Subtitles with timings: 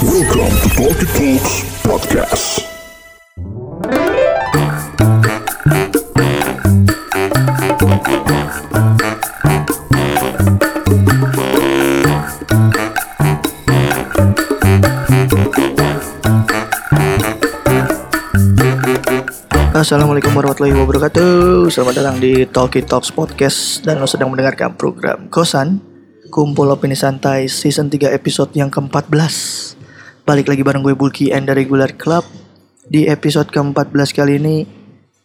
[0.00, 2.64] Welcome to Talkie Talks Podcast.
[19.76, 21.68] Assalamualaikum warahmatullahi wabarakatuh.
[21.68, 23.84] Selamat datang di Talkie Talks Podcast.
[23.84, 25.84] Dan lo sedang mendengarkan program Kosan
[26.32, 29.59] Kumpul Opini Santai Season 3 episode yang ke-14
[30.30, 32.22] Balik lagi bareng gue Bulky and the Regular Club.
[32.86, 34.62] Di episode ke-14 kali ini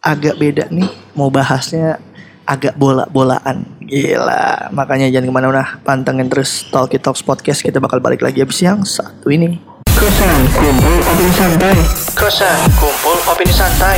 [0.02, 0.90] Agak beda nih.
[1.14, 2.02] Mau bahasnya
[2.42, 4.74] agak bola-bolaan Gila.
[4.74, 7.62] Makanya jangan ke mana-mana Pantengin terus Talkie Talks Podcast.
[7.62, 9.62] Kita bakal balik lagi abis yang satu ini.
[9.94, 11.78] Kosan Kumpul Opini Santai.
[12.18, 13.98] Kosan Kumpul Opini Santai.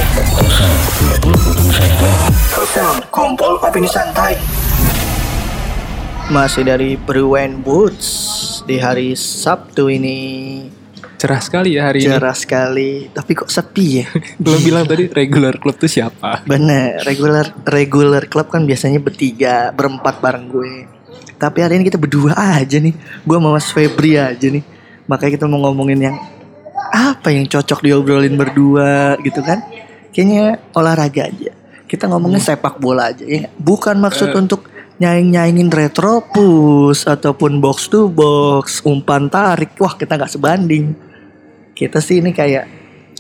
[2.52, 4.36] Kosan Kumpul Opini Santai.
[6.28, 10.20] Masih dari Bruin Boots Di hari Sabtu ini
[11.18, 13.10] Cerah sekali ya hari Cerah sekali.
[13.10, 14.06] Tapi kok sepi ya?
[14.06, 14.38] Ini.
[14.46, 16.46] Belum bilang tadi regular club tuh siapa?
[16.46, 20.86] Bener Regular Regular club kan biasanya bertiga Berempat bareng gue.
[21.42, 22.94] Tapi hari ini kita berdua aja nih.
[23.26, 24.62] Gue sama Mas Febri aja nih.
[25.10, 26.18] Makanya kita mau ngomongin yang
[26.94, 29.66] Apa yang cocok diobrolin berdua gitu kan?
[30.14, 31.52] Kayaknya olahraga aja.
[31.90, 33.50] Kita ngomongin sepak bola aja ya?
[33.58, 39.74] Bukan maksud untuk nyaing-nyaingin retropus Ataupun box to box Umpan tarik.
[39.82, 41.07] Wah kita nggak sebanding
[41.78, 42.66] Kita sih ini kayak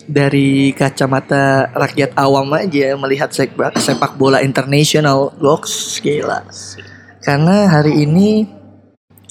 [0.09, 6.41] dari kacamata rakyat awam aja melihat sepak, sepak bola internasional box gila.
[7.21, 8.49] Karena hari ini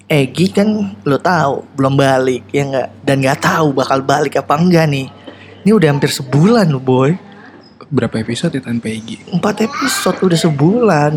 [0.07, 2.89] Egi kan lo tahu belum balik ya nggak?
[3.03, 5.11] Dan nggak tahu bakal balik apa enggak nih.
[5.67, 7.11] Ini udah hampir sebulan lo boy.
[7.91, 9.27] Berapa episode ya tanpa Egi?
[9.35, 11.13] empat episode udah sebulan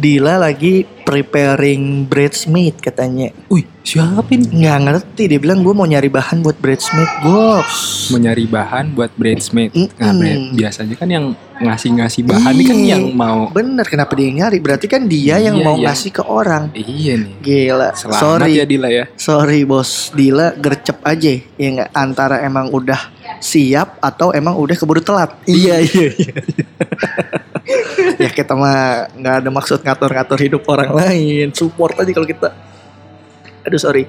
[0.00, 4.48] Dila lagi preparing bridesmaid katanya Wih siapa ini?
[4.56, 7.68] nggak ngerti dia bilang gue mau nyari bahan buat bridesmaid box
[8.08, 10.16] Mau nyari bahan buat bridesmaid Nah Mm-mm.
[10.16, 12.88] bre- biasanya kan yang ngasih-ngasih bahan ini kan Iya.
[12.94, 15.84] yang mau bener kenapa dia nyari berarti kan dia yang Iya, mau iya.
[15.86, 20.96] ngasih ke orang Iya nih gila Selamat sorry ya Dila ya Sorry bos, Dila gercep
[21.02, 25.32] aja ya nggak antara emang udah siap atau emang udah keburu telat.
[25.44, 26.34] Iya iya iya.
[28.20, 32.54] ya kita mah nggak ada maksud ngatur-ngatur hidup orang lain, support aja kalau kita.
[33.66, 34.06] Aduh sorry,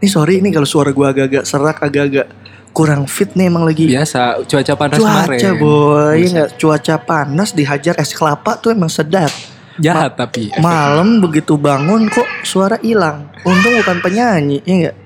[0.00, 2.26] ini sorry ini kalau suara gua agak-agak serak, agak-agak
[2.72, 3.84] kurang fit nih emang lagi.
[3.86, 8.90] Biasa cuaca panas Cuaca kemarin boy, ya nggak cuaca panas dihajar es kelapa tuh emang
[8.90, 9.30] sedap.
[9.78, 13.30] Jahat tapi Malam begitu bangun kok suara hilang.
[13.46, 14.96] Untung bukan penyanyi, ya nggak?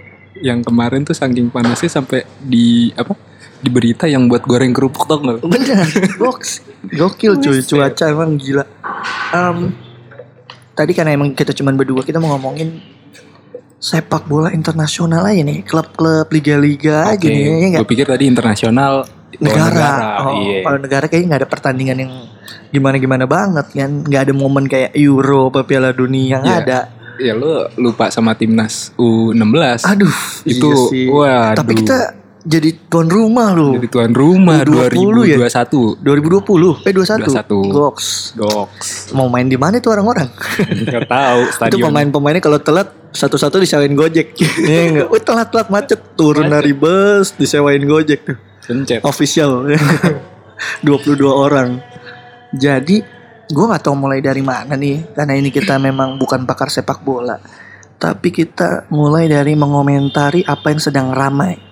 [0.43, 3.13] Yang kemarin tuh saking panasnya sampai di apa
[3.63, 5.47] di berita yang buat goreng kerupuk tau gak?
[5.47, 5.87] Bener,
[6.23, 8.67] box Gokil cuy, cuaca emang gila
[9.33, 9.71] Em,
[10.73, 12.81] Tadi karena emang kita cuman berdua Kita mau ngomongin
[13.77, 19.03] Sepak bola internasional aja nih Klub-klub, liga-liga aja Oke, nih ya gue pikir tadi internasional
[19.03, 20.61] lawan Negara, Oh, iya.
[20.61, 22.13] Kalau negara kayaknya nggak ada pertandingan yang
[22.69, 26.65] Gimana-gimana banget kan Nggak ada momen kayak Euro Piala Dunia nggak Iya.
[26.65, 26.81] ada
[27.19, 31.07] Ya lu lupa sama timnas U16 Aduh Itu iya sih.
[31.09, 31.59] waduh.
[31.59, 31.99] Tapi kita
[32.43, 35.39] jadi tuan rumah loh Jadi tuan rumah U20 ya?
[35.47, 37.71] 2021 2020 Eh 21 21.
[37.71, 40.27] Goks Goks Mau main di mana tuh orang-orang
[40.91, 44.33] Gak tahu Itu stadion pemain-pemainnya kalau telat satu-satu disewain Gojek.
[44.41, 45.07] Iya enggak?
[45.13, 46.55] Wih telat-telat macet turun Macet.
[46.57, 48.37] dari bus disewain Gojek tuh.
[48.65, 49.69] Sencet Official.
[50.87, 51.77] 22 orang.
[52.57, 53.05] Jadi
[53.53, 57.37] gue nggak tahu mulai dari mana nih karena ini kita memang bukan pakar sepak bola.
[58.01, 61.72] Tapi kita mulai dari mengomentari apa yang sedang ramai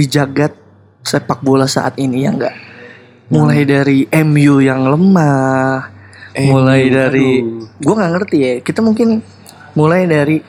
[0.00, 0.56] di jagat
[1.04, 2.56] sepak bola saat ini ya enggak.
[3.28, 5.86] Mulai dari MU yang lemah,
[6.34, 7.68] mulai MU, dari aduh.
[7.78, 9.22] gue nggak ngerti ya kita mungkin
[9.76, 10.42] mulai dari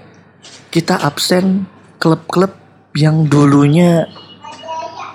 [0.71, 1.67] kita absen
[1.99, 2.55] klub-klub
[2.97, 4.07] yang dulunya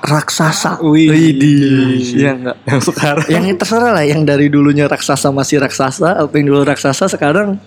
[0.06, 1.10] raksasa Wih.
[1.10, 6.34] Widih, ya enggak Yang sekarang yang terserah lah yang dari dulunya raksasa masih raksasa apa
[6.38, 7.58] yang dulu raksasa sekarang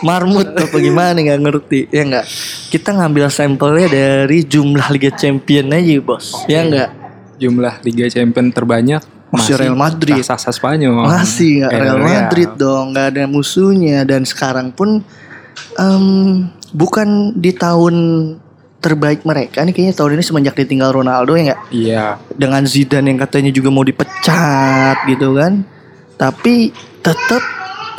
[0.00, 2.26] marmut apa gimana nggak ngerti ya enggak
[2.72, 6.48] kita ngambil sampelnya dari jumlah Liga Champion aja bos.
[6.48, 7.02] Ya enggak
[7.42, 9.02] Jumlah Liga Champion terbanyak
[9.32, 10.20] Masih Real Madrid.
[10.20, 11.08] Raksasa Spanyol.
[11.08, 14.04] Masih nggak Real Madrid dong, nggak ada musuhnya.
[14.04, 15.00] Dan sekarang pun
[15.80, 16.04] em,
[16.70, 17.96] bukan di tahun
[18.82, 21.60] terbaik mereka nih kayaknya tahun ini semenjak ditinggal Ronaldo ya nggak?
[21.72, 22.04] Iya.
[22.36, 25.64] Dengan Zidane yang katanya juga mau dipecat gitu kan,
[26.20, 27.40] tapi tetap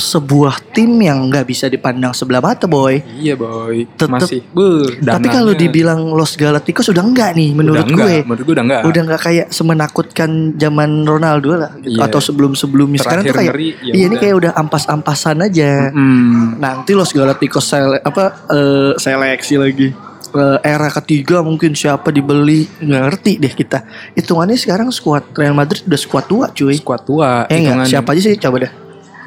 [0.04, 3.00] sebuah tim yang nggak bisa dipandang sebelah mata boy.
[3.14, 7.88] Iya boy Tetep- Masih Beuh, Tapi kalau dibilang Los Galacticos udah enggak nih menurut Udah
[7.88, 8.18] enggak, gue.
[8.24, 11.96] Menurut gue udah enggak Udah nggak kayak semenakutkan zaman Ronaldo lah gitu.
[11.96, 12.06] Iya.
[12.06, 15.90] atau sebelum-sebelumnya sekarang tuh kayak ngeri, ya iya ini kayak udah ampas-ampasan aja.
[15.90, 19.88] Hmm, Nanti Los Galacticos sele apa eh, seleksi lagi.
[20.30, 23.86] eh, era ketiga mungkin siapa dibeli nggak ngerti deh kita.
[24.12, 26.74] Hitungannya sekarang skuad Real Madrid udah skuad tua cuy.
[26.74, 28.72] Skuad tua, Eh enggak, siapa aja sih coba dah.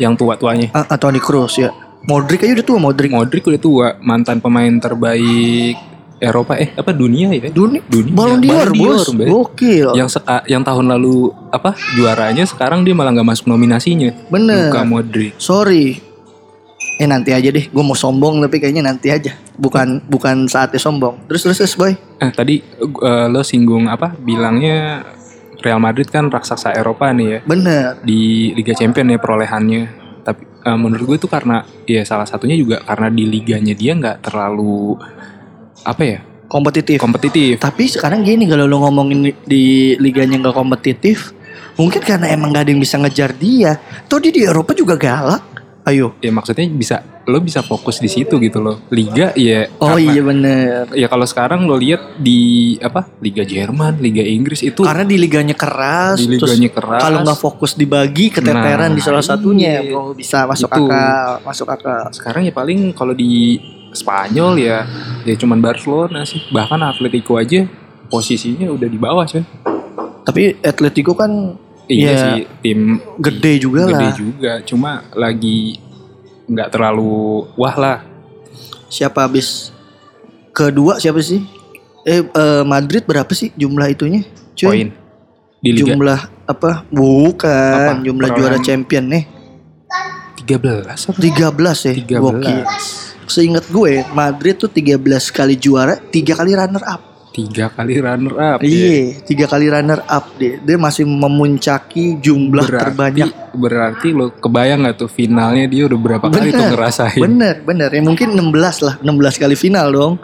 [0.01, 0.73] Yang tua-tuanya.
[0.73, 1.73] Ah, Toni Kroos ya.
[2.07, 3.11] Modric aja udah tua Modric.
[3.11, 5.75] Modric udah tua, mantan pemain terbaik
[6.17, 7.53] Eropa eh apa dunia ya?
[7.53, 8.13] Dunia, Dunia.
[8.15, 9.13] Ballon d'Or, bos.
[9.13, 9.93] Gokil.
[9.93, 14.17] Yang seka, yang tahun lalu apa juaranya sekarang dia malah nggak masuk nominasinya.
[14.33, 14.73] Bener.
[14.73, 15.37] Luka Modric.
[15.37, 16.01] Sorry.
[16.97, 17.69] Eh nanti aja deh.
[17.69, 19.37] Gue mau sombong tapi kayaknya nanti aja.
[19.61, 21.21] Bukan bukan saatnya sombong.
[21.29, 21.93] Terus terus terus boy.
[21.93, 24.17] Eh tadi eh, lo singgung apa?
[24.17, 25.05] Bilangnya
[25.67, 27.99] Real Madrid kan raksasa Eropa nih ya Bener.
[28.01, 29.83] di Liga Champion ya perolehannya.
[30.23, 34.23] Tapi eh, menurut gue itu karena ya salah satunya juga karena di liganya dia nggak
[34.23, 34.95] terlalu
[35.83, 37.03] apa ya Kompetitif.
[37.03, 37.59] kompetitif.
[37.59, 39.65] Tapi sekarang gini kalau lo ngomongin di- di
[39.99, 41.35] liganya nggak kompetitif,
[41.75, 43.83] mungkin karena emang gak ada yang bisa ngejar dia.
[44.07, 45.43] Toh dia di Eropa juga galak.
[45.83, 46.15] Ayo.
[46.23, 48.87] Ya maksudnya bisa lo bisa fokus di situ gitu loh.
[48.89, 49.67] Liga ya.
[49.77, 50.83] Oh karena- iya bener.
[50.95, 52.39] Ya kalau sekarang lo lihat di
[52.79, 56.19] apa Liga Jerman, Liga Inggris itu Karena di liganya keras.
[56.19, 57.03] di terus liganya keras.
[57.03, 59.91] Kalau nggak fokus dibagi keteteran Nah, di salah satunya, iya.
[59.91, 60.87] bro bisa masuk Itu.
[60.87, 62.03] akal, masuk akal.
[62.13, 63.59] sekarang ya paling kalau di
[63.91, 64.87] Spanyol ya
[65.23, 66.39] ya cuman Barcelona sih.
[66.47, 67.67] Bahkan Atletico aja
[68.07, 69.43] posisinya udah di bawah sih.
[70.23, 71.33] Tapi Atletico kan
[71.87, 74.11] Iya Ya, sih tim gede juga gede lah.
[74.13, 74.53] juga.
[74.61, 75.79] Cuma lagi
[76.47, 77.99] nggak terlalu wah lah.
[78.91, 79.75] Siapa habis
[80.55, 81.43] kedua siapa sih?
[82.07, 84.23] Eh eh, Madrid berapa sih jumlah itunya?
[84.55, 84.67] Cuy.
[84.67, 84.89] Poin
[85.67, 86.87] di Liga Jumlah apa?
[86.93, 88.05] Bukan Apa?
[88.07, 89.25] jumlah juara champion nih.
[90.47, 91.19] 13 apa?
[91.19, 91.95] 13 ya.
[92.07, 92.23] 13.
[92.23, 92.59] Gokil.
[93.27, 95.03] Seingat gue Madrid tuh 13
[95.35, 97.03] kali juara, 3 kali runner up.
[97.37, 98.59] Tiga kali runner up.
[98.65, 98.73] ya.
[98.73, 100.57] Iya, tiga kali runner up deh.
[100.57, 103.29] Dia masih memuncaki jumlah berarti, terbanyak.
[103.53, 107.21] Berarti lo kebayang gak tuh finalnya dia udah berapa kali tuh Bener, ngerasain?
[107.21, 107.93] Bener, bener.
[107.93, 110.15] Ya mungkin 16 lah, 16 kali final dong.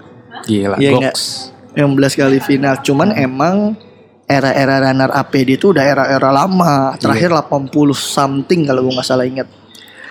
[0.48, 1.52] Gila, Iya goks.
[1.76, 2.80] 16 kali final.
[2.80, 3.76] Cuman emang
[4.24, 6.96] era-era runner up dia itu udah era-era lama.
[6.96, 9.52] Terakhir 80 something kalau gue nggak salah ingat.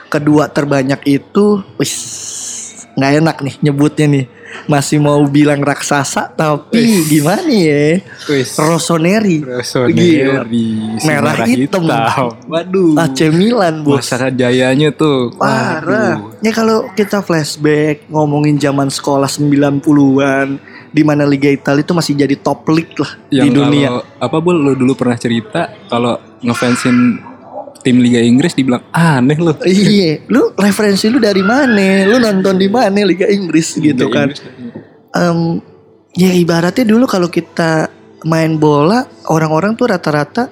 [0.05, 1.93] Kedua terbanyak itu, wis
[2.93, 4.25] nggak enak nih nyebutnya nih.
[4.69, 7.99] Masih mau bilang raksasa tapi gimana ya?
[8.29, 8.55] Wis.
[8.55, 9.41] Rossoneri.
[9.41, 11.83] Rossoneri, si Merah hitam.
[12.47, 12.95] Waduh.
[12.99, 14.03] AC Milan bos.
[14.03, 15.33] Masa jayanya tuh.
[15.35, 16.19] Parah.
[16.21, 16.39] Waduh.
[16.43, 20.59] Ya kalau kita flashback ngomongin zaman sekolah 90-an
[20.91, 23.87] di mana Liga Italia itu masih jadi top league lah Yang di dunia.
[23.87, 27.30] kalau apa bol lo dulu pernah cerita kalau ngefansin
[27.81, 29.57] tim Liga Inggris dibilang aneh lo.
[29.65, 32.05] Iya, lu referensi lu dari mana?
[32.07, 34.27] Lu nonton di mana Liga Inggris gitu Liga kan?
[34.31, 34.41] Inggris.
[35.11, 35.39] Em,
[36.15, 37.91] ya ibaratnya dulu kalau kita
[38.23, 40.47] main bola, orang-orang tuh rata-rata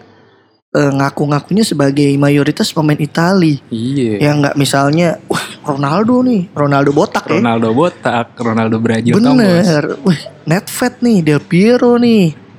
[0.74, 3.62] eh, ngaku-ngakunya sebagai mayoritas pemain Itali.
[3.70, 4.20] Iya.
[4.20, 7.38] Ya nggak misalnya, wah Ronaldo nih, Ronaldo botak ya.
[7.38, 9.14] Ronaldo botak, Ronaldo Brazil.
[9.18, 12.50] Bener, wih Netfet nih, Del Piero nih.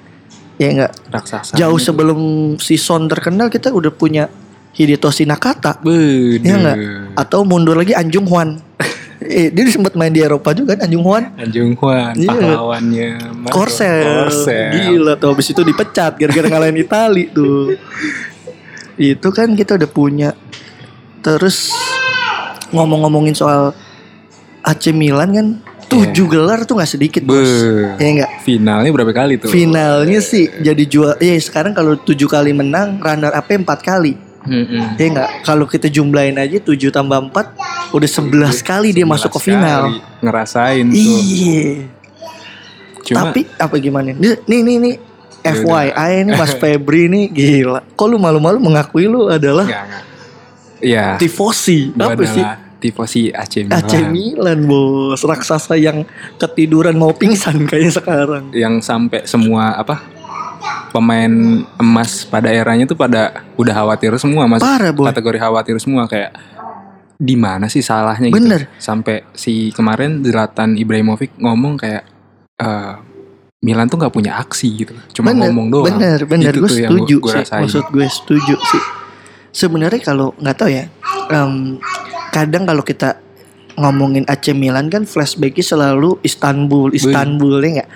[0.60, 1.56] Ya enggak Raksasa.
[1.56, 2.20] jauh sebelum
[2.60, 4.28] si Son terkenal kita udah punya
[4.74, 5.82] Hidetoshi Nakata.
[5.82, 6.40] Bener.
[6.40, 6.76] Iya nggak?
[7.18, 8.58] Atau mundur lagi Anjung Hwan.
[9.20, 11.24] eh, dia sempat main di Eropa juga kan Anjung Hwan.
[11.36, 12.30] Anjung Hwan, Iya.
[12.30, 13.08] pahlawannya
[13.44, 13.54] Marco.
[13.54, 14.06] Korsel.
[14.26, 14.70] Korsel.
[14.72, 17.74] Gila tuh habis itu dipecat gara-gara ngalahin Itali tuh.
[19.00, 20.30] itu kan kita udah punya.
[21.20, 21.74] Terus
[22.70, 23.74] ngomong-ngomongin soal
[24.62, 25.46] AC Milan kan
[25.90, 27.42] tujuh gelar tuh nggak sedikit bos.
[27.42, 27.98] Be.
[27.98, 28.30] Ya enggak?
[28.46, 29.50] Finalnya berapa kali tuh?
[29.50, 31.18] Finalnya sih jadi jual.
[31.18, 34.29] Ya sekarang kalau tujuh kali menang, runner up empat kali.
[34.40, 34.96] Mm-mm.
[34.96, 35.30] Ya enggak?
[35.44, 39.82] Kalau kita jumlahin aja 7 tambah 4 udah 11 kali dia masuk ke 11 final.
[39.84, 40.96] kali Ngerasain tuh.
[40.96, 41.68] Iya.
[43.04, 44.16] Cuma Tapi apa gimana?
[44.16, 44.96] Nih nih nih, nih.
[45.40, 47.80] FYI ini Mas Febri nih gila.
[47.96, 50.04] Kok lu malu-malu mengakui lu adalah Enggak, enggak.
[50.80, 51.04] Iya.
[51.16, 51.96] tifosi.
[51.96, 52.44] Gua Apa sih?
[52.80, 53.76] tifosi AC Milan.
[53.76, 56.08] AC Milan bos Raksasa yang
[56.40, 60.00] ketiduran mau pingsan kayak sekarang Yang sampai semua apa
[60.90, 61.30] pemain
[61.78, 64.60] emas pada eranya tuh pada udah khawatir semua mas.
[64.60, 65.06] Parah, Boy.
[65.08, 66.34] Kategori khawatir semua kayak
[67.20, 68.38] di mana sih salahnya gitu.
[68.40, 68.66] Bener.
[68.76, 72.02] Sampai si kemarin Zlatan Ibrahimovic ngomong kayak
[72.56, 72.94] eh,
[73.60, 74.96] Milan tuh nggak punya aksi gitu.
[75.12, 75.86] Cuma bener, ngomong doang.
[75.92, 76.52] Bener, bener.
[76.56, 77.40] Gue setuju gua- gua sih.
[77.44, 77.62] rasain.
[77.68, 78.82] Maksud gue setuju sih.
[79.52, 80.88] Sebenarnya kalau nggak tahu ya,
[81.28, 81.76] em,
[82.32, 83.20] kadang kalau kita
[83.76, 87.90] ngomongin AC Milan kan flashbacknya selalu Istanbul, Istanbul ya nggak.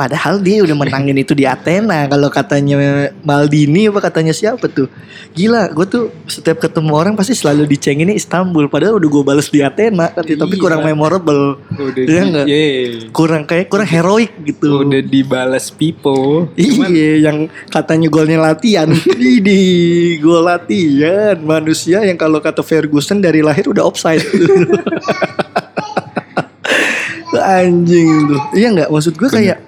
[0.00, 2.08] Padahal dia udah menangin itu di Athena.
[2.08, 2.80] Kalau katanya
[3.20, 4.88] Maldini apa katanya siapa tuh?
[5.36, 8.72] Gila, gue tuh setiap ketemu orang pasti selalu dicengin ini Istanbul.
[8.72, 10.62] Padahal udah gue bales di Athena, tapi tapi Iya.
[10.64, 12.46] kurang memorable, Udah Iya di- nggak?
[12.48, 12.88] Yeay.
[13.12, 14.88] kurang kayak kurang heroik gitu.
[14.88, 16.48] Udah dibalas Pipo.
[16.56, 17.38] Iya, yang
[17.68, 18.88] katanya golnya latihan.
[19.36, 19.60] Ini
[20.18, 21.36] gol latihan.
[21.36, 24.24] Manusia yang kalau kata Ferguson dari lahir udah offside.
[27.30, 28.40] Anjing tuh.
[28.52, 29.58] Iya nggak maksud gue kayak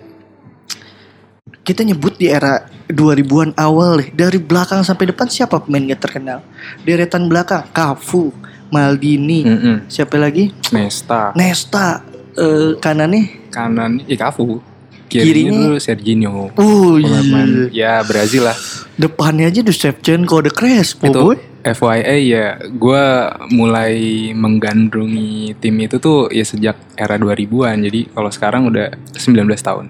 [1.63, 4.11] kita nyebut di era 2000-an awal deh.
[4.11, 6.43] Dari belakang sampai depan siapa pemain gak terkenal?
[6.83, 8.35] Deretan belakang Cafu,
[8.69, 9.77] Maldini, Mm-mm.
[9.87, 10.51] siapa lagi?
[10.71, 12.03] Nesta Nesta.
[12.33, 14.57] Eh kanannya kanan Ikafu
[15.05, 17.21] Kirinya- kirinya tuh Serginho Oh iya.
[17.69, 18.57] ya Brazil lah
[18.97, 21.37] Depannya aja The Shevchenko, The Crespo itu boy.
[21.61, 23.05] FYI ya gue
[23.53, 23.93] mulai
[24.33, 29.87] menggandrungi tim itu tuh ya sejak era 2000-an jadi kalau sekarang udah 19 tahun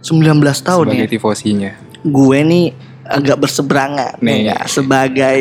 [0.00, 0.92] 19 tahun ya.
[0.96, 2.66] sebagai tifosinya gue nih
[3.04, 4.32] agak berseberangan Nih.
[4.32, 5.38] nih ya, sebagai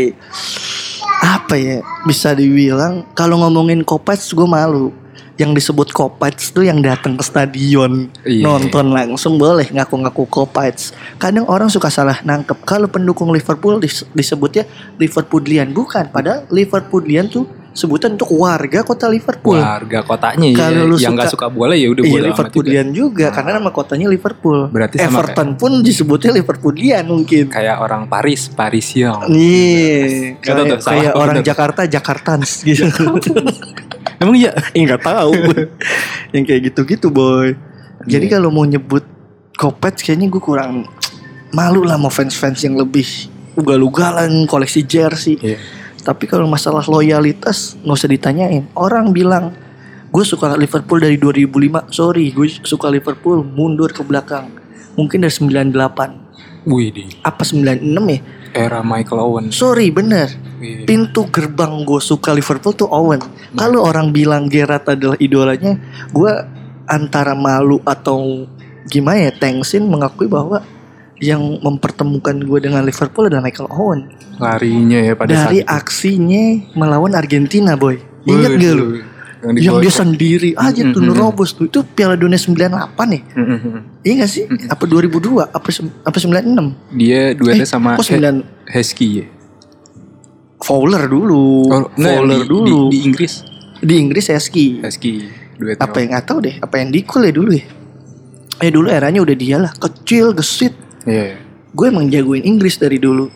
[1.19, 4.95] apa ya bisa dibilang kalau ngomongin Kopac gue malu
[5.35, 8.43] yang disebut Kopac tuh yang datang ke stadion Iya.
[8.43, 10.75] nonton langsung boleh ngaku-ngaku Kopac
[11.15, 17.47] kadang orang suka salah nangkep kalau pendukung Liverpool dis- disebutnya Liverpoolian bukan padahal Liverpoolian tuh
[17.79, 21.71] sebutan untuk warga kota Liverpool warga kotanya ya Kalau lu yang nggak suka- suka bola
[21.73, 22.29] ya udah Iya bola juga.
[22.29, 23.33] Liverpoolian juga, Nah.
[23.33, 24.59] karena nama kotanya Liverpool.
[24.67, 27.47] Berarti sama Everton pun disebutnya Liverpoolian mungkin.
[27.47, 31.47] kayak orang Paris Parisien Nih, tahu kayak, tuh, kayak orang bener?
[31.47, 32.83] Jakarta, Jakartans gitu.
[34.17, 35.31] emang iya Enggak tahu.
[36.33, 37.55] yang kayak gitu-gitu, boy.
[38.01, 38.33] Jadi Iya.
[38.33, 39.07] kalau mau nyebut
[39.51, 40.87] Kopet kayaknya gue kurang
[41.49, 43.03] malu lah mau fans-fans yang lebih
[43.53, 45.35] ugal-ugalan koleksi jersey.
[45.37, 45.59] Iya.
[46.01, 48.63] Tapi kalau masalah loyalitas nggak usah ditanyain.
[48.75, 49.53] Orang bilang
[50.09, 51.93] gue suka Liverpool dari 2005.
[51.93, 54.49] Sorry, gue suka Liverpool mundur ke belakang.
[54.97, 56.67] Mungkin dari 98.
[56.67, 58.19] Wih di Apa 96 ya?
[58.53, 60.29] era Michael Owen Sorry, bener.
[60.57, 60.83] Wih.
[60.83, 63.21] Pintu gerbang gue suka Liverpool tuh Owen.
[63.55, 65.77] Kalau orang bilang Gerrard adalah idolanya,
[66.11, 66.31] gue
[66.89, 68.49] antara malu atau
[68.89, 70.65] gimana ya, thanksin mengakui bahwa
[71.19, 74.01] yang mempertemukan gue dengan Liverpool adalah Michael Owen.
[74.39, 77.99] larinya ya pada Dari saat aksinya melawan Argentina, boy.
[78.23, 79.03] Ingat gak lu?
[79.39, 81.67] Yang, Yang dia sendiri aja tuh nerobos tuh.
[81.67, 82.67] Itu Piala Dunia 98
[83.11, 83.21] ya?
[83.35, 84.03] Mm-mm.
[84.03, 84.43] Iya gak sih?
[84.71, 85.43] Apa 2002?
[85.51, 85.67] Apa
[86.07, 86.95] apa 96?
[86.95, 89.25] dia duetnya Eh, sama kok 9 Hesky ya
[90.59, 91.71] Fowler dulu.
[91.71, 92.91] Oh, Fowler di, dulu.
[92.91, 93.33] Di, Di, di Inggris
[93.83, 94.83] Inggris Eski.
[94.83, 95.13] Hesky
[95.55, 95.83] duetnya.
[95.83, 96.55] Apa yang nggak tahu deh?
[96.59, 97.65] Apa yang Dikul ya dulu ya?
[98.59, 99.71] Eh dulu eranya udah dia lah.
[99.71, 100.75] Kecil, gesit.
[101.09, 101.41] Iya.
[101.73, 103.33] Gue emang jagoin Inggris dari dulu.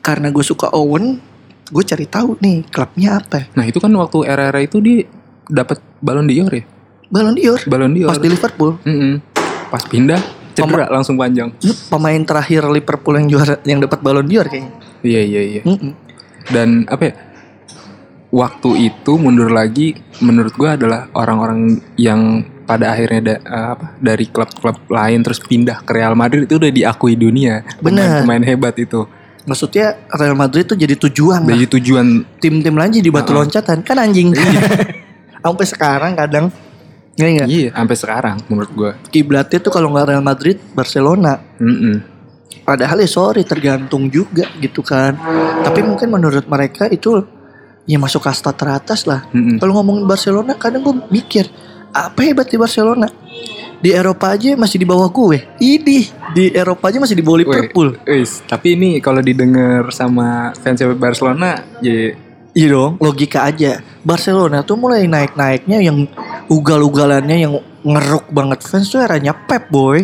[0.00, 1.20] Karena gue suka Owen,
[1.68, 3.44] gue cari tahu nih klubnya apa.
[3.52, 5.04] Nah itu kan waktu era-era itu dia
[5.52, 6.64] dapat Ballon d'Or ya.
[7.12, 7.60] Ballon d'Or.
[7.68, 8.08] Ballon d'Or.
[8.08, 8.70] Pas di Liverpool.
[8.88, 9.14] Mm-mm.
[9.68, 10.20] Pas pindah
[10.56, 11.52] cedera langsung panjang.
[11.92, 14.72] Pemain terakhir Liverpool yang juara yang dapat Ballon d'Or kayaknya.
[15.04, 15.62] Iya iya iya.
[16.48, 17.14] Dan apa ya?
[18.28, 24.28] Waktu itu mundur lagi menurut gua adalah orang-orang yang pada akhirnya da- eh, apa dari
[24.28, 27.64] klub-klub lain terus pindah ke Real Madrid itu udah diakui dunia.
[27.80, 28.28] Benar.
[28.28, 29.08] Pemain hebat itu.
[29.48, 31.56] Maksudnya Real Madrid tuh jadi tujuan lah.
[31.56, 32.06] Jadi tujuan
[32.36, 33.48] Tim-tim lain jadi batu Uh-uh.
[33.48, 34.36] loncatan kan anjing.
[35.44, 36.52] Sampai sekarang kadang
[37.18, 37.48] Ngerti nggak?
[37.50, 38.92] iya sampai sekarang menurut gua.
[39.10, 41.42] Kiblatnya tuh kalau nggak Real Madrid, Barcelona.
[41.58, 41.98] Mm-mm.
[42.62, 45.18] Padahal ya sorry tergantung juga gitu kan.
[45.66, 47.18] Tapi mungkin menurut mereka itu
[47.90, 49.26] ya masuk kasta teratas lah.
[49.34, 49.58] Mm-mm.
[49.58, 51.50] Kalau ngomongin Barcelona kadang gue mikir
[52.04, 53.10] apa hebat di Barcelona?
[53.78, 55.38] Di Eropa aja masih di bawah gue.
[55.56, 55.98] Ini
[56.34, 57.94] di Eropa aja masih di bawah Liverpool.
[58.04, 62.14] Wis, tapi ini kalau didengar sama fans Barcelona, ya
[62.58, 63.78] Iya dong, logika aja.
[64.02, 66.10] Barcelona tuh mulai naik-naiknya yang
[66.50, 67.54] ugal-ugalannya yang
[67.86, 70.02] ngeruk banget fans tuh eranya Pep boy.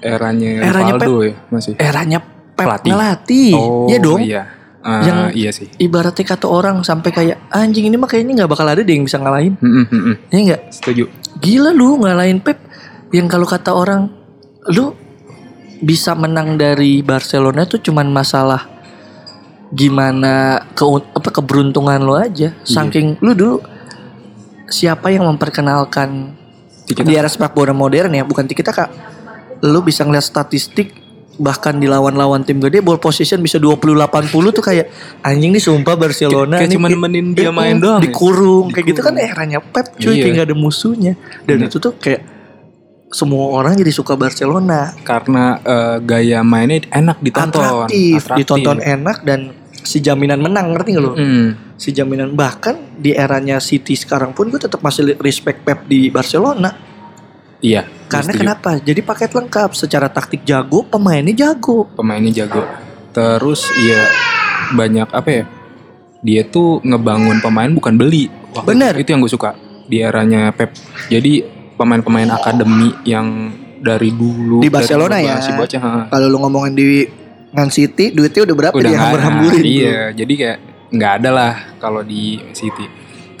[0.00, 1.76] eranya, Eranya Rivaldo ya masih.
[1.76, 2.24] Eranya
[2.56, 2.88] Pep Pelatih.
[2.88, 3.52] ngelatih.
[3.52, 4.20] Oh, Iya dong.
[4.24, 4.42] Iya.
[4.80, 5.68] Ah, Yang- iya sih.
[5.76, 9.20] Ibaratnya kata orang sampai kayak anjing ini mah kayaknya nggak bakal ada deh yang bisa
[9.20, 9.60] ngalahin.
[9.60, 10.16] Mm-mm.
[10.32, 10.60] Ya enggak?
[10.72, 11.04] Setuju.
[11.38, 12.58] Gila lu ngalahin Pep
[13.14, 14.10] yang kalau kata orang
[14.74, 14.92] lu
[15.80, 18.68] bisa menang dari Barcelona tuh cuman masalah
[19.70, 20.82] gimana ke
[21.14, 22.50] apa keberuntungan lu aja.
[22.66, 23.56] Saking lu dulu
[24.66, 26.34] siapa yang memperkenalkan
[26.86, 28.90] di era sepak bola modern ya, bukan kita kak.
[29.62, 30.90] Lu bisa ngeliat statistik
[31.40, 33.96] bahkan di lawan-lawan tim gede ball position bisa 20-80
[34.52, 38.04] tuh kayak anjing nih sumpah Barcelona Kayak cuma nemenin dia Iya, main doang ya?
[38.04, 40.22] dikurung kayak gitu kan eranya Pep cuy Iya.
[40.22, 41.66] kayak gak ada musuhnya dan Bener.
[41.66, 42.20] itu tuh kayak
[43.10, 47.58] semua orang jadi suka Barcelona karena eh, gaya mainnya enak ditonton.
[47.58, 48.38] atraktif, Atraktif.
[48.38, 49.40] ditonton enak dan
[49.74, 51.48] si jaminan menang ngerti gak lo Mm.
[51.74, 56.70] si jaminan bahkan di eranya City sekarang pun gue tetap masih respect Pep di Barcelona
[57.58, 57.84] Iya.
[58.10, 58.42] Karena setuju.
[58.42, 62.62] kenapa jadi paket lengkap secara taktik jago pemainnya jago Pemainnya jago.
[63.10, 64.06] Terus iya
[64.74, 65.44] banyak apa ya?
[66.20, 68.28] Dia tuh ngebangun pemain bukan beli.
[68.54, 68.92] Waktu Bener.
[68.98, 69.56] Itu, yang gue suka
[69.88, 70.74] di eranya Pep.
[71.08, 71.42] Jadi
[71.74, 73.50] pemain-pemain akademi yang
[73.80, 75.80] dari dulu Di Barcelona dari ya.
[75.80, 76.12] ha.
[76.12, 77.08] kalau lu ngomongin di
[77.56, 80.58] Man City duitnya udah berapa udah dia hambur-hamburin iya jadi kayak
[80.92, 82.84] nggak ada lah kalau di City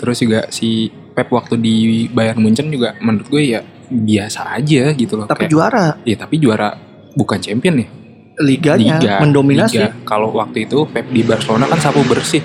[0.00, 1.76] terus juga si Pep Pep waktu di
[2.08, 3.60] Bayern Munchen juga menurut gue ya
[3.90, 5.26] biasa aja gitu loh.
[5.26, 6.68] Tapi Kayak- juara Iya tapi juara
[7.12, 7.88] bukan champion nih.
[8.38, 9.92] liganya Liga, mendominasi Liga.
[10.02, 12.40] Kalau waktu itu Pep di Barcelona kan sapu bersih.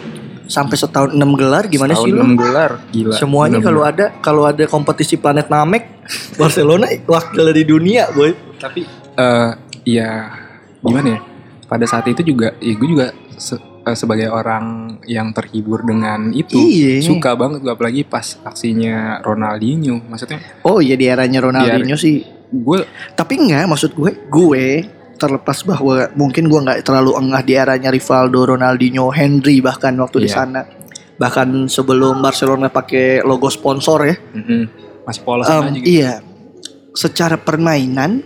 [0.46, 2.18] sampai setahun 6 gelar gimana Setahun sih lu?
[2.22, 3.18] enam gelar, gila.
[3.18, 6.06] Semuanya kalau ada kalau ada kompetisi planet Namek,
[6.38, 8.30] Barcelona wakil di dunia, boy.
[8.56, 8.86] tapi
[9.16, 9.50] eh
[9.84, 10.30] ya
[10.80, 11.20] gimana ya?
[11.66, 16.58] Pada saat itu juga, ya gue juga se- eh, sebagai orang yang terhibur dengan itu
[16.58, 17.02] Iya.
[17.02, 20.02] suka banget gue apalagi pas aksinya Ronaldinho.
[20.04, 22.26] Maksudnya Oh iya di eranya Ronaldinho sih.
[22.46, 22.80] gue
[23.14, 24.66] Tapi enggak, maksud gue, gue
[25.16, 30.30] terlepas bahwa mungkin gue nggak terlalu engah di eranya Rivaldo, Ronaldinho, Henry bahkan waktu di
[30.30, 30.36] Iya.
[30.36, 30.62] sana.
[31.16, 34.16] Bahkan sebelum Barcelona pakai logo sponsor ya.
[34.18, 34.64] mm-mm,
[35.08, 35.88] masih polos aja gitu.
[35.88, 36.20] Iya,
[36.92, 38.20] secara permainan,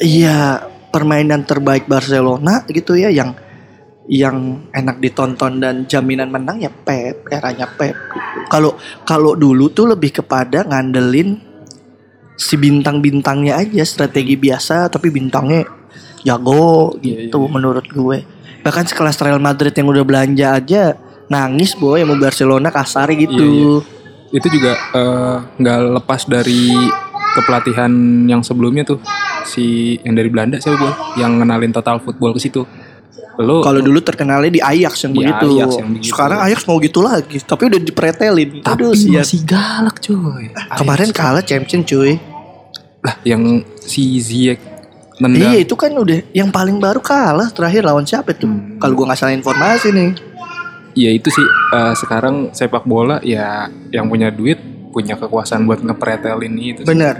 [0.00, 3.34] iya permainan terbaik Barcelona gitu ya yang
[4.04, 7.96] yang enak ditonton dan jaminan menang ya Pep, eranya Pep.
[7.96, 8.38] gitu.
[8.52, 8.76] Kalau
[9.08, 11.40] kalau dulu tuh lebih kepada ngandelin
[12.36, 15.64] si bintang-bintangnya aja strategi biasa tapi bintangnya
[16.26, 17.52] jago Iya, gitu iya, iya.
[17.52, 18.18] menurut gue.
[18.64, 20.82] Bahkan sekelas Real Madrid yang udah belanja aja
[21.28, 23.40] nangis boy mau Barcelona kasar gitu.
[23.40, 24.36] Iya, iya.
[24.42, 26.74] itu juga eh, nggak lepas dari
[27.38, 27.92] kepelatihan
[28.28, 28.98] yang sebelumnya tuh
[29.46, 32.62] si yang dari Belanda siapa gue yang ngenalin total football ke situ
[33.36, 35.46] lo Kalau dulu terkenalnya di Ajax yang Di begitu.
[35.56, 36.10] Ajax yang begitu.
[36.10, 38.50] Sekarang Ajax mau gitu lagi, tapi udah dipretelin.
[38.60, 39.22] tapi Aduh, siap.
[39.22, 42.18] masih galak cuy Kemarin kalah champion cuy.
[43.00, 43.42] lah yang
[43.76, 44.56] si Ziyech
[45.14, 48.46] nendang Iya itu kan udah yang paling baru kalah terakhir lawan siapa tuh?
[48.46, 48.78] Hmm.
[48.78, 50.10] Kalau gua nggak salah informasi nih.
[50.94, 54.56] ya itu sih eh, sekarang sepak bola ya yang punya duit
[54.88, 56.86] punya kekuasaan buat ngepretelin itu sih.
[56.86, 57.18] Bener.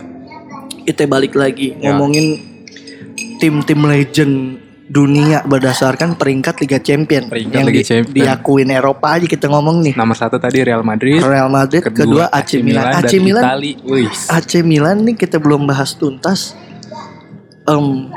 [0.81, 1.91] Kita balik lagi Ya.
[1.91, 2.39] ngomongin
[3.37, 8.15] tim-tim legend dunia berdasarkan peringkat Liga Champion Peringkat yang Liga di- Champion.
[8.21, 9.95] diakuin Eropa aja kita ngomong nih.
[9.95, 12.93] nomor satu tadi Real Madrid Real Madrid, kedua, AC Milan.
[12.95, 14.13] AC dan Milan Itali Wih.
[14.29, 16.53] AC Milan nih kita belum bahas tuntas.
[17.65, 18.13] Em,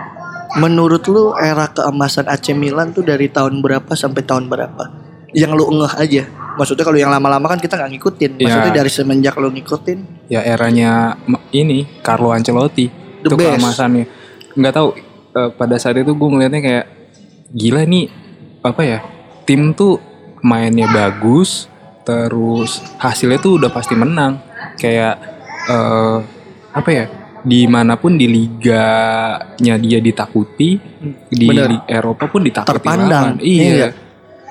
[0.58, 4.84] menurut lu era keemasan AC Milan tuh dari tahun berapa sampai tahun berapa?
[5.32, 6.24] Yang lu ngeh aja.
[6.58, 8.32] Maksudnya kalau yang lama-lama kan kita nggak ngikutin.
[8.38, 8.76] Maksudnya Ya.
[8.76, 11.16] dari semenjak lu ngikutin ya eranya
[11.50, 13.56] ini Carlo Ancelotti The itu best.
[13.56, 14.06] keemasannya
[14.54, 14.90] nggak tahu
[15.38, 16.86] eh, pada saat itu gue ngeliatnya kayak
[17.52, 18.06] gila nih
[18.62, 19.00] apa ya
[19.46, 20.02] tim tuh
[20.42, 21.70] mainnya bagus
[22.04, 24.42] terus hasilnya tuh udah pasti menang
[24.76, 25.16] kayak
[25.68, 26.18] eh,
[26.74, 27.06] apa ya
[27.40, 30.70] di mana pun di liganya dia ditakuti
[31.30, 33.38] di, di Eropa pun ditakuti Terpandang.
[33.38, 33.38] lawan.
[33.40, 33.90] iya Iya.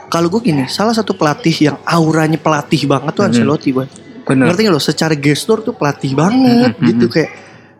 [0.07, 3.31] kalau gue gini, salah satu pelatih yang auranya pelatih banget tuh Mhm.
[3.33, 3.87] Ancelotti, boy.
[4.22, 4.81] bener Ngerti gak lo?
[4.81, 7.31] Secara gestur tuh pelatih banget Mhm, gitu kayak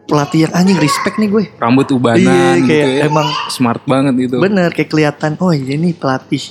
[0.07, 1.45] pelatih yang anjing respect nih gue.
[1.57, 2.23] rambut ubanan
[2.57, 3.03] Iya, gitu ya.
[3.05, 4.39] emang smart banget gitu.
[4.39, 6.43] Bener kayak kelihatan oh iya nih pelatih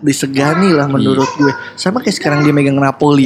[0.00, 1.38] disegani lah menurut Iya.
[1.40, 1.52] gue.
[1.74, 3.24] Sama kayak sekarang dia megang Napoli.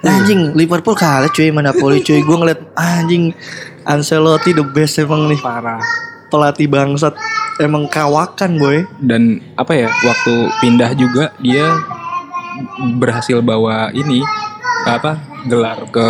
[0.00, 2.20] Anjing Liverpool kalah cuy sama Napoli cuy.
[2.20, 3.34] Gue ngeliat anjing
[3.82, 5.36] Ancelotti the best emang nih.
[5.38, 5.82] Parah.
[6.28, 7.12] Pelatih bangsat.
[7.58, 8.86] Emang kawakan boy.
[8.96, 11.68] Dan apa ya waktu pindah juga dia
[12.96, 14.24] berhasil bawa ini
[14.82, 16.08] apa gelar ke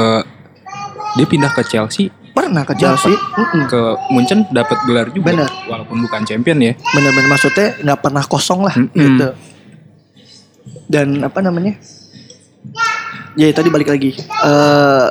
[1.12, 3.12] dia pindah ke Chelsea pernah ke Chelsea?
[3.12, 3.66] Mm-mm.
[3.66, 3.80] ke
[4.14, 5.50] Munchen dapat gelar juga Bener.
[5.66, 6.72] walaupun bukan champion ya.
[6.94, 8.94] Bener-bener maksudnya nggak pernah kosong lah Mm-mm.
[8.94, 9.28] gitu.
[10.90, 11.78] Dan apa namanya?
[13.38, 14.18] Ya tadi balik lagi.
[14.18, 15.06] Eh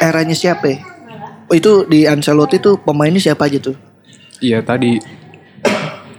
[0.00, 0.78] eranya siapa ya?
[1.50, 3.74] Oh, itu di Ancelotti tuh pemainnya siapa aja tuh?
[4.38, 4.98] Iya tadi.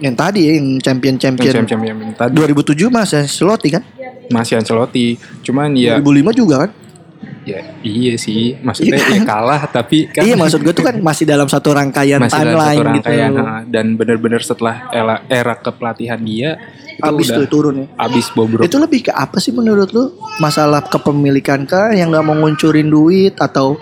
[0.01, 2.33] Yang tadi ya, yang champion champion champion champion tadi.
[2.35, 3.83] 2007 mas Ancelotti kan?
[4.27, 5.15] Masih Ancelotti.
[5.43, 6.71] Cuman ya 2005 juga kan
[7.47, 8.57] ya iya sih.
[8.61, 12.37] Maksudnya ya kalah tapi kan iya maksud gue tuh kan masih dalam satu rangkaian masih
[12.37, 16.61] dalam timeline satu rangkaian gitu dan benar-benar setelah era, era kepelatihan dia
[17.01, 17.87] itu abis udah tuh turun ya?
[17.97, 18.65] abis bobrok.
[18.67, 20.13] Itu lebih ke apa sih menurut lu?
[20.37, 23.79] Masalah kepemilikan kah yang nggak mau nguncurin duit atau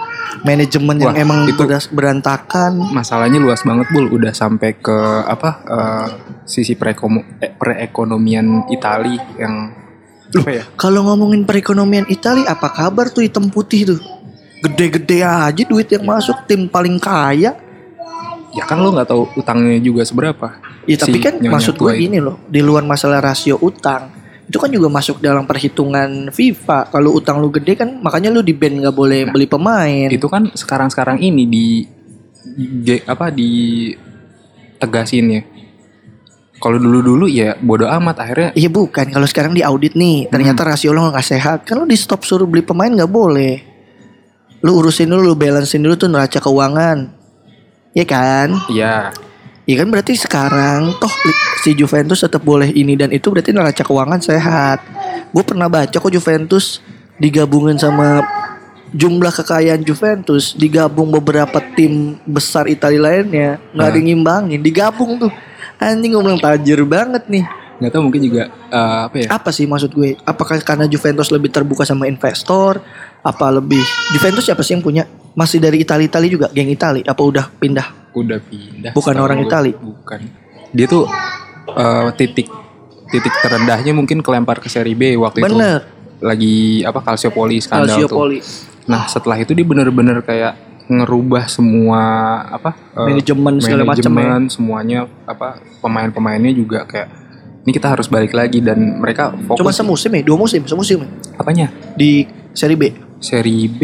[0.47, 2.79] manajemen yang Wah, emang itu- berantakan?
[2.95, 4.07] masalahnya luas banget bul.
[4.07, 6.07] Udah sampai ke apa eh,
[6.47, 9.55] sisi eh, perekonomian Itali yang
[10.29, 13.99] apa ya kalau ngomongin perekonomian Italia apa kabar tuh hitam putih tuh?
[14.59, 17.55] Gede-gede aja duit yang masuk tim paling kaya.
[18.49, 20.59] Ya kan lo nggak tahu utangnya juga seberapa.
[20.83, 24.09] Ya tapi Si kan maksud gue gini loh di luar masalah rasio utang
[24.49, 26.89] itu kan juga masuk dalam perhitungan FIFA.
[26.89, 30.09] Kalau utang lu gede kan makanya lu di band nggak boleh Nah, beli pemain.
[30.09, 31.65] itu kan sekarang-sekarang ini di
[32.83, 33.49] di- apa di
[34.75, 35.41] tegasin ya
[36.59, 39.09] kalau dulu-dulu ya bodo amat akhirnya Iya bukan.
[39.09, 40.71] Kalau sekarang di audit nih ternyata Hmm.
[40.75, 43.63] rasio lo nggak sehat lo di stop suruh beli pemain nggak boleh.
[44.59, 47.15] Lu urusin dulu lu balancein dulu tuh neraca keuangan.
[47.95, 48.49] Iya kan?
[48.69, 49.09] Ya
[49.69, 51.13] Iya kan berarti sekarang toh
[51.61, 54.81] si Juventus tetap boleh ini dan itu berarti neraca keuangan sehat.
[55.29, 56.81] Gue pernah baca kok Juventus
[57.21, 58.25] digabungin sama
[58.89, 65.29] jumlah kekayaan Juventus digabung beberapa tim besar Italia lainnya nggak ada yang ngimbangin digabung tuh
[65.79, 67.47] anjing gue bilang tajir banget nih.
[67.79, 69.27] Nggak tahu mungkin juga eh, apa ya?
[69.31, 70.19] Apa sih maksud gue?
[70.27, 72.83] Apakah karena Juventus lebih terbuka sama investor?
[73.23, 73.79] Apa lebih
[74.11, 75.07] Juventus siapa sih yang punya?
[75.33, 76.47] Masih dari Italia Italia juga?
[76.51, 78.11] Geng Italia apa udah pindah?
[78.11, 79.47] Udah pindah Bukan orang gue.
[79.47, 79.71] Itali?
[79.71, 80.19] bukan.
[80.75, 81.07] Dia tuh
[81.71, 82.51] eh, titik
[83.09, 85.47] titik terendahnya mungkin kelempar ke seri B waktu itu.
[85.47, 85.87] Bener.
[86.19, 88.11] Lagi apa Calciopoli skandal tuh.
[88.11, 88.39] Calciopoli.
[88.91, 92.01] Nah setelah itu dia bener-bener kayak ngerubah semua
[92.49, 94.35] apa eh, Manajemen segala macam ya.
[94.49, 97.07] semuanya apa pemain-pemainnya juga kayak
[97.61, 100.21] ini kita harus balik lagi dan mereka fokus cuma semusim ya?
[100.25, 100.65] Dua musim?
[100.65, 101.09] Semusim ya?
[101.37, 101.67] apanya?
[101.93, 102.25] Di
[102.57, 102.89] seri B?
[103.21, 103.81] Seri B?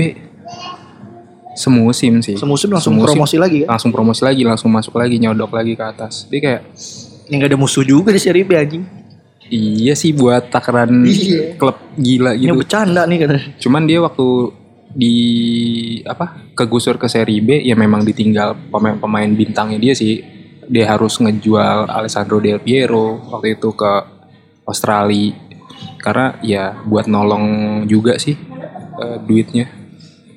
[1.56, 2.36] Semusim sih.
[2.36, 3.16] Semusim langsung Semusim.
[3.16, 6.26] promosi lagi kan langsung promosi lagi langsung masuk lagi nyodok lagi ke atas.
[6.28, 6.62] Dia kayak
[7.30, 8.84] yang gak ada musuh juga di seri B anjing.
[9.46, 11.54] Iya sih buat takaran Iya.
[11.56, 12.58] klub gila ini gitu.
[12.58, 13.30] bercanda nih kan
[13.62, 14.26] cuman dia waktu
[14.96, 15.16] di
[16.08, 20.24] apa kegusur ke seri B ya memang ditinggal pemain-pemain bintangnya dia sih
[20.66, 23.92] dia harus ngejual Alessandro Del Piero waktu itu ke
[24.64, 25.36] Australia
[26.00, 27.46] karena ya buat nolong
[27.86, 28.40] juga sih
[28.96, 29.86] eh, duitnya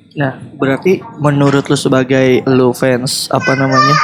[0.09, 3.95] Nah, berarti menurut lu sebagai lu fans apa namanya?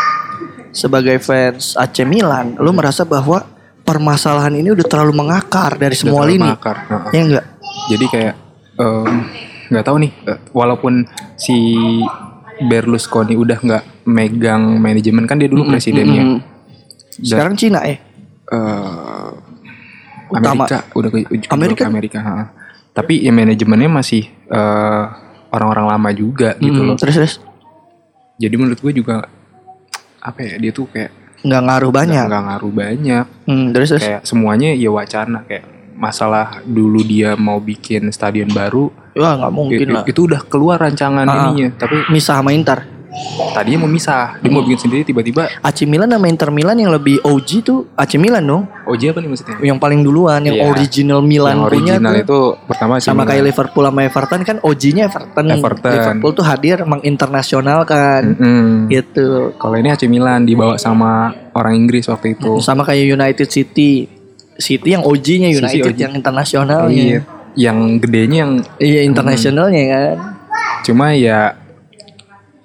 [0.72, 3.44] Sebagai fans AC Milan, lu merasa bahwa
[3.84, 6.46] permasalahan ini udah terlalu mengakar dari semua Udah terlalu lini.
[6.46, 6.78] mengakar.
[6.88, 7.12] Heeh.
[7.12, 7.46] Ya enggak?
[7.86, 8.36] jadi kayak
[8.80, 9.16] em,
[9.76, 11.04] nggak tahu nih eh, walaupun
[11.36, 11.76] si
[12.58, 16.42] Berlusconi udah nggak megang manajemen kan dia dulu presidennya Mm-mm.
[17.18, 18.00] Sekarang Cina eh.
[18.46, 19.32] eh
[20.26, 20.66] Utama.
[20.66, 21.82] Amerika udah ke Amerika?
[21.82, 22.34] ke Amerika ha.
[22.92, 25.04] tapi ya manajemennya masih eh,
[25.50, 27.34] orang-orang lama juga gitu Hmm, loh Terus terus
[28.36, 29.28] jadi menurut gue juga
[30.18, 32.24] apa ya dia tuh kayak nggak ngaruh banyak.
[32.26, 34.02] nggak ngaruh banyak Hmm, terus terus.
[34.02, 39.88] kayak semuanya ya wacana kayak masalah dulu dia mau bikin stadion baru Wah, nggak mungkin
[39.90, 40.04] lah.
[40.04, 41.50] itu udah keluar rancangan Ah.
[41.50, 42.92] ininya tapi Misah sama Inter.
[43.50, 47.24] tadinya mau misah dia mau bikin sendiri tiba-tiba AC Milan sama Inter Milan yang lebih
[47.24, 48.68] OG tuh AC Milan dong.
[48.84, 50.68] OJ apa nih maksudnya Yang paling duluan, yang Iya.
[50.68, 52.20] original Milan yang punya original tuh.
[52.20, 53.30] itu pertama sih sama Milan.
[53.32, 55.46] kayak Liverpool sama Everton kan OG-nya Everton.
[55.50, 55.94] Everton.
[55.94, 58.68] Liverpool tuh hadir menginternasionalkan Mm-mm.
[58.90, 59.28] gitu.
[59.56, 61.12] Kalau ini AC Milan dibawa sama
[61.52, 62.60] orang Inggris waktu itu.
[62.60, 64.12] Sama kayak United City.
[64.56, 66.00] City yang OG-nya City United OG.
[66.02, 66.92] yang internasionalnya.
[67.14, 67.22] Iya.
[67.56, 70.18] Yang gedenya yang Iya internasionalnya kan.
[70.86, 71.58] cuma ya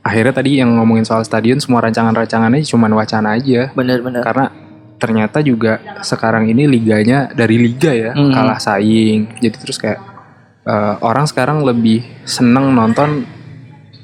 [0.00, 3.70] akhirnya tadi yang ngomongin soal stadion semua rancangan-rancangannya cuma wacana aja.
[3.72, 4.20] Bener-bener.
[4.20, 4.50] Karena
[5.00, 8.32] ternyata juga sekarang ini liganya dari liga ya Mm.
[8.32, 9.40] kalah saing.
[9.40, 10.00] Jadi terus kayak
[10.60, 13.24] eh, orang sekarang lebih seneng nonton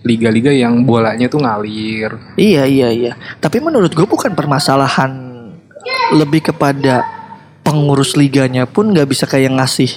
[0.00, 2.14] liga-liga yang bolanya tuh ngalir.
[2.38, 3.12] Iya iya iya.
[3.36, 5.12] Tapi menurut gue bukan permasalahan
[6.14, 7.02] lebih kepada
[7.60, 9.90] pengurus liganya pun nggak bisa kayak ngasih.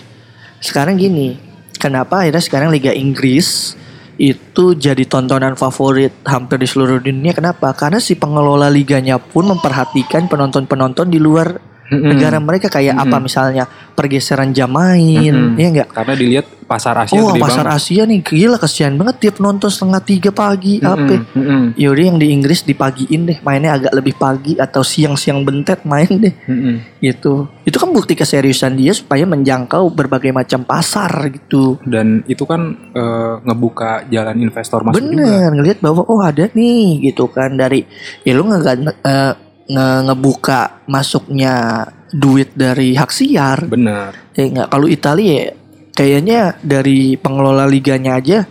[0.60, 1.40] Sekarang gini,
[1.80, 3.80] kenapa akhirnya sekarang Liga Inggris
[4.20, 7.32] itu jadi tontonan favorit hampir di seluruh dunia?
[7.32, 7.72] Kenapa?
[7.72, 11.56] Karena si pengelola liganya pun memperhatikan penonton-penonton di luar
[11.90, 12.10] Mm-mm.
[12.14, 13.66] negara mereka kayak apa misalnya
[13.98, 15.60] pergeseran jam main, Mm-mm.
[15.60, 15.90] ya enggak?
[15.90, 17.82] Karena dilihat pasar Asia Oh pasar banget.
[17.82, 21.02] Asia nih gila kesian banget tiap nonton setengah tiga pagi apa?
[21.02, 25.82] Mm-mm, mm-mm, Yaudah yang di Inggris dipagiin deh mainnya agak lebih pagi atau siang-siang bentet
[25.90, 27.02] main deh mm-mm.
[27.02, 27.50] gitu.
[27.66, 31.82] Itu kan bukti keseriusan dia supaya menjangkau berbagai macam pasar gitu.
[31.90, 35.26] dan itu kan eh, ngebuka jalan investor masuk juga.
[35.26, 37.82] Bener ngelihat bahwa oh ada nih gitu kan dari
[38.22, 38.60] ya lu nge,
[39.02, 39.34] eh,
[39.70, 43.70] nge- ngebuka masuknya duit dari hak siar.
[43.70, 44.18] Bener.
[44.34, 45.48] Ya enggak kalau Italia ya
[45.94, 48.48] kayaknya dari pengelola liganya aja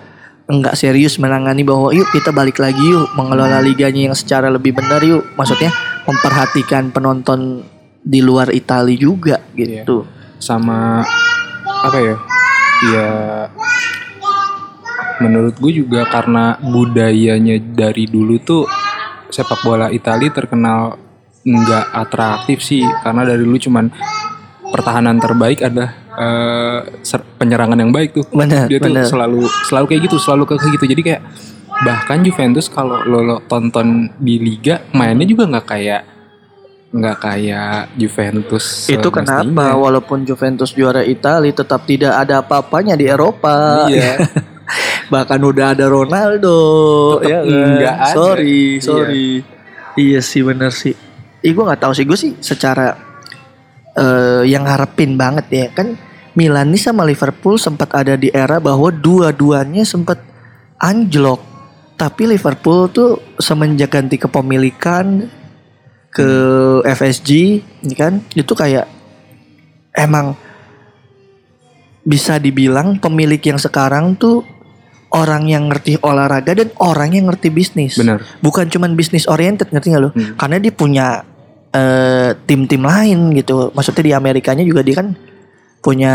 [0.48, 5.04] enggak serius menangani bahwa yuk kita balik lagi yuk mengelola liganya yang secara lebih benar
[5.04, 5.68] yuk maksudnya
[6.09, 7.66] memperhatikan penonton
[8.00, 10.09] di luar Italia juga gitu.
[10.40, 11.04] Sama
[11.85, 12.16] apa ya?
[12.94, 13.11] Ya
[15.18, 18.64] menurut gue juga karena budayanya dari dulu tuh
[19.28, 21.07] sepak bola Italia terkenal
[21.48, 23.88] nggak atraktif sih karena dari dulu cuman
[24.68, 25.96] pertahanan terbaik ada
[27.00, 29.06] ser- penyerangan yang baik tuh Benar, dia tuh benar.
[29.06, 31.22] selalu selalu kayak gitu selalu kayak gitu jadi kayak
[31.78, 36.02] bahkan Juventus kalau lo, lo tonton di liga mainnya juga nggak kayak
[36.88, 43.84] nggak kayak Juventus Itu kenapa walaupun Juventus juara Italia tetap tidak ada apa-apanya di Eropa.
[43.87, 44.16] Iya.
[45.12, 46.56] Bahkan udah ada Ronaldo
[47.14, 47.68] Tetep ya kan?
[47.70, 48.14] nggak ada.
[48.14, 48.80] Sorry, Iya.
[48.82, 49.28] sorry.
[49.94, 50.96] Iya, sih bener sih.
[51.42, 52.94] Ih gue nggak tahu sih gue sih secara
[53.98, 55.98] eh yang harapin banget ya kan
[56.38, 60.22] Milan nih sama Liverpool sempat ada di era bahwa dua-duanya sempat
[60.79, 61.42] anjlok.
[61.98, 65.27] Tapi Liverpool tuh semenjak ganti kepemilikan
[66.14, 66.31] ke
[66.87, 67.31] FSG,
[67.83, 68.87] ini kan itu kayak
[69.98, 70.38] emang
[72.07, 74.46] bisa dibilang pemilik yang sekarang tuh
[75.11, 77.98] orang yang ngerti olahraga dan orang yang ngerti bisnis.
[77.98, 78.22] Bener.
[78.38, 80.11] Bukan cuman bisnis oriented ngerti nggak lo?
[80.14, 80.38] Hmm.
[80.38, 81.07] Karena dia punya
[81.72, 83.70] eh, tim-tim lain gitu.
[83.72, 85.14] Maksudnya di Amerikanya juga dia kan
[85.83, 86.14] punya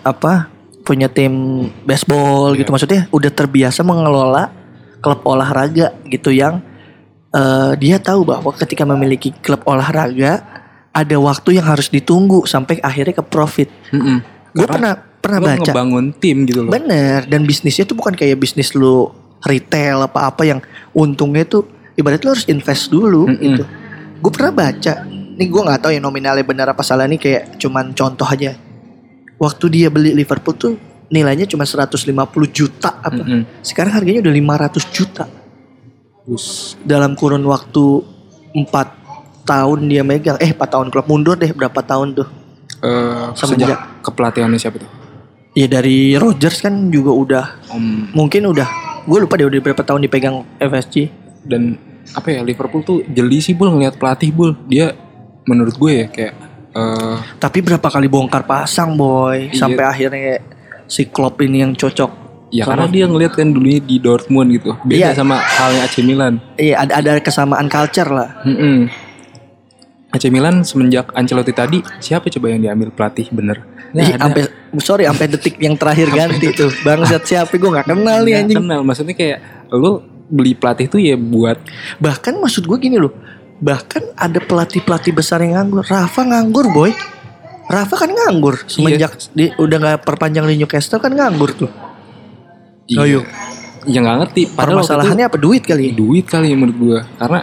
[0.00, 0.50] apa?
[0.86, 2.70] Punya tim baseball gitu.
[2.70, 2.74] Iya.
[2.74, 4.52] Maksudnya udah terbiasa mengelola
[5.02, 6.62] klub olahraga gitu yang
[7.34, 10.42] eh, dia tahu bahwa ketika memiliki klub olahraga
[10.96, 13.68] ada waktu yang harus ditunggu sampai akhirnya ke profit.
[13.92, 14.24] Mm-mm.
[14.56, 15.60] Gue Karena pernah pernah lo baca.
[15.68, 16.72] ngebangun tim gitu loh.
[16.72, 19.12] Bener dan bisnisnya tuh bukan kayak bisnis lu
[19.44, 20.60] retail apa-apa yang
[20.96, 23.42] untungnya tuh ibarat lu harus invest dulu Mm-mm.
[23.42, 23.64] gitu.
[24.16, 27.92] Gue pernah baca, nih gue nggak tahu ya nominalnya benar apa salah nih kayak cuman
[27.92, 28.56] contoh aja.
[29.36, 30.72] Waktu dia beli Liverpool tuh
[31.06, 32.00] nilainya cuma 150
[32.48, 33.12] juta apa.
[33.14, 33.60] Mm-mm.
[33.60, 35.24] Sekarang harganya udah 500 juta.
[36.24, 37.84] Terus, Dalam kurun waktu
[38.50, 38.66] 4
[39.44, 40.34] tahun dia megang.
[40.36, 42.28] Eh 4 tahun klub mundur deh berapa tahun tuh.
[42.76, 44.90] eh, Semenjak- sejak kepelatihannya siapa tuh?
[45.52, 48.68] Ya dari Rodgers kan juga udah Om mungkin udah
[49.02, 51.08] gue lupa deh udah berapa tahun dipegang FSG.
[51.46, 51.78] dan
[52.12, 54.94] apa ya Liverpool tuh jeli sih bul ngelihat pelatih bul dia
[55.42, 56.34] menurut gue ya kayak
[56.70, 59.56] eh Tapi berapa kali bongkar pasang boy Iya.
[59.56, 60.38] sampai akhirnya
[60.84, 62.28] si Klopp ini yang cocok.
[62.46, 65.10] ya Sama- karena dia ngelihat kan dulunya di Dortmund gitu beda Iya.
[65.12, 68.38] sama halnya AC Milan Iya ada ada kesamaan culture lah.
[68.42, 68.86] Mm-mm.
[70.08, 74.42] AC Milan semenjak Ancelotti tadi siapa coba yang diambil pelatih bener Nggak Ih, sampai
[74.78, 76.68] sorry sampai detik yang terakhir ganti tuh.
[76.80, 78.58] Bangsat siapa gue nggak kenal nih anjing.
[78.58, 79.38] kenal maksudnya kayak
[79.70, 81.58] lu beli pelatih tuh ya buat
[82.02, 83.14] Bahkan maksud gue gini loh.
[83.56, 85.86] Bahkan ada pelatih-pelatih besar yang nganggur.
[85.86, 86.92] Rafa nganggur boy.
[87.66, 91.70] Rafa kan nganggur semenjak di, udah nggak perpanjang di Newcastle kan nganggur tuh.
[92.94, 93.26] Ayo.
[93.86, 95.94] ya nggak ngerti padahal Permasalahannya apa duit kali?
[95.94, 97.40] duit kali menurut gua karena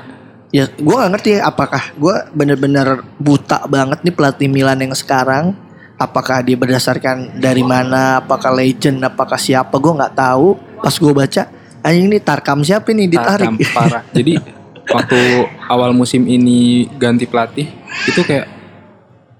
[0.53, 5.57] Ya gue gak ngerti ya apakah gue bener-bener buta banget nih pelatih Milan yang sekarang
[5.97, 11.49] Apakah dia berdasarkan dari mana Apakah legend Apakah siapa Gue nggak tahu Pas gue baca
[11.83, 14.03] Anjing ini Tarkam siapa nih ditarik Tarkam parah.
[14.17, 14.33] Jadi
[14.83, 15.19] waktu
[15.67, 17.67] awal musim ini ganti pelatih
[18.03, 18.47] itu kayak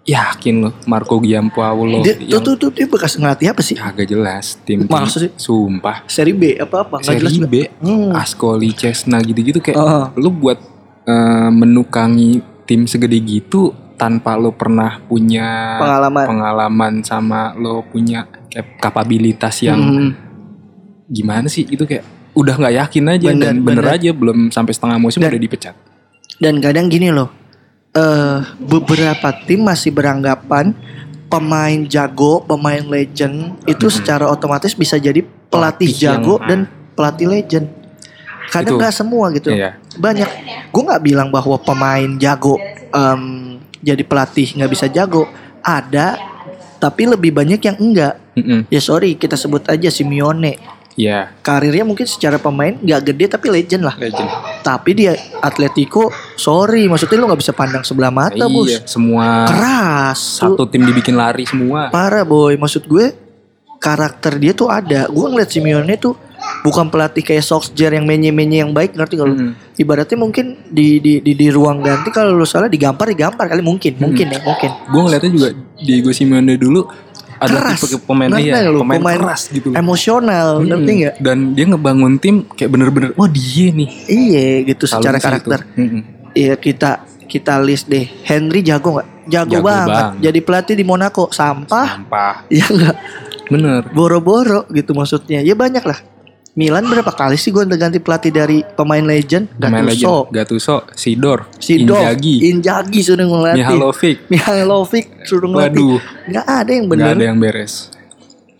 [0.04, 4.12] yakin loh Marco Giampaolo dia, yang tuh, tuh, tuh, dia bekas ngelatih apa sih kagak
[4.12, 7.48] jelas tim, tim Maksud sumpah Seri B Nggak jelas seri juga.
[7.48, 8.12] B Hmm.
[8.12, 10.12] Ascoli Cesna gitu-gitu kayak Oh.
[10.20, 10.60] lu buat
[11.04, 18.28] eh, menukangi tim segede gitu tanpa lo pernah punya Pengalaman pengalaman sama lo punya
[18.80, 20.12] kapabilitas yang Hmm.
[21.08, 22.04] gimana sih itu kayak
[22.34, 23.96] udah nggak yakin aja Bener, dan bener, bener.
[23.96, 25.76] aja belum sampai setengah musim Dan- udah dipecat
[26.36, 27.30] Dan kadang gini loh
[27.92, 30.74] eh beberapa tim masih beranggapan
[31.26, 33.94] Pemain jago, pemain legend Itu Mhm.
[33.96, 36.60] secara otomatis bisa jadi pelatih Pelatih yang- jago dan
[36.92, 37.66] pelatih legend
[38.46, 38.80] Kadang Itu.
[38.80, 39.78] nggak semua gitu Iya.
[39.94, 40.30] banyak
[40.68, 43.22] gue nggak bilang bahwa pemain jago em,
[43.80, 45.26] jadi pelatih nggak bisa jago
[45.60, 46.18] ada
[46.78, 48.66] tapi lebih banyak yang enggak Mm-mm.
[48.68, 50.58] ya sorry kita sebut aja Simeone
[50.94, 53.96] Iya, karirnya mungkin secara pemain nggak gede tapi legend lah.
[53.98, 54.30] Legend.
[54.62, 58.70] tapi dia Atletico sorry maksudnya lu nggak bisa pandang sebelah mata bos.
[58.70, 60.40] iya, semua keras.
[60.46, 61.90] Lu satu tim dibikin lari semua.
[61.90, 62.56] parah boy.
[62.56, 63.10] Maksud gue
[63.78, 65.10] karakter dia tuh ada.
[65.10, 66.16] Gue ngeliat Simeone tuh
[66.62, 69.52] bukan pelatih kayak Solskjaer yang menye-menye yang baik ngerti kalau Mm.
[69.76, 73.60] ibaratnya mungkin di di di, di ruang ganti kalau lu salah digampar digampar kali.
[73.60, 74.72] Mungkin mungkin ya mungkin.
[74.88, 75.50] Gue ngeliatnya juga
[75.82, 76.88] Diego Simeone dulu
[77.44, 77.80] adalah Keras.
[77.84, 78.80] tipe pemain Ngerti iya, lu?
[78.80, 79.68] pemain, Pemain keras gitu.
[79.68, 79.76] loh.
[79.76, 80.66] emosional Mm.
[80.66, 83.90] ngerti nggak Dan dia ngebangun tim kayak bener-bener wah dia nih.
[84.06, 85.60] iya gitu secara Salut sih karakter.
[85.74, 86.02] Mm-mm.
[86.34, 86.92] iya kita
[87.24, 89.88] kita list deh Henry jago nggak jago, Jago banget.
[89.90, 90.20] banget.
[90.22, 92.34] jadi pelatih di Monaco sampah Sampah.
[92.50, 92.96] ya enggak
[93.46, 93.82] Bener.
[93.90, 96.00] boro-boro gitu maksudnya ya banyak lah
[96.54, 99.50] Milan berapa kali sih gue udah ganti pelatih dari pemain legend?
[99.58, 100.38] Pemain Gattuso legend.
[100.38, 101.98] Gattuso, Sidor, Sidor.
[101.98, 103.66] Inzaghi, Inzaghi sudah ngelatih.
[103.66, 104.18] Mihalovic.
[104.30, 105.82] Mihailovic suruh ngelatih.
[105.82, 107.16] Waduh, nggak ada yang nggak bener.
[107.18, 107.90] ada yang beres.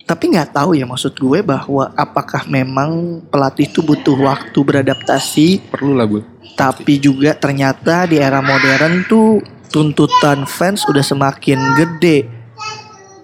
[0.04, 5.64] tapi nggak tahu ya maksud gue bahwa apakah memang pelatih itu butuh waktu beradaptasi?
[5.72, 6.20] Perlu lah, Bu.
[6.60, 9.40] tapi juga ternyata di era modern tuh
[9.72, 12.28] tuntutan fans udah semakin gede.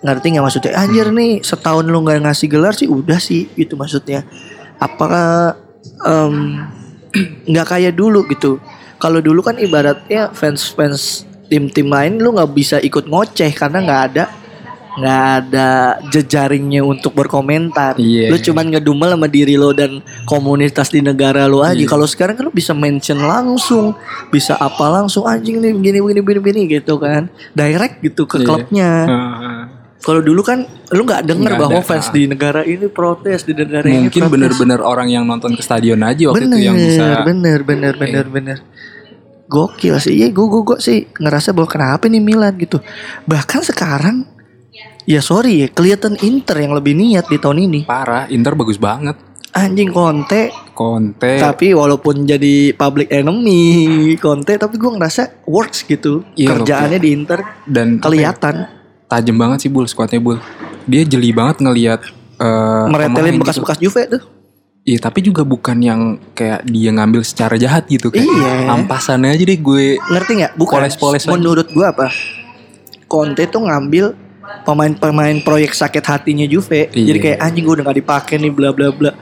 [0.01, 0.73] Ngerti nggak maksudnya?
[0.79, 4.25] Anjir nih setahun lu nggak ngasih gelar sih udah sih gitu maksudnya
[4.81, 5.55] apakah
[7.51, 8.57] nggak kayak dulu gitu
[9.01, 14.03] kalau dulu kan ibaratnya fans fans tim-tim lain lu nggak bisa ikut ngoceh karena nggak
[14.13, 14.25] ada
[14.91, 15.69] nggak ada
[16.11, 17.95] jejaringnya untuk berkomentar.
[17.95, 18.35] Iya.
[18.35, 21.79] Lu cuman ngedumel sama diri lo dan komunitas di negara lo aja.
[21.79, 21.87] Iya.
[21.87, 23.95] Kalau sekarang kan lu bisa mention langsung,
[24.35, 27.31] bisa apa langsung anjing nih begini begini begini, begini gitu kan.
[27.55, 28.47] Direct gitu ke Iya.
[28.47, 28.91] klubnya.
[29.07, 29.60] Heeh.
[30.01, 30.65] Kalau dulu kan
[30.97, 31.87] lu nggak denger bahwa ada.
[31.87, 36.01] fans di negara ini protes, di negara ini Mungkin bener-bener orang yang nonton ke stadion
[36.01, 38.59] aja waktu bener, itu yang bisa bener, bener, bener, bener.
[39.51, 42.81] Gokil sih, iya gue gue gue sih ngerasa bahwa kenapa nih Milan gitu.
[43.29, 44.41] Bahkan sekarang
[45.09, 47.81] Ya sorry ya, kelihatan Inter yang lebih niat di tahun ini.
[47.83, 49.19] Parah, Inter bagus banget.
[49.51, 51.43] Anjing Conte, Conte.
[51.43, 56.23] tapi walaupun jadi public enemy Conte, tapi gue ngerasa works gitu.
[56.39, 58.55] Iya, Kerjaannya di Inter dan apa ya, kelihatan.
[59.11, 60.39] Tajam banget sih Bull squadnya Bull.
[60.87, 62.01] Dia jeli banget ngelihat
[62.39, 64.23] eh, Meretelin pemain bekas-bekas Juve tuh.
[64.23, 64.39] gitu.
[64.81, 66.01] Iya, tapi juga bukan yang
[66.33, 68.73] kayak dia ngambil secara jahat gitu kayak Iya.
[68.73, 70.53] Ampasannya aja deh gue Ngerti nggak?
[70.57, 70.81] Bukan.
[70.81, 71.29] Poles-poles.
[71.29, 72.09] Menurut gue apa?
[73.05, 74.17] Conte tuh ngambil
[74.63, 76.89] pemain-pemain proyek sakit hatinya Juve.
[76.91, 77.07] Iya.
[77.13, 79.13] Jadi kayak anjing gue udah gak dipakai nih bla bla bla.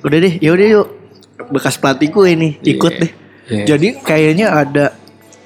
[0.00, 0.88] Udah deh, ya udah yuk.
[1.50, 3.00] Bekas pelatih gue nih, ikut Iya.
[3.02, 3.10] deh.
[3.50, 3.64] Iya.
[3.66, 4.84] Jadi kayaknya ada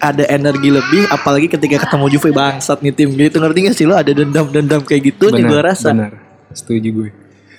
[0.06, 3.94] ada energi lebih apalagi ketika ketemu Juve bangsat nih tim gitu ngerti gak sih lo
[3.94, 6.12] ada dendam-dendam kayak gitu nih gue rasa Benar.
[6.50, 7.08] Setuju gue.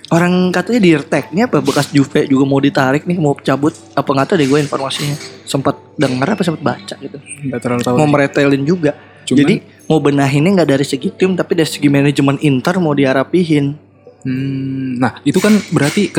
[0.07, 4.25] orang katanya di Erteknya apa bekas Juve juga mau ditarik nih mau cabut apa nggak
[4.27, 7.95] tahu deh gue informasinya sempat dengar apa sempat baca gitu Enggak terlalu tahu.
[7.97, 8.91] mau meretelin juga
[9.25, 13.81] Cuman- jadi mau benahinnya nggak dari segi tim tapi dari segi manajemen Inter mau diarapihin
[14.21, 16.09] Hmm, nah, itu kan berarti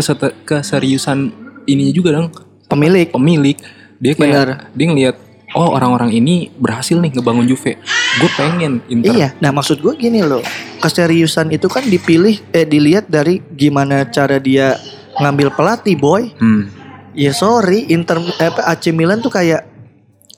[0.47, 1.27] keseriusan
[1.67, 2.31] ininya juga dong
[2.67, 3.59] pemilik pemilik.
[3.99, 4.49] Dia kayak Benar.
[4.71, 5.17] dia ngelihat
[5.55, 7.79] oh orang-orang ini berhasil nih ngebangun Juve.
[8.19, 9.15] Gue pengen Inter.
[9.15, 10.43] Iya, nah maksud gue gini loh,
[10.83, 14.75] keseriusan itu kan dipilih, eh dilihat dari gimana cara dia
[15.23, 16.33] ngambil pelatih boy.
[16.41, 16.73] Hmm.
[17.17, 19.65] Ya sorry, Inter eh, apa, AC Milan tuh kayak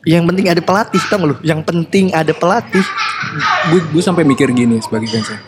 [0.07, 1.37] yang penting ada pelatih, tau lu?
[1.42, 2.85] Yang penting ada pelatih.
[3.73, 5.42] Gue gue sampai mikir gini sebagai fansnya.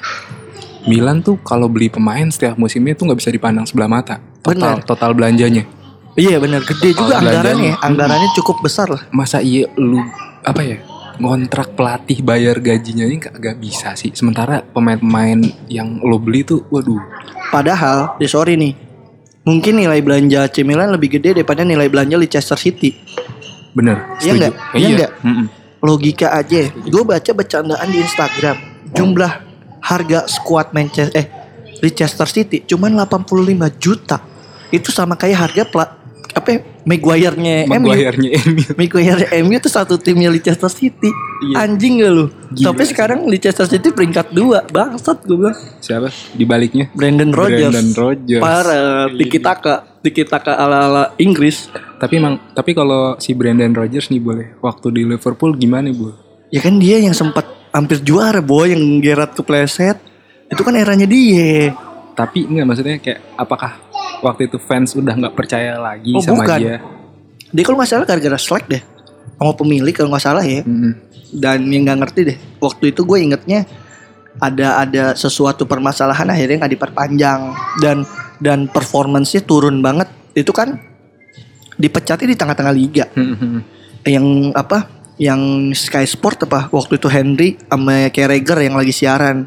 [0.88, 4.16] Milan tuh kalau beli pemain setiap musimnya tuh nggak bisa dipandang sebelah mata.
[4.40, 5.79] Total total belanjanya.
[6.14, 9.02] Iya benar, gede juga Kalau anggarannya, belanjanya, anggarannya cukup besar lah.
[9.10, 10.02] Masa iya lu
[10.42, 10.78] apa ya?
[11.20, 14.08] ngontrak pelatih bayar gajinya ini gak, gak bisa sih.
[14.16, 15.36] Sementara pemain-pemain
[15.68, 16.96] yang lo beli tuh, waduh,
[17.52, 18.72] Padahal, ya sorry nih,
[19.44, 22.96] mungkin nilai belanja AC Milan lebih gede daripada nilai belanja Leicester City.
[23.70, 24.00] bener.
[24.18, 24.38] Iya setuju.
[24.40, 24.52] nggak?
[24.56, 24.96] Eh, Iya iya.
[24.96, 25.12] nggak?
[25.20, 25.46] Mm-mm.
[25.84, 26.58] Logika aja.
[26.88, 28.56] Gue baca bercandaan di Instagram.
[28.96, 29.32] Jumlah
[29.84, 31.26] harga squad Manchester eh
[31.80, 33.36] Leicester City cuman 85
[33.76, 34.24] juta.
[34.72, 35.62] Itu sama kayak harga
[36.40, 37.92] apa ya, Maguire-nya MU.
[37.92, 38.68] Maguire-nya Emil.
[38.72, 41.12] Maguire MU itu satu timnya Leicester City.
[41.44, 41.68] Iya.
[41.68, 42.26] Anjing gak lu?
[42.56, 45.58] Gila Tapi sekarang Leicester City peringkat 2 Bangsat gue bilang.
[45.84, 46.08] Siapa?
[46.32, 46.88] Di baliknya?
[46.96, 47.70] Brandon Rodgers.
[47.70, 48.42] Brandon Rodgers.
[48.42, 51.68] Parah, tiki taka, tiki taka ala-ala Inggris.
[52.00, 56.16] Tapi emang, tapi kalau si Brandon Rodgers nih boleh, waktu di Liverpool gimana bu?
[56.48, 60.00] Ya kan dia yang sempat hampir juara boy yang Gerrard kepleset.
[60.50, 61.70] Itu kan eranya dia.
[62.16, 63.78] Tapi enggak maksudnya kayak apakah
[64.20, 66.58] waktu itu fans udah nggak percaya lagi Oh, sama bukan.
[66.60, 66.76] dia?
[67.50, 68.82] Dia kalau nggak salah gara-gara slack deh.
[69.36, 70.62] Sama pemilik kalau nggak salah ya.
[70.62, 70.92] Mm-mm.
[71.32, 72.38] Dan yang nggak ngerti deh.
[72.58, 73.66] Waktu itu gue ingetnya
[74.38, 77.40] ada ada sesuatu permasalahan akhirnya nggak diperpanjang
[77.82, 78.06] dan
[78.38, 80.06] dan performance-nya turun banget.
[80.32, 80.78] Itu kan
[81.76, 83.04] dipecatnya di tengah-tengah liga.
[83.16, 83.64] Mm-mm.
[84.06, 84.78] Yang apa?
[85.20, 85.40] Yang
[85.76, 86.72] Sky Sport apa?
[86.72, 89.44] Waktu itu Henry sama Carragher yang lagi siaran.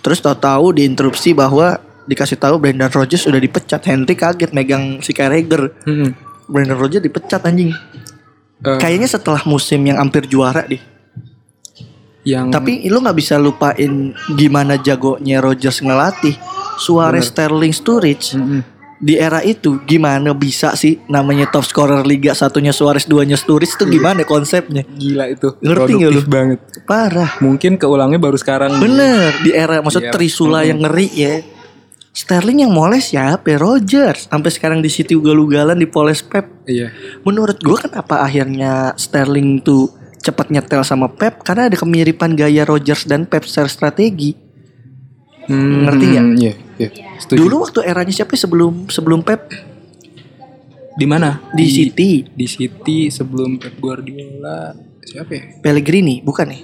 [0.00, 1.76] Terus tahu-tahu diinterupsi bahwa
[2.10, 3.86] dikasih tahu Brendan Rodgers sudah dipecat.
[3.86, 5.70] Henry kaget megang si Carragher.
[5.86, 6.10] Mm-mm.
[6.44, 7.70] Brendan Rodgers dipecat anjing.
[8.60, 10.82] Eh, Kayaknya setelah musim yang hampir juara deh.
[12.20, 16.36] yang Tapi lu nggak bisa lupain gimana jagonya Rodgers ngelatih.
[16.76, 18.60] Suarez, Sterling, Sturridge Mm-mm.
[18.96, 23.84] di era itu gimana bisa sih namanya top scorer liga satunya Suarez duanya Sturridge itu
[23.86, 24.84] gimana konsepnya?
[24.90, 26.28] gila itu Ngerti produktif lu?
[26.28, 26.58] banget.
[26.84, 27.36] Parah.
[27.38, 28.76] Mungkin keulangnya baru sekarang.
[28.76, 30.12] Bener di era maksud Iya.
[30.12, 31.34] Trisula yang ngeri ya.
[32.10, 33.54] Sterling yang moles siapa?
[33.54, 34.26] Rodgers.
[34.26, 36.66] Sampai sekarang di City ugal-ugalan dipoles Pep.
[36.66, 36.90] Iya.
[37.22, 43.06] Menurut gua kenapa akhirnya Sterling tuh cepat nyetel sama Pep karena ada kemiripan gaya Rodgers
[43.06, 44.34] dan Pep secara strategi.
[45.46, 46.24] Hmm, Ngerti nggak?
[46.36, 46.88] Iya, iya.
[47.16, 47.38] Setuju.
[47.40, 49.46] Dulu waktu eranya siapa sebelum sebelum Pep
[50.92, 51.40] di mana?
[51.54, 55.42] di, City, Di City sebelum Pep Guardiola siapa ya?
[55.62, 56.62] Pellegrini bukan nih?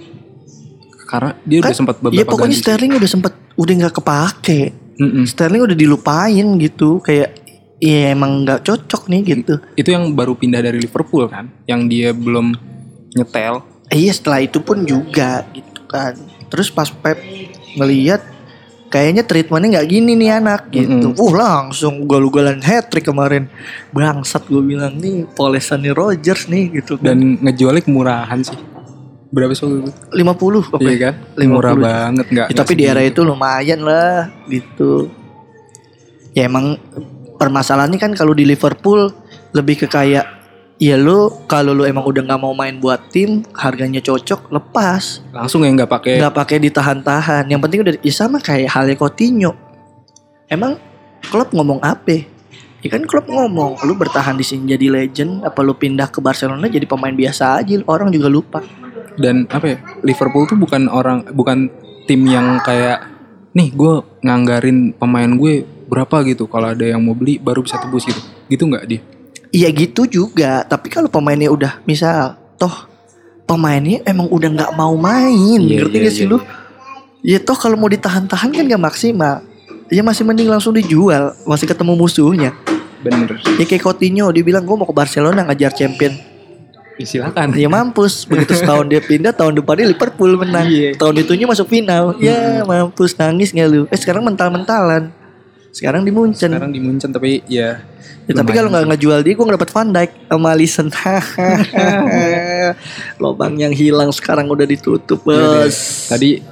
[1.06, 2.62] Karena dia udah Kan- sempat beberapa Iya pokoknya ganti.
[2.66, 4.60] Sterling udah sempat udah nggak kepake.
[4.96, 5.24] Mm-mm.
[5.28, 9.60] Sterling udah dilupain gitu kayak Iya emang nggak cocok nih gitu.
[9.76, 12.56] Itu yang baru pindah dari Liverpool kan, yang dia belum
[13.12, 13.60] nyetel.
[13.92, 16.16] Iya setelah itu pun juga gitu kan.
[16.48, 17.20] Terus pas Pep
[17.76, 18.24] ngelihat
[18.88, 21.12] kayaknya treatmentnya nggak gini nih anak gitu.
[21.12, 23.52] Uh langsung ugal-ugalan hat trick kemarin.
[23.92, 27.12] Bangsat gue bilang nih polesannya Rogers nih gitu kan.
[27.12, 28.56] dan ngejualnya kemurahan sih.
[29.30, 29.92] Berapa sih waktu itu?
[30.22, 30.82] 50 oke.
[30.82, 31.14] Iya kan?
[31.34, 31.50] 50.
[31.50, 32.46] Murah banget nggak?
[32.52, 35.10] Ya, tapi di era itu lumayan lah gitu.
[36.36, 36.78] Ya emang
[37.36, 39.12] permasalahannya kan kalau di Liverpool
[39.52, 40.36] lebih ke kayak
[40.76, 45.64] ya lu kalau lu emang udah nggak mau main buat tim harganya cocok lepas langsung
[45.64, 46.20] ya nggak pakai.
[46.20, 49.56] nggak pakai ditahan-tahan yang penting udah ya sama kayak halnya Coutinho
[50.52, 50.76] emang
[51.32, 52.28] klub ngomong apa
[52.84, 56.68] ya kan klub ngomong lu bertahan di sini jadi legend apa lu pindah ke Barcelona
[56.68, 58.60] jadi pemain biasa aja orang juga lupa
[59.16, 59.76] Dan apa ya?
[60.04, 61.72] Liverpool tuh bukan orang, bukan
[62.06, 63.02] tim yang kayak
[63.56, 68.04] nih gue nganggarin pemain gue berapa gitu kalau ada yang mau beli baru bisa tebus
[68.04, 68.20] gitu
[68.52, 69.00] gitu nggak dia
[69.54, 72.90] Iya gitu juga, tapi kalau pemainnya udah misal toh
[73.46, 76.32] pemainnya emang udah nggak mau main, Iya, ngerti iya, gak sih iya.
[76.34, 76.38] lu?
[77.24, 79.40] Ya toh kalau mau ditahan-tahan kan gak maksimal.
[79.88, 82.50] Ya masih mending langsung dijual, masih ketemu musuhnya.
[83.00, 86.12] bener Ya kayak Coutinho, dia bilang gue mau ke Barcelona ngajar champion.
[86.96, 90.66] Ya, silakan Ya mampus, begitu setahun dia pindah, tahun depannya Liverpool menang.
[90.66, 90.96] Iya.
[90.96, 92.14] Tahun itunya masuk final.
[92.18, 93.82] Ya mampus nangis nggak lu?
[93.88, 95.12] Eh sekarang mental-mentalan.
[95.70, 96.48] Sekarang di Munchen.
[96.48, 97.84] sekarang di Munchen tapi ya
[98.26, 100.90] Ya, tapi kalau nggak ngejual dia, gue nggak dapat Van Dijk sama Alisson.
[103.22, 106.10] Lobang yang hilang sekarang udah ditutup, Iya bos.
[106.10, 106.42] tadi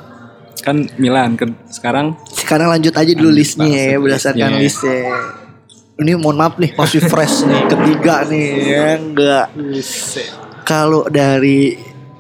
[0.63, 4.63] kan Milan kan sekarang Sekarang lanjut aja dulu Lanjut listnya ya, berdasarkan listnya.
[4.63, 5.44] listnya.
[5.95, 9.47] Ini mohon maaf nih, masih fresh nih, ketiga nih, ya enggak.
[10.67, 11.79] Kalau dari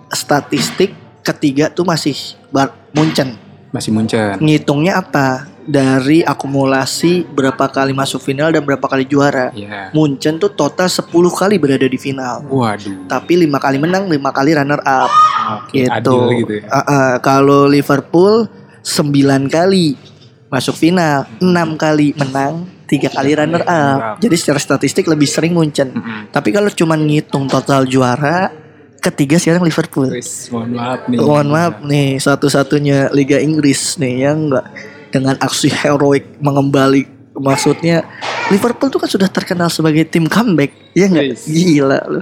[0.09, 2.14] statistik ketiga tuh masih
[2.49, 3.35] Bar Munchen.
[3.75, 5.51] masih Munchen Ngitungnya apa?
[5.64, 9.51] Dari akumulasi berapa kali masuk final dan berapa kali juara.
[9.51, 12.47] ya Munchen tuh total 10 kali berada di final.
[12.47, 15.11] waduh Tapi lima kali menang, lima kali runner up.
[15.59, 16.16] oke Gitu.
[16.39, 18.47] gitu ya Uh, uh, kalau Liverpool
[18.85, 19.11] 9
[19.51, 19.99] kali
[20.47, 24.22] masuk final, enam kali menang, tiga kali runner up.
[24.22, 25.90] Jadi secara statistik lebih sering Munchen.
[25.90, 26.30] Mm-mm.
[26.30, 28.55] Tapi kalau cuman ngitung total juara,
[29.03, 30.09] ketiga sekarang Liverpool.
[30.09, 34.66] Wis, mohon maaf nih Mohon maaf nih, satu-satunya Liga Inggris nih yang enggak
[35.12, 37.07] dengan aksi heroik mengembali
[37.38, 38.07] maksudnya
[38.51, 41.36] Liverpool tuh kan sudah terkenal sebagai tim comeback, ya enggak?
[41.36, 41.45] Yes.
[41.45, 42.20] Gila lu.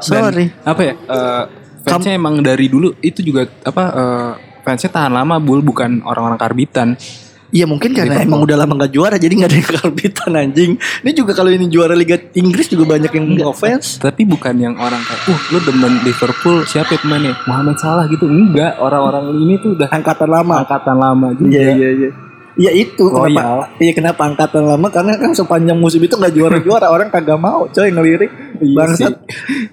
[0.00, 0.46] Dan Sorry.
[0.62, 1.44] apa ya eh,
[1.82, 6.94] fansnya emang dari dulu itu juga apa eh, fansnya tahan lama bul bukan orang-orang karbitan
[7.50, 8.30] Iya mungkin karena Liverpool.
[8.30, 10.70] emang udah lama gak juara jadi gak ada yang karbitan anjing.
[10.78, 13.98] Ini juga kalau ini juara Liga Inggris juga banyak yang ngefans.
[13.98, 18.24] tapi bukan yang orang kayak uh lu demen Liverpool siapa ya pemainnya Mohamed Salah gitu
[18.24, 20.54] enggak orang-orang ini tuh udah Angkatan lama.
[20.60, 22.10] angkatan lama juga Iya iya iya.
[22.52, 23.30] Iya itu Royal.
[23.30, 23.66] kenapa?
[23.78, 27.88] Iya kenapa angkatan lama karena kan sepanjang musim itu nggak juara-juara orang kagak mau coy
[27.88, 29.14] ngelirik Iya bangsat.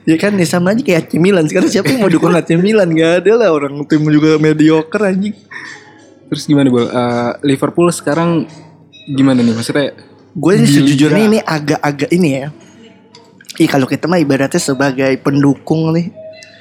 [0.04, 2.90] Ya kan ya sama aja kayak AC Milan sekarang siapa yang mau dukung AC Milan
[2.90, 5.36] gak ada lah orang tim juga mediocre anjing.
[6.28, 8.46] Terus gimana bol Eh, Liverpool sekarang
[9.08, 9.96] gimana nih maksudnya
[10.38, 12.48] Gue ini Di sejujurnya ini agak-agak ini ya.
[13.58, 16.14] Ih kalau kita mah ibaratnya sebagai pendukung nih,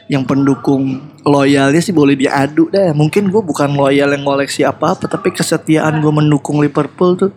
[0.09, 0.97] yang pendukung
[1.29, 2.97] loyalnya sih boleh diadu dah.
[2.97, 7.31] Mungkin gue bukan loyal yang ngoleksi apa-apa, tapi kesetiaan gue mendukung Liverpool tuh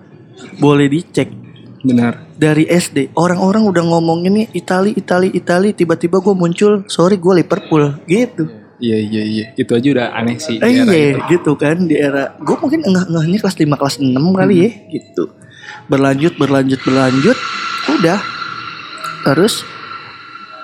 [0.63, 1.27] boleh dicek
[1.83, 3.11] benar dari SD.
[3.19, 8.47] Orang-orang udah ngomongin nih Itali, Itali, Itali, tiba-tiba gue muncul, sorry gue Liverpool, gitu.
[8.79, 9.45] Iya iya iya.
[9.53, 11.19] Itu aja udah aneh sih Eh, iya itu.
[11.29, 15.23] gitu kan di era gue mungkin enggak enggaknya kelas 5 kelas 6 kali ya gitu.
[15.85, 17.37] Berlanjut berlanjut berlanjut
[17.91, 18.19] udah.
[19.27, 19.61] Terus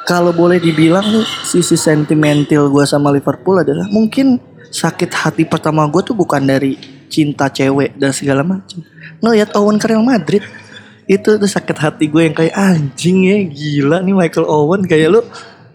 [0.05, 6.01] kalau boleh dibilang nih sisi sentimental gue sama Liverpool adalah mungkin sakit hati pertama gue
[6.03, 8.81] tuh bukan dari cinta cewek dan segala macam
[9.21, 10.41] ngeliat Owen ke Real Madrid
[11.05, 14.81] itu tuh sakit hati gue yang kayak anjing ya gila nih Michael Owen.
[14.85, 15.21] Kayak lu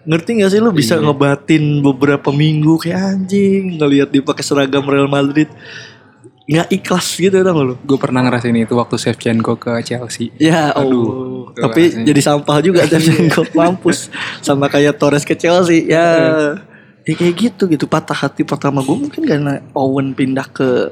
[0.02, 1.04] ngerti gak sih lu bisa Iya.
[1.04, 5.46] ngebatin beberapa minggu kayak anjing ngelihat dia pakai seragam Real Madrid
[6.42, 10.72] nggak ikhlas gitu tau gak lu gue pernah ngerasain itu waktu Shevchenko ke Chelsea Ya
[10.72, 11.42] Aduh, oh.
[11.52, 12.06] Tapi rasanya.
[12.06, 14.08] jadi sampah juga Shevchenko mampus
[14.40, 15.84] sama kayak Torres ke Chelsea.
[15.84, 16.06] Ya.
[17.00, 20.90] Ya kayak gitu gitu patah hati pertama gue mungkin karena Owen pindah ke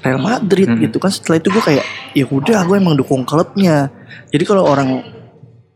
[0.00, 0.78] Real Madrid Hmm.
[0.78, 3.90] gitu kan setelah itu gue kayak ya udah gue emang dukung klubnya.
[4.28, 5.02] Jadi kalau orang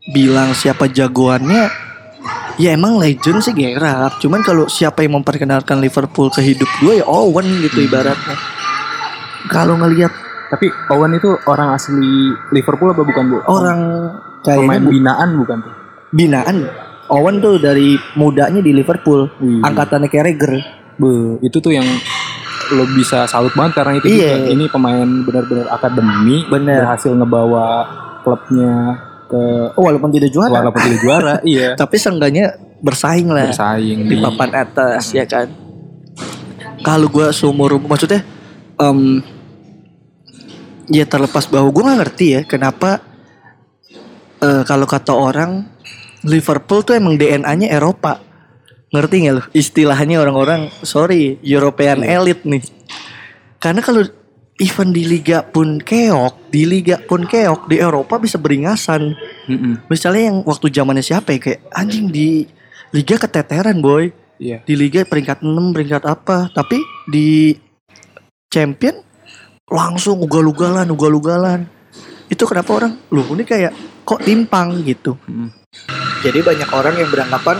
[0.09, 1.90] bilang siapa jagoannya
[2.61, 4.21] ya emang legend sih Gerrard.
[4.21, 8.37] Cuman kalau siapa yang memperkenalkan Liverpool ke hidup gue ya Owen gitu ibaratnya.
[9.49, 10.13] Kalau ngelihat
[10.47, 12.05] tapi Owen itu orang asli
[12.51, 13.79] Liverpool apa bukan bu orang
[14.41, 15.73] kayaknya pemain bu- binaan bukan tuh
[16.11, 16.55] binaan
[17.07, 19.63] Owen tuh dari mudanya di Liverpool Wih.
[19.63, 20.59] angkatannya Carragher
[20.93, 21.87] Be, itu tuh yang
[22.69, 24.31] lo bisa salut banget karena itu Iya.
[24.37, 26.83] juga ini pemain benar-benar akademi Bener.
[26.83, 27.67] berhasil ngebawa
[28.21, 28.75] klubnya
[29.31, 29.43] ke
[29.79, 30.51] oh, walaupun tidak juara.
[30.51, 31.79] Walaupun tidak juara iya.
[31.79, 35.47] Tapi seenggaknya bersaing lah bersaing di papan atas ya kan?
[36.83, 38.27] Kalau gue seumur maksudnya
[38.75, 39.23] em,
[40.91, 42.99] ya terlepas bahwa gue nggak ngerti ya kenapa
[44.43, 45.71] eh, kalau kata orang
[46.27, 48.21] Liverpool tuh emang DNA-nya Eropa.
[48.91, 52.61] Ngerti nggak lo istilahnya orang-orang sorry European elite nih.
[53.61, 54.03] Karena kalau
[54.61, 59.17] even di liga pun keok di liga pun keok di Eropa bisa beringasan.
[59.49, 59.89] Mm-mm.
[59.89, 61.39] misalnya yang waktu zamannya siapa ya?
[61.41, 62.45] Kayak anjing di
[62.93, 64.13] liga keteteran boy.
[64.37, 64.61] Iya.
[64.61, 66.53] Di liga peringkat 6 peringkat apa.
[66.53, 66.77] Tapi
[67.09, 67.57] di
[68.53, 69.01] champion
[69.65, 71.65] langsung ugal-ugalan ugal-ugalan.
[72.29, 73.73] Itu kenapa orang loh ini kayak
[74.05, 74.85] kok timpang?
[74.85, 75.17] Gitu.
[75.25, 75.49] Mm.
[76.21, 77.57] jadi banyak orang yang beranggapan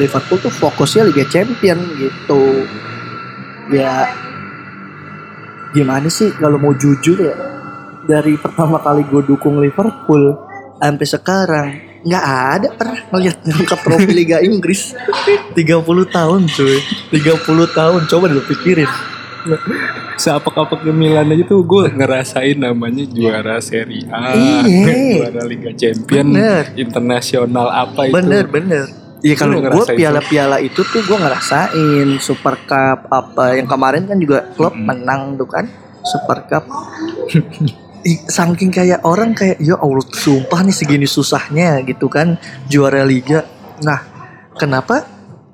[0.00, 2.64] Liverpool tuh fokusnya Liga Champion gitu.
[3.70, 4.08] Ya
[5.76, 7.36] gimana sih kalau mau jujur ya
[8.02, 10.32] dari pertama kali gue dukung Liverpool
[10.78, 11.68] sampai sekarang
[12.00, 14.96] nggak ada pernah ngeliat ngangkat trofi Liga Inggris
[15.52, 16.78] 30 tahun cuy
[17.12, 18.88] 30 tahun coba dulu pikirin
[20.16, 24.90] Seapak-apak ke Milan aja tuh gue ngerasain namanya juara Serie A, Iya.
[25.22, 26.74] juara Liga Champion, Bener.
[26.74, 28.14] internasional apa itu.
[28.16, 34.04] bener bener Iya kalau gue piala-piala itu tuh gue ngerasain Super Cup apa yang kemarin
[34.04, 35.64] kan juga klub menang tuh kan
[36.04, 36.64] Super Cup.
[38.06, 42.38] Saking kayak orang kayak ya Allah sumpah nih segini susahnya gitu kan
[42.70, 43.42] juara liga.
[43.82, 43.98] Nah
[44.54, 45.02] kenapa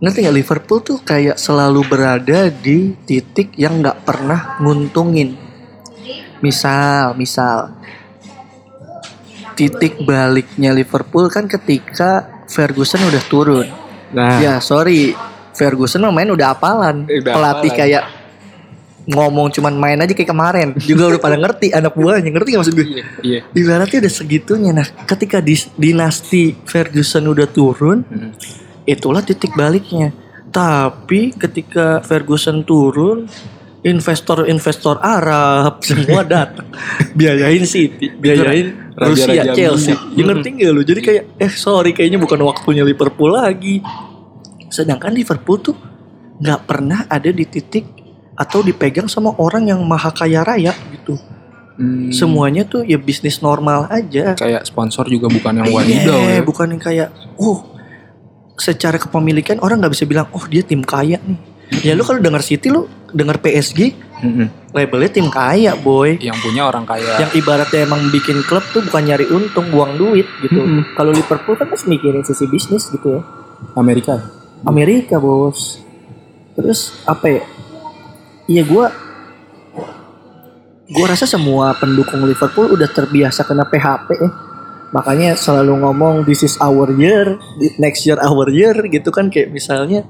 [0.02, 5.38] nanti nggak Liverpool tuh kayak selalu berada di titik yang nggak pernah nguntungin.
[6.42, 7.70] Misal, misal
[9.54, 13.66] titik baliknya Liverpool kan ketika Ferguson udah turun.
[14.12, 15.16] Nah, Ya sorry,
[15.50, 17.04] Ferguson main udah apalan.
[17.04, 17.80] Udah Pelatih hafalan.
[17.80, 18.04] kayak
[19.02, 20.68] ngomong cuman main aja kayak kemarin.
[20.78, 22.86] Juga udah pada ngerti anak buahnya ngerti gak maksud gue?
[22.86, 23.40] iya, iya.
[23.50, 24.70] Ibaratnya udah segitunya.
[24.70, 25.40] Nah, ketika
[25.74, 28.30] dinasti Ferguson udah turun, Hmm.
[28.84, 30.12] itulah titik baliknya.
[30.48, 33.24] Tapi ketika Ferguson turun,
[33.82, 36.70] investor-investor Arab semua datang,
[37.12, 39.92] biayain City, biayain Rusia, Chelsea.
[39.92, 40.14] minyak.
[40.14, 40.82] Ya ngerti gak lu?
[40.82, 43.80] Jadi kayak, eh sorry kayaknya bukan waktunya Liverpool lagi.
[44.68, 45.76] Sedangkan Liverpool tuh
[46.38, 47.84] nggak pernah ada di titik
[48.34, 51.14] atau dipegang sama orang yang maha kaya raya gitu.
[51.72, 54.36] Hmm, Semuanya tuh ya bisnis normal aja.
[54.36, 56.40] kayak sponsor juga bukan yang wadidaw ya.
[56.44, 57.64] bukan yang kayak oh
[58.54, 61.40] secara kepemilikan orang nggak bisa bilang oh dia tim kaya nih.
[61.80, 64.48] Ya lu kalau dengar City lu dengar PSG Mm-mm.
[64.72, 66.16] Labelnya tim kaya boy.
[66.18, 67.20] Yang punya orang kaya.
[67.20, 70.58] Yang ibaratnya emang bikin klub tuh bukan nyari untung, buang duit gitu.
[70.58, 70.96] Mm-mm.
[70.96, 73.22] Kalau Liverpool kan masih mikirin sisi bisnis gitu ya.
[73.76, 74.18] Amerika.
[74.64, 75.78] Amerika bos.
[76.56, 77.44] Terus apa ya?
[78.48, 78.90] Iya gua
[80.92, 84.30] gua rasa semua pendukung Liverpool udah terbiasa kena PHP ya.
[84.92, 87.40] Makanya selalu ngomong this is our year,
[87.80, 90.04] next year our year gitu kan kayak misalnya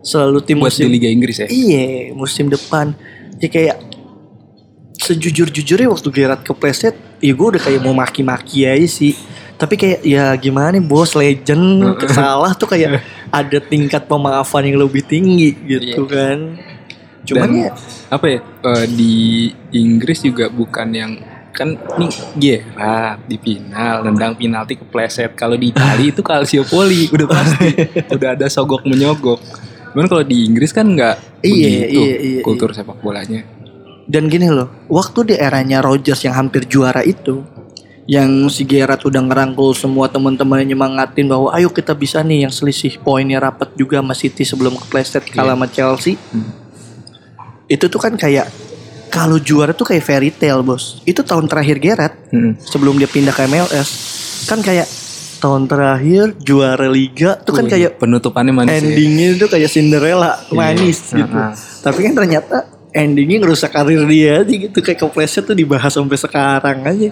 [0.00, 1.48] selalu tim Buat di musim Liga Inggris ya.
[1.52, 2.96] Iya, musim depan.
[3.38, 3.76] Ya kayak
[5.02, 9.18] sejujur-jujurnya waktu Gerard kepleset, ya gue udah kayak mau maki-maki aja sih.
[9.58, 15.02] Tapi kayak ya gimana nih bos legend salah tuh kayak ada tingkat pemaafan yang lebih
[15.02, 16.58] tinggi gitu kan.
[17.22, 17.70] Cuman Dan ya
[18.10, 19.14] apa ya eh, di
[19.74, 21.12] Inggris juga bukan yang
[21.52, 27.70] kan nih Gerrard di final nendang penalti kepleset kalau di Italia itu Calciopoli udah pasti
[28.10, 29.38] udah ada sogok menyogok.
[29.92, 33.42] Cuman kalau di Inggris kan nggak Iya, begitu iya, iya, kultur sepak bolanya
[34.06, 37.42] dan gini loh, waktu di eranya Rodgers yang hampir juara itu,
[38.04, 42.98] yang si Gerrard udah ngerangkul semua teman-temannya nyemangatin bahwa ayo kita bisa nih yang selisih
[42.98, 46.18] poinnya rapat juga sama City sebelum kepleset kalah sama Chelsea.
[46.34, 46.50] Hmm.
[47.70, 48.50] Itu tuh kan kayak
[49.06, 50.98] kalau juara tuh kayak fairy tale bos.
[51.04, 52.56] Itu tahun terakhir Gerrard Hmm.
[52.58, 53.90] sebelum dia pindah ke MLS
[54.48, 54.88] kan kayak
[55.38, 58.78] tahun terakhir juara liga tuh kan kayak penutupannya manis ya.
[58.80, 61.18] endingnya itu kayak Cinderella manis Iya.
[61.22, 61.36] gitu.
[61.36, 61.52] Ah.
[61.82, 62.56] Tapi kan ternyata
[62.92, 67.10] endingnya ngerusak karir dia aja gitu kayak kepleset tuh dibahas sampai sekarang aja.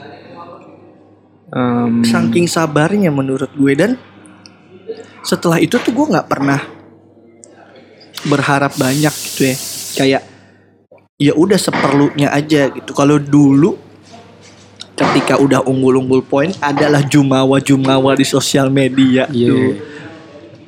[1.51, 3.99] Em, Saking sabarnya menurut gue dan
[5.27, 6.61] setelah itu tuh gue nggak pernah
[8.29, 9.57] berharap banyak gitu ya.
[9.97, 10.23] Kayak
[11.17, 12.93] ya udah seperlunya aja gitu.
[12.93, 13.77] Kalau dulu
[14.95, 19.49] ketika udah unggul-unggul poin adalah jumawa-jumawa di sosial media Iya.
[19.49, 19.69] tuh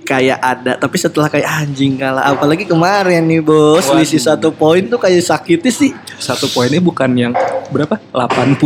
[0.03, 2.27] kayak ada tapi setelah kayak anjing kalah.
[2.29, 4.03] Apalagi kemarin nih bos Waduh.
[4.03, 5.91] selisih satu poin tuh kayak sakitnya sih.
[6.19, 7.33] Satu poinnya bukan yang
[7.71, 7.99] berapa?
[8.11, 8.59] 80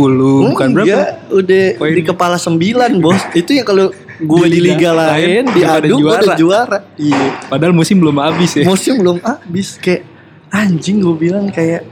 [0.53, 0.85] bukan berapa?
[0.85, 1.93] Enggak, udah Poin.
[1.95, 3.21] di kepala sembilan bos.
[3.33, 6.79] Itu yang kalau gue Di di, liga liga lain diadu gue udah juara.
[6.97, 7.37] iya.
[7.45, 8.65] Padahal musim belum habis ya.
[8.65, 10.03] Musim belum habis kayak
[10.49, 11.85] anjing gue bilang kayak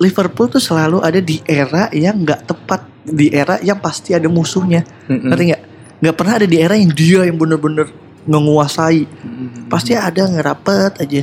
[0.00, 4.84] Liverpool tuh selalu ada di era yang nggak tepat di era yang pasti ada musuhnya.
[5.08, 5.28] Mm-mm.
[5.28, 5.62] ngerti nggak?
[6.00, 7.88] Nggak pernah ada di era yang dia yang bener-bener
[8.28, 9.06] menguasai.
[9.06, 9.68] Mm-mm.
[9.72, 11.22] pasti ada ngerapet aja.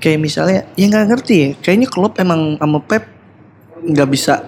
[0.00, 1.48] Kayak misalnya ya nggak ngerti ya.
[1.60, 3.04] Kayaknya Klopp emang sama Pep
[3.80, 4.46] nggak bisa.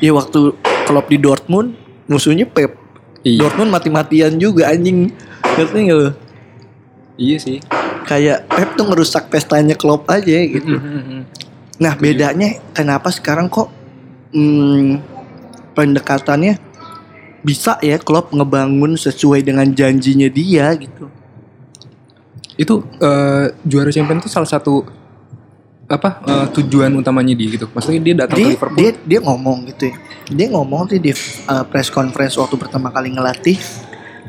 [0.00, 0.56] Ya waktu
[0.88, 1.76] Klopp di Dortmund
[2.08, 2.76] musuhnya Pep.
[3.24, 3.44] Iya.
[3.44, 5.12] Dortmund mati-matian juga anjing.
[5.56, 6.10] Ngerti nggak lo
[7.18, 7.58] iya sih.
[8.04, 10.76] Kayak Pep tuh ngerusak pestanya Klopp aja gitu.
[10.76, 11.22] Mm-mm.
[11.74, 13.66] nah bedanya kenapa sekarang kok
[14.30, 15.02] hmm,
[15.74, 16.54] pendekatannya
[17.44, 21.12] bisa ya Klopp ngebangun sesuai dengan janjinya dia gitu
[22.56, 24.86] itu eh, juara champion itu salah satu
[25.84, 29.58] apa eh, tujuan utamanya dia gitu maksudnya dia datang ke dia, Liverpool dia dia ngomong
[29.68, 31.12] gitu ya dia ngomong sih di
[31.44, 33.60] uh, press conference waktu pertama kali ngelatih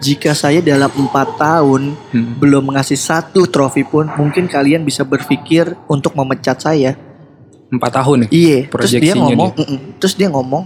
[0.04, 2.36] jika saya dalam empat tahun Hmm.
[2.36, 7.00] belum mengasih satu trofi pun mungkin kalian bisa berpikir untuk memecat saya
[7.66, 8.28] Empat tahun ya?
[8.30, 10.64] Iya, terus dia ngomong, "Mm-mm." terus dia ngomong,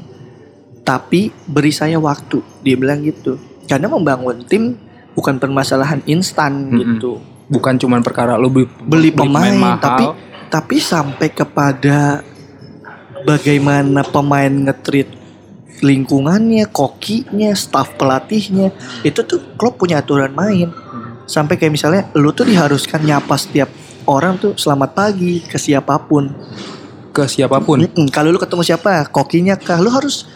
[0.90, 2.42] tapi beri saya waktu.
[2.66, 3.38] Dia bilang gitu.
[3.70, 4.74] Karena membangun tim
[5.14, 6.98] bukan permasalahan instan Mm-mm.
[6.98, 7.22] gitu.
[7.46, 9.78] Bukan cuman perkara lu beli, Beli pemain, mahal.
[9.78, 10.06] tapi
[10.50, 12.26] tapi sampai kepada
[13.22, 15.14] bagaimana pemain ngetrit
[15.86, 18.74] lingkungannya, kokinya, staf pelatihnya,
[19.06, 20.74] itu tuh klub punya aturan main.
[21.30, 23.70] Sampai kayak misalnya lu tuh diharuskan nyapa setiap
[24.10, 26.34] orang tuh selamat pagi ke siapa pun.
[27.10, 27.82] ke siapa pun.
[27.82, 30.30] Mm-mm, Kalau lu ketemu siapa, kokinya kah, lu harus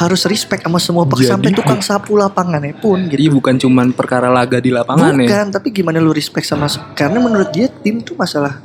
[0.00, 3.36] harus respect sama semua Jadi- sampai tukang sapu lapangannya pun Jadi gitu.
[3.36, 5.28] bukan cuman perkara laga di lapangan ya.
[5.28, 8.64] Bukan, tapi gimana lu respect sama karena menurut dia tim tuh masalah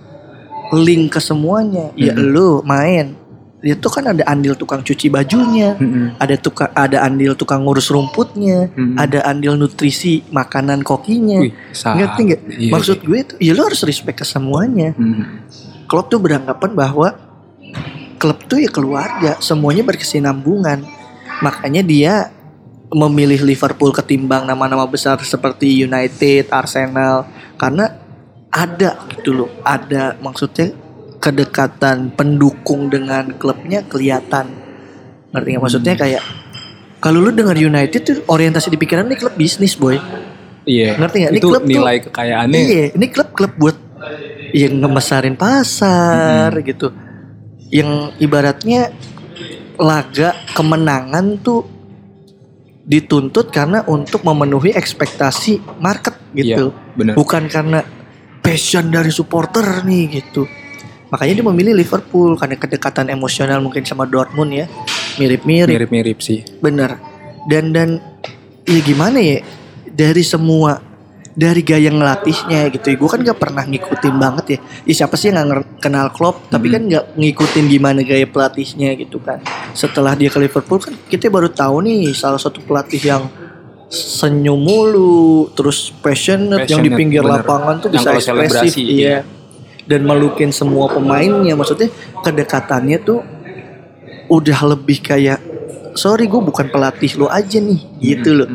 [0.71, 1.91] link ke semuanya.
[1.99, 2.31] Ya Mm-mm.
[2.31, 3.19] lu main.
[3.59, 6.21] Itu kan ada andil tukang cuci bajunya, Mm-mm.
[6.21, 8.93] ada tukang ada andil tukang ngurus rumputnya, Mm-mm.
[8.95, 11.41] ada andil nutrisi makanan kokinya.
[11.41, 11.51] Wih.
[11.73, 12.41] Ngerti nggak?
[12.45, 14.93] Iya, Maksud gue tuh, ya lu harus respect ke semuanya.
[14.95, 15.49] Mm.
[15.89, 17.09] Klub tuh beranggapan bahwa
[18.15, 20.85] klub tuh ya keluarga, semuanya berkesinambungan.
[21.41, 22.13] Makanya dia
[22.93, 27.27] memilih Liverpool ketimbang nama-nama besar seperti United, Arsenal
[27.57, 27.91] karena
[28.53, 30.71] ada gitu loh, ada maksudnya
[31.19, 34.47] kedekatan pendukung dengan klubnya kelihatan.
[35.33, 35.63] Ngerti nggak?
[35.65, 36.23] Maksudnya kayak
[37.01, 39.99] kalau lu dengar United tuh orientasi di pikiran nih klub bisnis boy.
[40.63, 40.95] Iya.
[40.95, 41.31] Ngerti nggak?
[41.35, 42.61] Ini Itu klub tuh- nilai kekayaannya.
[42.61, 43.77] Iya, ini klub-klub buat
[44.55, 46.95] yang ngebesarin pasar gitu.
[47.73, 48.93] Yang ibaratnya
[49.77, 51.61] laga kemenangan tuh
[52.85, 56.69] dituntut karena untuk memenuhi ekspektasi market gitu.
[56.69, 57.13] Iya, benar.
[57.17, 57.81] Bukan karena
[58.45, 60.45] passion dari supporter nih gitu.
[61.09, 64.65] Makanya dia memilih Liverpool karena kedekatan emosional mungkin sama Dortmund ya.
[65.17, 65.73] Mirip-mirip.
[65.73, 66.45] Mirip-mirip sih.
[66.61, 67.01] Bener.
[67.49, 67.97] Dan dan
[68.65, 69.41] ya gimana ya
[69.89, 70.81] dari semua
[71.35, 72.95] dari gaya ngelatihnya gitu ya.
[72.95, 74.59] Gue kan gak pernah ngikutin banget ya.
[74.87, 79.19] Ya siapa sih yang gak kenal Klopp tapi kan gak ngikutin gimana gaya pelatihnya gitu
[79.19, 79.43] kan.
[79.75, 83.23] Setelah dia ke Liverpool kan kita baru tahu nih salah satu pelatih yang
[83.85, 87.45] senyum mulu, terus passionate, yang di Passionate, pinggir bener.
[87.45, 89.17] lapangan tuh Yang bisa ekspresif, selebrasi, iya.
[89.85, 91.93] Dan melukin semua pemainnya, maksudnya
[92.25, 93.21] kedekatannya tuh
[94.25, 95.37] udah lebih kayak
[95.93, 98.49] sorry gue bukan pelatih lo aja nih gitu loh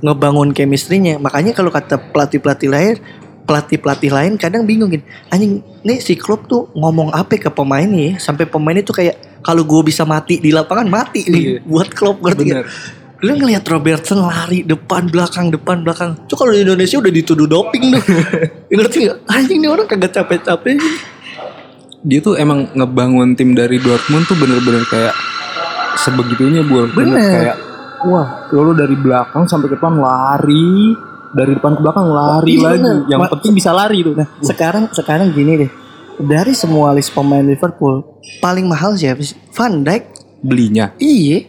[0.00, 2.96] ngebangun chemistry-nya makanya kalau kata pelatih pelatih lain
[3.44, 7.84] pelatih pelatih lain kadang bingung gini anjing nih si klub tuh ngomong apa ke pemain
[7.84, 11.58] nih sampai pemain itu kayak kalau gue bisa mati di lapangan mati nih Iya.
[11.66, 12.66] buat klub ngerti Bener.
[13.20, 17.92] lu ngelihat Robertson lari depan belakang depan belakang tuh kalau di Indonesia udah dituduh doping
[17.92, 18.02] tuh
[18.78, 20.80] ngerti nggak anjing nih orang kagak capek-capek
[22.00, 25.12] Dia tuh emang ngebangun tim dari Dortmund tuh bener-bener kayak
[26.00, 26.88] sebegitunya bu.
[26.96, 27.20] Bener.
[27.20, 27.56] kayak
[28.02, 30.96] wah lo dari belakang sampai ke depan lari
[31.30, 32.74] dari depan ke belakang lari Iya, lagi.
[32.76, 32.96] bener.
[33.06, 34.14] Yang Ma- penting bisa lari tuh.
[34.14, 35.70] Nah, sekarang sekarang gini deh
[36.18, 38.04] dari semua list pemain Liverpool
[38.38, 40.04] paling mahal siapa sih Van Dijk
[40.40, 41.48] belinya iya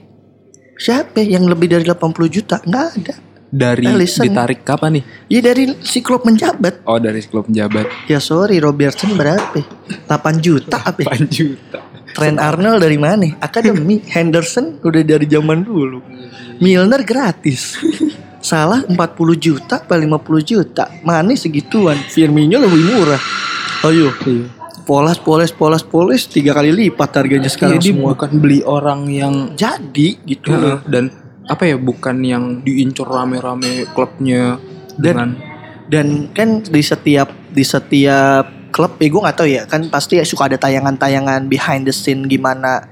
[0.73, 1.99] siapa yang lebih dari 80
[2.29, 3.15] juta nggak ada
[3.51, 4.23] dari Alisson.
[4.23, 5.03] ditarik kapan nih?
[5.27, 9.59] Iya dari si klub menjabat Oh dari klub penjabat ya sorry Robertson berapa
[10.07, 10.07] 8
[10.39, 11.79] juta apa 8 juta.
[12.11, 13.27] Trent Arnold dari mana?
[13.37, 15.99] Akademi Henderson udah dari zaman dulu.
[16.57, 17.77] Milner gratis.
[18.41, 18.97] Salah 40
[19.37, 20.89] juta apa 50 juta?
[21.01, 21.93] Mane segituan?
[21.95, 23.21] Firmino lebih murah.
[23.83, 24.45] Ayo Iya.
[24.81, 28.17] Polas poles polas poles Tiga kali lipat harganya sekarang Iya, dia semua.
[28.17, 30.49] bukan beli orang yang Jadi gitu.
[30.51, 31.13] Loh dan
[31.45, 34.57] apa ya bukan yang diincar rame-rame klubnya
[34.97, 35.29] Dan- dengan
[35.85, 39.63] Dan kan di setiap Di setiap klub Ya gue gak tahu ya.
[39.67, 42.87] Kan pasti ya suka ada tayangan-tayangan Behind the scene gimana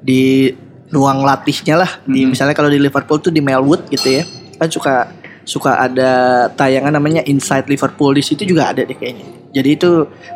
[0.00, 0.54] Di
[0.88, 1.90] ruang latihnya lah.
[2.06, 2.30] Di Mhm.
[2.32, 4.24] misalnya kalau di Liverpool tuh di Melwood gitu ya.
[4.56, 5.10] Kan suka
[5.42, 6.10] suka ada
[6.54, 8.14] tayangan namanya Inside Liverpool.
[8.14, 9.26] Di situ juga ada deh kayaknya.
[9.50, 9.90] Jadi itu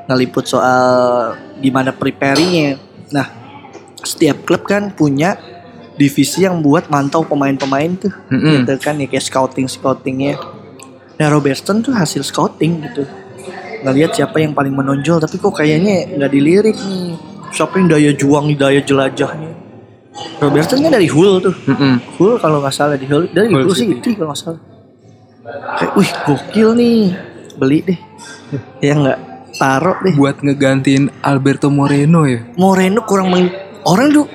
[0.07, 0.83] ngeliput soal
[1.61, 2.81] gimana preparingnya
[3.11, 3.27] nah
[4.01, 5.37] setiap klub kan punya
[5.99, 8.15] divisi yang buat mantau pemain-pemain tuh.
[8.33, 8.65] Mm-mm.
[8.65, 10.41] gitu kan ya kayak scouting scoutingnya
[11.21, 13.05] nah Robertson tuh hasil scouting gitu
[13.81, 17.17] ngelihat siapa yang paling menonjol tapi kok kayaknya nggak dilirik nih.
[17.51, 19.51] Siapa yang daya juang daya jelajahnya?
[20.39, 21.55] Robertson kan dari Hull tuh.
[21.65, 21.95] Mm-mm.
[22.17, 23.27] Hull kalau nggak salah di Hull.
[23.29, 23.95] Dari Hull Hull City.
[23.97, 24.11] City.
[24.15, 24.61] kalau nggak salah.
[25.77, 27.01] Kayak wih gokil nih.
[27.57, 28.01] Beli deh.
[28.81, 29.19] Ya nggak
[29.57, 30.15] taruh deh.
[30.15, 32.43] Buat ngegantiin Alberto Moreno ya?
[32.55, 34.27] Moreno kurang meng- orang tuh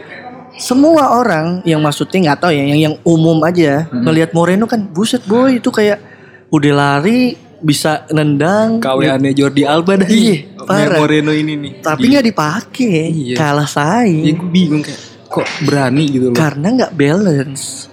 [0.56, 4.04] semua orang yang maksudnya nggak tahu ya yang yang umum aja Hmm.
[4.04, 6.00] ngelihat Moreno kan buset boy itu kayak
[6.48, 11.00] udah lari bisa nendang kawannya Jordi Alba dah Iya, parah.
[11.00, 11.72] Moreno ini nih.
[11.84, 13.00] Tapi nggak dipakai.
[13.12, 13.36] Iya.
[13.38, 16.38] kalah ya saing gue bingung kayak kok berani gitu loh.
[16.38, 17.90] Karena nggak balance.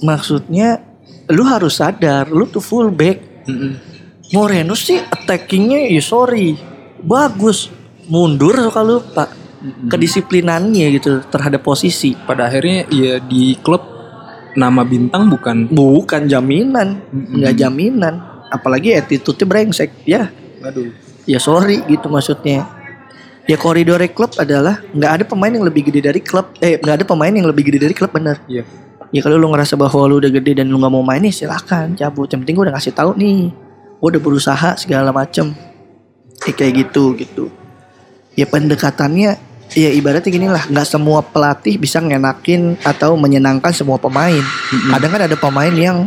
[0.00, 0.80] Maksudnya
[1.30, 3.72] lu harus sadar lu tuh fullback Mm-mm.
[4.34, 6.56] Moreno sih attackingnya ya sorry.
[7.00, 7.70] Bagus.
[8.10, 9.24] Mundur suka lupa
[9.60, 12.16] kedisiplinannya gitu terhadap posisi.
[12.16, 13.82] Pada akhirnya ya di klub
[14.56, 17.38] nama bintang bukan Bukan jaminan, Mm-mm.
[17.38, 18.14] nggak jaminan.
[18.50, 19.90] Apalagi attitude-nya brengsek.
[20.04, 20.28] Ya,
[20.60, 20.90] aduh.
[21.24, 22.66] ya sorry gitu maksudnya.
[23.48, 26.54] Ya koridor klub adalah nggak ada pemain yang lebih gede dari klub.
[26.62, 28.38] Eh, nggak ada pemain yang lebih gede dari klub bener.
[28.46, 28.62] Iya.
[29.10, 31.90] Ya kalau lu ngerasa bahwa lu udah gede dan lu nggak mau main nih silahkan
[31.98, 32.30] cabut.
[32.30, 33.50] Yang penting gue udah ngasih tahu nih,
[33.98, 35.50] gue udah berusaha segala macem.
[36.46, 37.44] Ya, kayak gitu gitu.
[38.38, 39.34] Ya pendekatannya
[39.74, 44.42] ya ibaratnya gini lah, nggak semua pelatih bisa ngenakin atau menyenangkan semua pemain.
[44.94, 46.06] Kadang kan ada pemain yang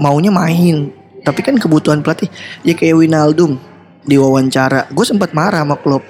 [0.00, 2.28] maunya main, tapi kan kebutuhan pelatih
[2.64, 3.60] ya kayak Winaldum
[4.04, 6.02] di wawancara, gue sempat marah sama klub.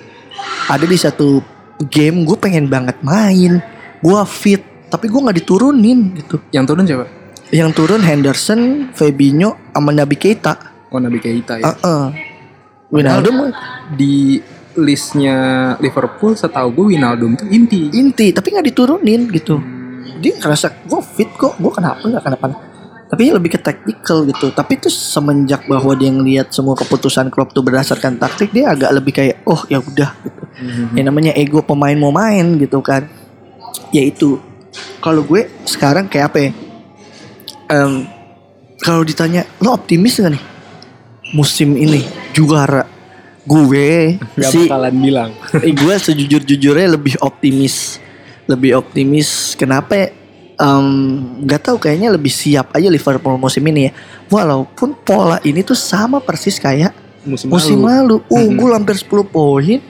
[0.71, 1.43] Ada di satu
[1.91, 3.59] game gue pengen banget main,
[4.01, 6.39] gue fit, tapi gue nggak diturunin gitu.
[6.55, 7.07] Yang turun siapa?
[7.51, 8.61] Yang turun Henderson,
[8.95, 10.55] Fabinho, sama Nabi Keita.
[10.95, 11.75] Oh Nabi Keita ya.
[11.75, 12.05] Heeh.
[12.91, 13.55] Winaldum
[13.95, 14.43] Di
[14.79, 17.91] listnya Liverpool setahu gue Wijnaldum tuh inti.
[17.91, 19.59] inti, tapi nggak diturunin gitu.
[20.23, 22.70] Dia ngerasa gue fit kok, gue kenapa nggak kenapa?
[23.11, 24.55] Tapi lebih ke tactical gitu.
[24.55, 29.11] Tapi itu semenjak bahwa dia ngelihat semua keputusan klub tuh berdasarkan taktik, dia agak lebih
[29.11, 30.43] kayak oh ya udah gitu.
[30.95, 33.11] Yang namanya ego pemain mau main gitu kan.
[33.91, 34.39] Ya itu.
[35.03, 36.51] Kalau gue sekarang kayak apa ya?
[37.71, 38.07] Em,
[38.79, 40.45] kalau ditanya lo optimis gak nih
[41.35, 42.87] musim ini juara?
[43.43, 45.31] Gue Gak sih bakalan bilang.
[45.59, 47.99] eh, gue sejujur-jujurnya lebih optimis
[48.47, 50.09] lebih optimis kenapa ya?
[51.41, 53.93] Nggak tahu kayaknya lebih siap aja Liverpool musim ini ya.
[54.29, 56.93] Walaupun pola ini tuh sama persis kayak
[57.25, 58.21] Musim, musim lalu.
[58.21, 58.33] lalu.
[58.33, 59.81] Unggul hampir 10 poin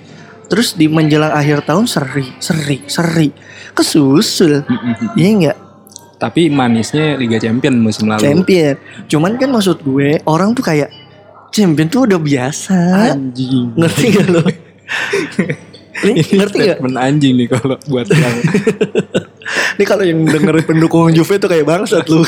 [0.51, 3.31] terus di menjelang akhir tahun seri seri seri.
[3.71, 4.67] Kesusul.
[4.67, 5.15] Mm-mm.
[5.15, 5.59] iya nggak?
[6.21, 8.21] Tapi manisnya Liga Champion musim lalu.
[8.21, 8.77] champion.
[9.07, 10.91] Cuman kan maksud gue orang tuh kayak
[11.51, 12.77] champion tuh udah biasa.
[13.15, 13.73] Anjing.
[13.75, 14.43] ngerti gak lo?
[16.01, 18.37] Ini ngerti gak anjing nih kalau buat yang
[19.79, 22.23] Ini kalau yang denger pendukung Juve tuh kayak bangsat lu.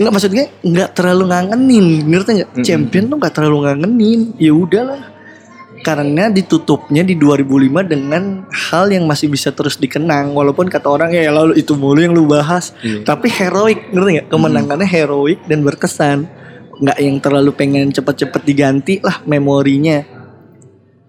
[0.00, 2.50] Nggak maksudnya nggak terlalu ngangenin ngerti nggak?
[2.56, 2.64] Mm-mm.
[2.64, 4.20] champion tuh nggak terlalu ngangenin.
[4.40, 5.02] Ya udahlah.
[5.82, 10.30] Karena ditutupnya di 2005 dengan hal yang masih bisa terus dikenang.
[10.30, 12.70] Walaupun kata orang ya lalu itu mulu yang lu bahas.
[12.82, 13.02] Iya.
[13.02, 14.28] tapi heroik ngerti nggak?
[14.30, 16.18] Kemenangannya heroik dan berkesan.
[16.82, 20.02] Nggak yang terlalu pengen cepet-cepet diganti lah memorinya.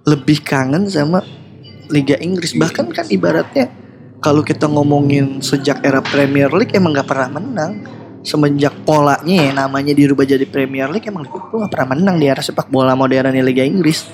[0.03, 1.24] Lebih kangen sama
[1.88, 2.57] Liga Inggris.
[2.57, 3.83] Bahkan kan ibaratnya
[4.24, 7.84] kalau kita ngomongin sejak era Premier League emang nggak pernah menang.
[8.24, 12.39] Semenjak polanya ya namanya dirubah jadi Premier League emang Liverpool nggak pernah menang di era
[12.39, 14.07] sepak bola modern Liga Inggris.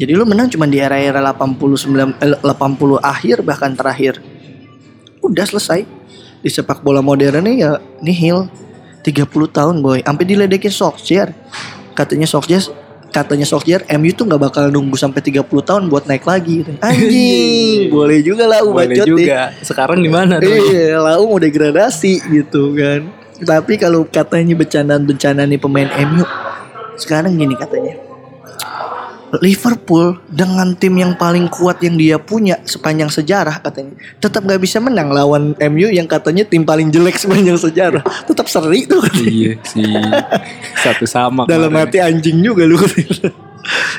[0.00, 4.24] Jadi lu menang cuma di era-era 89 eh, 80 akhir bahkan terakhir.
[5.20, 5.84] Udah selesai.
[6.40, 8.48] Di sepak bola modernnya ya nihil.
[9.04, 10.00] 30 tahun boy.
[10.00, 11.36] Sampai diledekin Solskjaer.
[11.92, 12.72] Katanya Solskjaer
[13.10, 18.18] katanya Solskjaer MU tuh nggak bakal nunggu sampai 30 tahun buat naik lagi anjing boleh
[18.22, 19.52] juga lah boleh bacot juga.
[19.60, 20.48] Sekarang di mana tuh?
[20.48, 23.10] Iya, lau mau degradasi gitu kan.
[23.40, 26.24] Tapi kalau katanya bencana-bencana nih pemain MU,
[27.00, 28.09] sekarang gini katanya.
[29.38, 34.82] Liverpool dengan tim yang paling kuat yang dia punya sepanjang sejarah katanya tetap nggak bisa
[34.82, 39.30] menang lawan MU yang katanya tim paling jelek sepanjang sejarah tetap seri tuh katanya.
[39.30, 39.86] iya sih.
[40.82, 41.46] Satu sama.
[41.46, 41.86] dalam kemarin.
[41.86, 42.74] hati anjing juga lu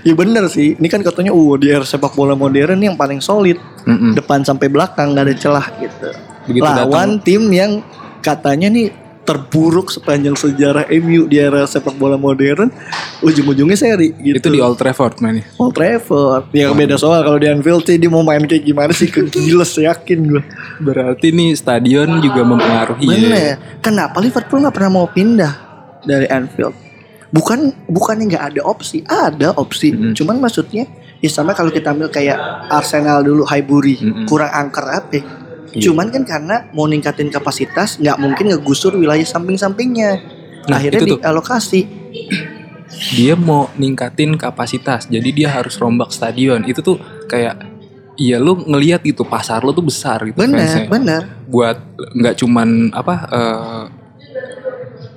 [0.08, 3.56] ya bener sih ini kan katanya uh di era sepak bola modern yang paling solid
[3.86, 4.18] Mm-mm.
[4.18, 6.10] depan sampai belakang nggak ada celah gitu.
[6.50, 7.86] Begitu Lawan tim yang
[8.26, 9.01] katanya nih
[9.32, 12.68] terburuk sepanjang sejarah MU di era sepak bola modern,
[13.24, 14.44] ujung-ujungnya seri gitu.
[14.44, 15.48] Itu di Old Trafford mainnya.
[15.56, 16.52] Old Trafford.
[16.52, 20.20] Ya beda soal kalau di Anfield sih dia mau main kayak gimana sih kegiles yakin
[20.28, 20.44] gue.
[20.84, 23.08] Berarti nih stadion juga mempengaruhi.
[23.08, 23.16] ya.
[23.16, 23.54] Bener.
[23.80, 25.54] Kenapa Liverpool nggak pernah mau pindah
[26.04, 26.76] dari Anfield?
[27.32, 29.96] Bukan bukannya nggak ada opsi, ada opsi.
[29.96, 30.12] Mm-mm.
[30.12, 30.84] Cuman maksudnya
[31.24, 32.36] ya sama kalau kita ambil kayak
[32.68, 34.28] Arsenal dulu Highbury Mm-mm.
[34.28, 35.24] kurang angker apa?
[35.72, 35.80] Ya?
[35.80, 35.84] Iya.
[35.88, 40.12] Cuman kan karena mau ningkatin kapasitas nggak mungkin ngegusur wilayah samping-sampingnya.
[40.68, 41.20] Nah, Akhirnya itu tuh.
[41.20, 41.82] dialokasi.
[43.16, 45.08] Dia mau ningkatin kapasitas.
[45.08, 46.68] Jadi dia harus rombak stadion.
[46.68, 47.72] Itu tuh kayak
[48.22, 50.86] Iya lu ngelihat gitu pasar lu tuh besar gitu Bener, fansnya.
[50.86, 51.22] bener.
[51.50, 51.80] buat
[52.14, 53.16] nggak cuman apa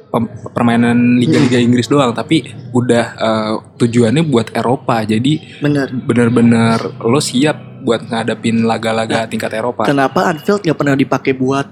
[0.09, 5.90] pem- permainan liga-liga Inggris doang tapi udah eh, tujuannya buat Eropa jadi Bener.
[5.90, 11.66] bener-bener lo siap buat ngadepin laga-laga tingkat Eropa Kenapa Anfield nggak pernah dipakai buat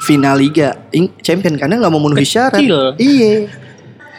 [0.00, 0.86] final Liga
[1.20, 2.62] Champion karena nggak memenuhi syarat.
[2.62, 3.50] Iya.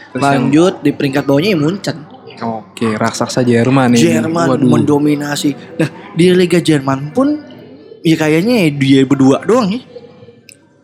[0.09, 1.97] Terus yang- Lanjut di peringkat bawahnya ya Munchen.
[2.39, 4.63] oke raksasa Jerman ini Jerman Waduh.
[4.65, 5.55] mendominasi.
[5.75, 7.35] Nah di Liga Jerman pun
[7.99, 9.81] ya kayaknya ya dia berdua doang ya.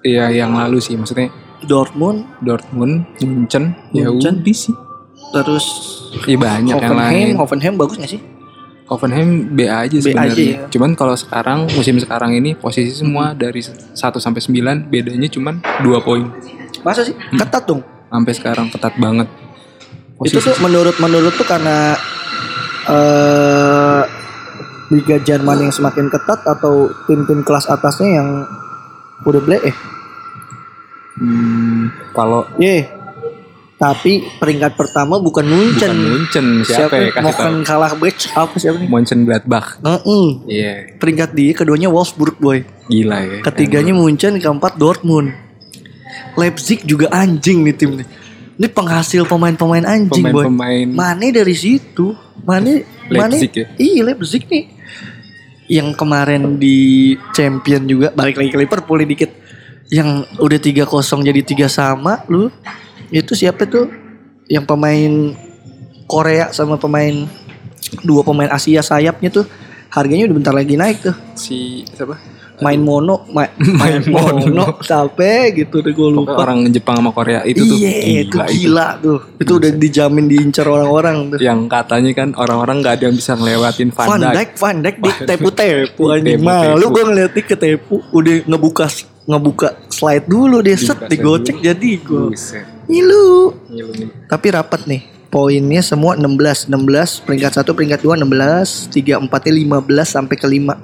[0.02, 1.32] Iya yang lalu sih maksudnya
[1.64, 4.40] Dortmund, Dortmund Munchen ya Munchen.
[4.40, 4.76] udah sih
[5.34, 5.66] terus
[6.24, 8.22] Iya banyak yang lain Hoffenheim, Hoffenheim bagus gak sih?
[8.86, 10.38] Hoffenheim B aja sebenarnya.
[10.38, 10.58] ya.
[10.70, 16.06] Cuman kalau sekarang musim sekarang ini posisi semua dari 1 sampai 9 bedanya cuman 2
[16.06, 16.30] poin.
[16.86, 17.18] Masa sih?
[17.34, 17.82] Ketat dong.
[17.82, 19.26] Sampai sekarang ketat banget.
[20.22, 21.98] Itu tuh menurut menurut tuh karena
[22.86, 24.02] eh
[24.94, 28.46] Liga Jerman yang semakin ketat atau tim-tim kelas atasnya yang
[29.26, 29.76] udah black eh.
[31.18, 32.95] Hmm, kalau Ye.
[33.76, 35.92] Tapi peringkat pertama bukan Munchen.
[35.92, 37.28] bukan Munchen siapa, ya kasih tahu?
[37.28, 38.88] Mokan kalah batch apa siapa nih?
[38.88, 39.84] Mönchengladbach.
[39.84, 40.28] Heeh.
[40.48, 42.64] Iya, Peringkat dia keduanya Wolfsburg boy.
[42.88, 43.40] gila ya.
[43.44, 45.36] Ketiganya Munchen, keempat Dortmund.
[46.40, 48.08] Leipzig juga anjing nih tim nih.
[48.56, 50.48] Ini penghasil pemain-pemain anjing boy.
[50.48, 52.16] Pemain-pemain Mane dari situ.
[52.48, 53.66] Mane Leipzig Mane, ya?
[53.76, 54.64] Iya Leipzig nih.
[55.68, 56.78] Yang kemarin di
[57.36, 59.32] champion juga balik lagi ke Liverpool dikit.
[59.92, 62.48] Yang udah 3-0 jadi 3 sama lu.
[63.10, 63.90] Itu siapa tuh?
[64.46, 65.14] Yang pemain
[66.06, 67.26] Korea sama pemain
[68.02, 69.46] dua pemain Asia sayapnya tuh
[69.90, 71.16] harganya udah bentar lagi naik tuh.
[71.34, 72.18] si siapa?
[72.56, 73.52] Main mono, ma-
[73.84, 76.20] main mono, sampai gitu udah gue lupa.
[76.32, 77.92] Pokoknya orang Jepang sama Korea itu tuh Iya,
[78.24, 79.04] itu gila, itu.
[79.04, 79.20] tuh.
[79.36, 81.40] Itu udah dijamin diincar orang-orang tuh.
[81.44, 84.32] Yang katanya kan orang-orang nggak ada yang bisa ngelewatin Van, Van Dijk.
[84.32, 86.40] Dijk, Van Dijk di tepu-tepu anjing.
[86.40, 86.48] Tepu-tepu.
[86.48, 87.96] Malu gue ngeliatnya ketepu.
[88.16, 88.86] Udah ngebuka
[89.26, 92.32] ngebuka slide dulu deh set digocek jadi gol.
[92.86, 93.54] Ngilu.
[93.70, 94.10] ngilu nih.
[94.30, 95.02] Tapi rapat nih.
[95.34, 100.80] Poinnya semua 16, 16, peringkat 1, peringkat 2 16, 3 4 15 sampai ke 5.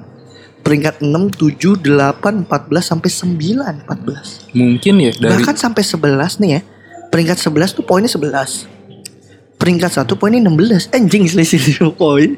[0.62, 4.52] Peringkat 6, 7, 8, 14 sampai 9, 14.
[4.52, 6.60] Mungkin ya dari Bahkan sampai 11 nih ya.
[7.08, 8.68] Peringkat 11 tuh poinnya 11.
[9.56, 10.92] Peringkat 1 poinnya 16.
[10.92, 12.36] Anjing selisih 2 poin.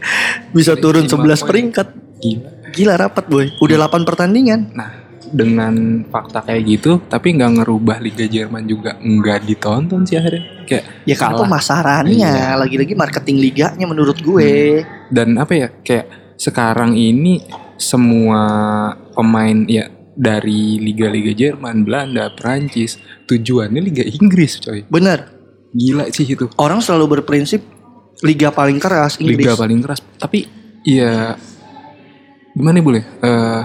[0.54, 1.50] Bisa turun lima 11 poin.
[1.50, 1.88] peringkat.
[2.22, 2.50] gila.
[2.74, 3.50] Gila rapat boy.
[3.58, 4.70] Udah 8 pertandingan.
[4.74, 5.03] Nah,
[5.34, 10.62] dengan fakta kayak gitu, tapi nggak ngerubah Liga Jerman juga nggak ditonton sih akhirnya.
[10.64, 11.42] Kayak Ya karena kalah.
[11.50, 12.54] pemasarannya, Iya.
[12.54, 14.80] lagi-lagi marketing liganya menurut gue.
[15.10, 17.42] Dan apa ya, kayak sekarang ini
[17.74, 18.40] semua
[19.10, 24.86] pemain ya dari liga-liga Jerman, Belanda, Prancis, tujuannya Liga Inggris, coy.
[24.86, 25.34] Bener.
[25.74, 26.46] Gila sih itu.
[26.54, 27.58] Orang selalu berprinsip
[28.22, 29.42] liga paling keras Inggris.
[29.42, 29.98] Liga paling keras.
[30.14, 30.46] Tapi
[30.86, 31.34] ya
[32.54, 33.02] gimana ya boleh?
[33.02, 33.62] Eh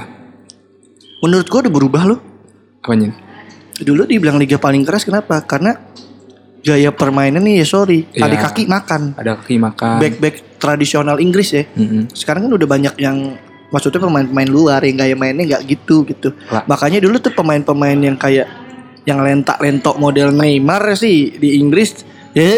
[1.19, 2.19] Menurut gue udah berubah loh.
[2.79, 3.11] apanya?
[3.75, 5.43] Dulu dibilang liga paling keras kenapa?
[5.43, 5.75] Karena
[6.59, 8.25] gaya permainan nih ya sorry, Iya.
[8.25, 9.15] adik kaki makan.
[9.15, 9.99] Ada kaki makan.
[9.99, 11.63] Back-back tradisional Inggris ya.
[11.69, 12.11] Mm-mm.
[12.11, 13.35] sekarang kan udah banyak yang
[13.69, 16.35] maksudnya pemain-pemain luar yang gaya mainnya nggak gitu gitu.
[16.47, 16.63] Lah.
[16.65, 18.47] Makanya dulu tuh pemain-pemain yang kayak
[19.03, 22.51] yang lentak-lentok model Neymar sih di Inggris ya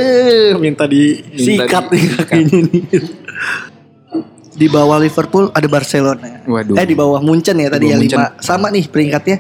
[0.56, 2.84] minta disikat di- kakinya nih.
[4.52, 6.44] Di bawah Liverpool ada Barcelona.
[6.44, 6.76] Waduh.
[6.76, 8.36] Eh di bawah Munchen ya tadi Di ya lima.
[8.44, 9.38] Sama nih peringkatnya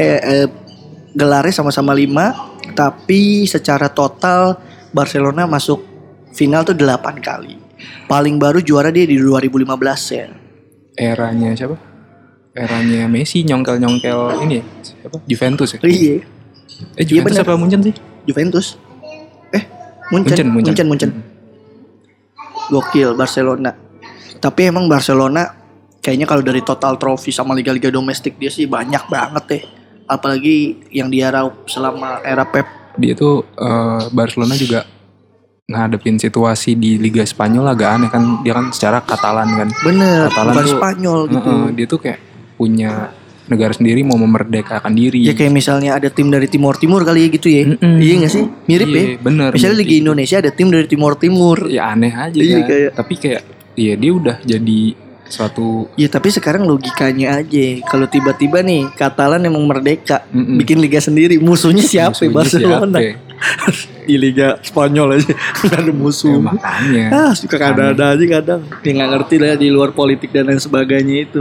[0.00, 0.46] eh, eh,
[1.12, 2.32] gelarnya sama-sama lima,
[2.72, 4.56] tapi secara total
[4.90, 5.84] Barcelona masuk
[6.32, 7.60] final tuh 8 kali.
[8.08, 9.68] Paling baru juara dia di 2015
[10.16, 10.26] ya.
[10.96, 11.76] Eranya siapa?
[12.54, 14.64] Eranya Messi nyongkel-nyongkel ini ya?
[14.80, 15.16] Siapa?
[15.26, 15.78] Juventus ya?
[15.82, 16.16] Iya,
[16.94, 17.46] Eh Juventus bener.
[17.46, 17.94] apa Munchen sih?
[18.24, 18.78] Juventus.
[19.52, 19.62] Eh,
[20.10, 20.64] Munchen, Munchen, Munchen.
[20.72, 21.10] Munchen, Munchen.
[22.72, 23.83] Gokil Barcelona.
[24.44, 25.48] Tapi emang Barcelona
[25.98, 29.62] kayaknya kalau dari total trofi sama liga-liga domestik dia sih banyak banget deh.
[30.04, 30.56] Apalagi
[30.90, 32.68] yang dia raup selama era Pep.
[32.94, 34.84] Dia tuh eh, Barcelona juga
[35.64, 40.52] ngadepin situasi di Liga Spanyol agak aneh kan dia kan secara Katalan kan Bener, Katalan
[40.52, 41.40] bukan tuh- Spanyol gitu.
[41.48, 42.20] Heeh, dia tuh kayak
[42.54, 42.90] punya
[43.44, 47.28] negara sendiri mau memerdekakan diri Ya kayak misalnya ada tim dari Timur Timur kali ya
[47.30, 47.64] gitu ya.
[47.66, 47.96] Mm-mm.
[47.96, 48.44] Iya gak sih?
[48.66, 49.06] Mirip Iya, ya.
[49.18, 50.00] bener Misalnya Liga gitu.
[50.02, 51.56] Indonesia ada tim dari Timur Timur.
[51.66, 53.40] ya aneh aja Iya, kan kayak- tapi kayak
[53.74, 54.94] iya dia udah jadi
[55.24, 57.66] suatu Ya tapi sekarang logikanya aja.
[57.84, 60.60] Kalau tiba-tiba nih Katalan emang merdeka Mm-mm.
[60.60, 62.98] Bikin liga sendiri Musuhnya siapa musuhnya Barcelona?
[63.00, 63.18] siapa?
[64.06, 65.32] Di liga Spanyol aja
[65.64, 67.04] Gak ada Ya, musuh makanya.
[67.10, 68.60] Ah suka ada-ada aja kadang.
[68.84, 71.40] Ya gak ngerti lah Di luar politik dan lain sebagainya itu.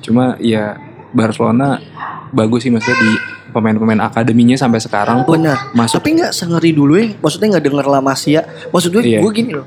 [0.00, 0.78] Cuma ya
[1.10, 1.82] Barcelona
[2.30, 3.10] bagus sih maksudnya di
[3.50, 5.74] pemain-pemain akademinya sampai sekarang tuh Benar.
[5.74, 5.98] masuk.
[6.00, 7.12] Tapi gak sengeri dulu ya.
[7.18, 8.46] Maksudnya gak denger La Masia.
[8.70, 9.18] Maksud gue Iya.
[9.20, 9.66] Gue gini loh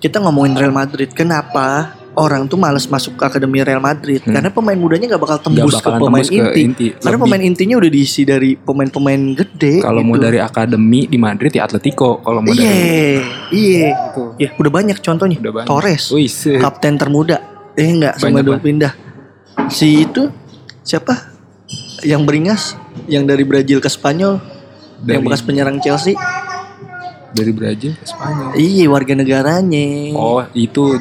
[0.00, 4.74] Kita ngomongin Real Madrid Kenapa Orang tuh males masuk ke Akademi Real Madrid Karena pemain
[4.74, 5.78] mudanya gak bakal tembus Hmm.
[5.78, 6.86] bakalan ke pemain tembus ke inti, inti.
[6.92, 10.24] Karena Lebih- pemain intinya udah diisi dari pemain-pemain gede kalau mau gitu.
[10.24, 12.82] dari akademi di Madrid ya Atletico kalau mau Iya, dari
[13.52, 13.88] iya.
[14.10, 15.38] itu Ya, udah banyak contohnya.
[15.38, 16.26] udah banyak Torres, Wih,
[16.58, 17.38] kapten termuda.
[17.72, 18.60] Eh enggak, sama dulu lah.
[18.60, 18.92] pindah.
[19.68, 20.26] Si itu
[20.82, 21.30] siapa?
[22.02, 22.62] Yang beringas,
[23.06, 24.42] yang dari Brazil ke Spanyol,
[25.00, 26.18] yang Dari- bekas penyerang Chelsea.
[27.30, 29.86] Dari Brazil ke Spanyol Iya, warga negaranya.
[30.14, 30.98] oh itu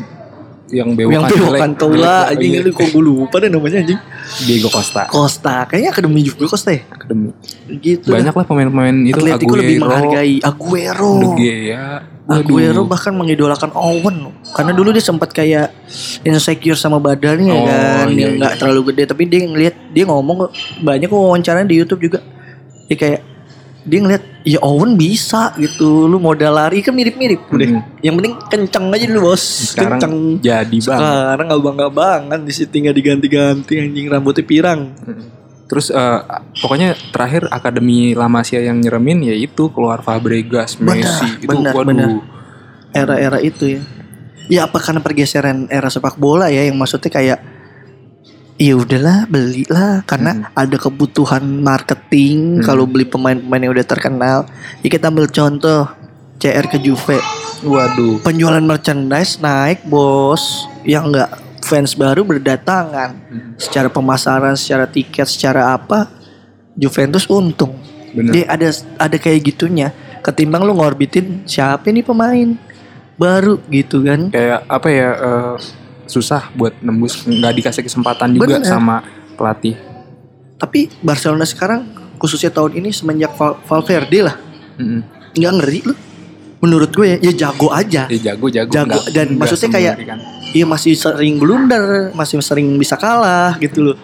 [0.70, 3.98] yang bewokan yang bewokan Tola anjing itu kok gue lupa deh namanya anjing.
[4.46, 6.86] Diego Costa Costa, kayaknya akademi juga Costa ya.
[6.86, 7.34] akademi
[7.82, 8.06] Gitu.
[8.06, 11.14] banyak lah pemain-pemain itu Atletico lebih menghargai Aguero.
[11.18, 14.30] De Gea Aguero bahkan mengidolakan Owen.
[14.54, 15.74] Karena dulu dia sempat kayak
[16.22, 18.60] insecure sama badannya Oh, kan, iya, yang nggak iya.
[18.62, 19.10] terlalu gede.
[19.10, 22.22] Tapi dia ngeliat dia ngomong banyak kok wawancara di YouTube juga.
[22.86, 23.20] Dia kayak
[23.90, 26.06] dia ngeliat ya Owen bisa gitu.
[26.06, 27.68] Lu modal lari kan mirip-mirip udah.
[27.68, 27.82] Hmm.
[28.06, 29.44] Yang penting kenceng aja dulu bos.
[29.74, 30.16] Sekarang kenceng.
[30.40, 31.02] jadi banget.
[31.02, 34.94] Sekarang abang-abangan di situ nggak diganti-ganti anjing rambutnya pirang.
[35.70, 36.20] Terus eh,
[36.62, 41.74] pokoknya terakhir akademi La Masia yang nyeremin ya itu keluar Fabregas, Benar, Messi itu benar,
[41.74, 41.88] waduh.
[41.90, 42.10] benar.
[42.94, 43.82] Era-era itu ya.
[44.50, 47.59] Ya apa karena pergeseran era sepak bola ya yang maksudnya kayak
[48.60, 52.66] ya udahlah belilah karena ada kebutuhan marketing Hmm.
[52.68, 54.38] kalau beli pemain-pemain yang udah terkenal.
[54.84, 55.88] Ya kita ambil contoh
[56.38, 57.18] CR ke Juve.
[57.64, 58.20] Waduh.
[58.22, 60.68] Penjualan merchandise naik bos.
[60.84, 61.30] Yang enggak
[61.64, 63.10] fans baru berdatangan.
[63.16, 63.52] Hmm.
[63.56, 66.12] Secara pemasaran, secara tiket, secara apa
[66.76, 67.80] Juventus untung.
[68.12, 68.32] Bener.
[68.36, 68.68] Dia ada
[69.00, 69.96] ada kayak gitunya.
[70.20, 72.60] Ketimbang lu ngorbitin siapa nih pemain
[73.16, 74.32] baru gitu kan.
[74.32, 75.54] Kayak apa ya eh,
[76.10, 78.66] susah buat nembus nggak dikasih kesempatan juga Bener.
[78.66, 79.78] sama pelatih.
[80.58, 81.86] Tapi Barcelona sekarang
[82.18, 84.36] khususnya tahun ini semenjak Val- Valverde lah
[85.32, 85.96] nggak ngeri lu.
[86.60, 88.04] Menurut gue ya, ya jago aja.
[88.06, 88.68] Dia jago jago.
[88.68, 90.20] Jago, nggak- dan nggak maksudnya kayak- semengerikan.
[90.50, 93.98] Iya masih sering blunder, masih sering bisa kalah gitu loh.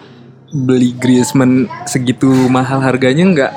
[0.46, 3.52] beli Griezmann segitu mahal harganya nggak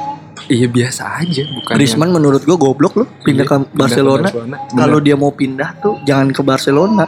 [0.50, 4.28] iya biasa aja bukan Griezmann menurut gue goblok loh pindah ke Barcelona.
[4.74, 7.06] Kalau dia mau pindah tuh jangan ke Barcelona.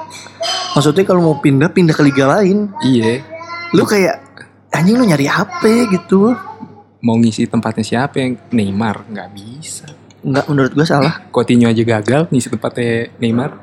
[0.77, 2.69] Maksudnya kalau mau pindah pindah ke liga lain.
[2.85, 3.25] iya
[3.73, 4.21] Lu kayak
[4.71, 6.37] anjing lu nyari apa gitu.
[7.01, 9.89] mau ngisi tempatnya siapa yang Neymar nggak bisa
[10.21, 11.17] Enggak menurut gue salah.
[11.33, 13.57] Coutinho aja gagal ngisi tempatnya Neymar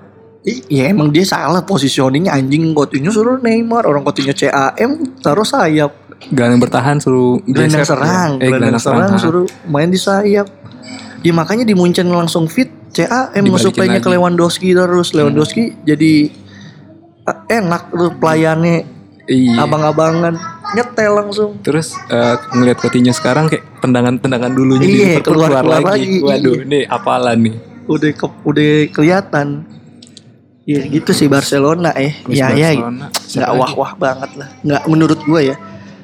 [0.49, 6.60] Iya emang dia salah positioningnya anjing Coutinho suruh Neymar orang Coutinho CAM taruh sayap gelandang
[6.60, 7.94] bertahan suruh gelandang geser.
[7.94, 9.10] serang eh gelandang serang.
[9.14, 9.18] ha.
[9.18, 10.48] suruh main di sayap.
[11.18, 14.08] Ya makanya di Munchen langsung fit CAM Dibalikin ngesuplainya ke.
[14.08, 15.10] Lewandowski terus.
[15.12, 16.30] Lewandowski jadi
[17.24, 18.86] ah, enak tuh pelayannya.
[19.28, 19.60] Iya.
[19.60, 20.34] Abang-abangan
[20.72, 21.50] nyetel langsung.
[21.60, 26.00] Terus eh, ngelihat Coutinho sekarang kayak tendangan-tendangan dulunya di Iya, Liverpool keluar- keluar, keluar lagi.
[26.00, 26.16] lagi.
[26.24, 27.54] waduh ini apalan nih.
[27.88, 29.46] Udah ke, udah kelihatan.
[30.68, 32.12] Ya gitu sih Barcelona eh.
[32.24, 32.76] Terus ya ya.
[32.76, 33.60] Barcelona, nggak siapa lagi?
[33.60, 34.48] wah wah banget lah.
[34.60, 35.56] Nggak menurut gue ya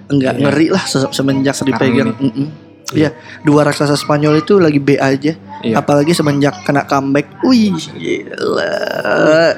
[0.06, 0.42] nggak Iya.
[0.42, 2.22] ngeri lah se- semenjak dipegang ini.
[2.22, 2.48] Mm-mm.
[2.92, 3.10] Iya,
[3.42, 5.32] dua raksasa Spanyol itu lagi B aja.
[5.60, 5.74] Iya.
[5.74, 7.26] Apalagi semenjak kena comeback.
[7.42, 8.76] Wih, gila.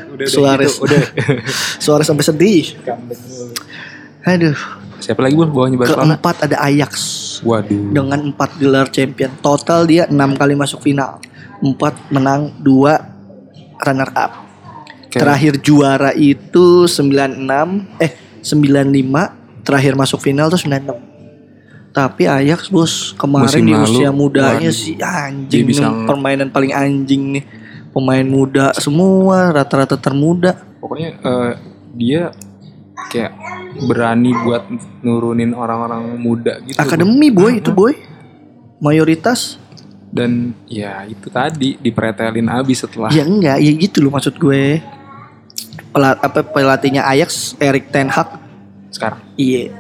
[0.09, 0.73] udah Suarez.
[0.73, 1.01] gitu, udah.
[1.83, 2.79] Suarez sampai sedih.
[4.25, 4.57] Aduh,
[4.99, 6.93] siapa lagi bol bawahnya Barcelona keempat ada Ajax
[7.43, 9.31] waduh dengan empat gelar champion.
[9.39, 11.23] Total dia enam kali masuk final.
[11.59, 13.01] Empat menang, dua
[13.79, 14.33] runner up.
[15.07, 20.95] Kayak- Terakhir juara itu 96 eh 95, terakhir masuk final tuh 96.
[21.91, 26.49] Tapi Ajax bos kemarin Musim di lalu, usia mudanya sih dia anjing bisa- nih, permainan
[26.53, 27.45] paling anjing nih.
[27.91, 30.55] Pemain muda semua rata-rata termuda.
[30.77, 31.53] pokoknya eh,
[31.97, 32.23] dia
[33.09, 33.33] kayak
[33.83, 34.69] berani buat
[35.01, 37.97] nurunin orang-orang muda gitu Akademi boy itu boy.
[38.77, 39.57] Mayoritas
[40.13, 44.79] dan ya itu tadi dipretelin abis setelah ya enggak ya gitu loh maksud gue.
[45.91, 48.46] Pelat, apa pelatihnya Ajax Erik ten Hag
[48.97, 49.21] sekarang?
[49.37, 49.71] Iya.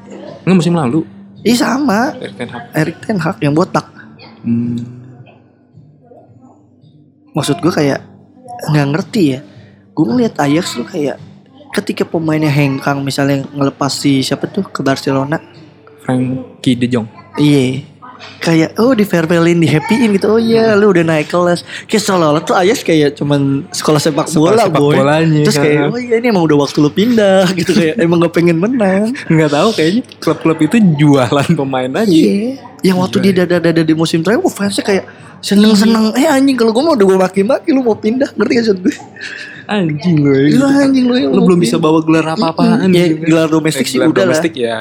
[0.44, 1.00] Nggak musim lalu.
[1.40, 2.12] Ih sama.
[2.20, 2.62] Erik Ten Hag.
[2.76, 3.86] Erik ten Hag yang botak.
[4.46, 4.78] Hmm,
[7.34, 8.00] maksud gue kayak
[8.70, 9.40] nggak ngerti ya.
[9.96, 11.16] Gue ngeliat Ajax tuh kayak
[11.72, 15.40] ketika pemainnya hengkang misalnya ngelepas si siapa tuh ke Barcelona.
[16.04, 17.08] Frankie De Jong.
[17.36, 17.95] Iya
[18.38, 20.26] kayak oh di farewellin di happyin gitu.
[20.28, 21.60] Oh iya lu udah naik kelas.
[21.84, 24.94] Kayak seolah-olah tuh Ajax kayak cuman sekolah sepak Sekolah bola sepak boy.
[24.96, 27.70] bolanya, terus kayak oh iya ini emang udah waktu lu pindah gitu.
[27.72, 29.10] Kayak emang gak pengen menang.
[29.26, 32.08] Nggak tahu kayaknya klub-klub itu jualan pemain aja.
[32.08, 32.56] Iya.
[32.82, 35.04] Yang waktu dia dada-dada di musim terakhir wah fansnya kayak
[35.38, 36.14] seneng-seneng.
[36.14, 38.94] Eh anjing kalau gue mau udah gue maki-maki lu mau pindah ngerti gak maksud gue
[39.66, 43.26] anjing gue Lu anjing lu lu belum bisa bawa gelar apa-apaan Ya, gitu kan.
[43.26, 44.26] gelar domestik Eh, sih gelar udah lah.
[44.30, 44.76] domestik ya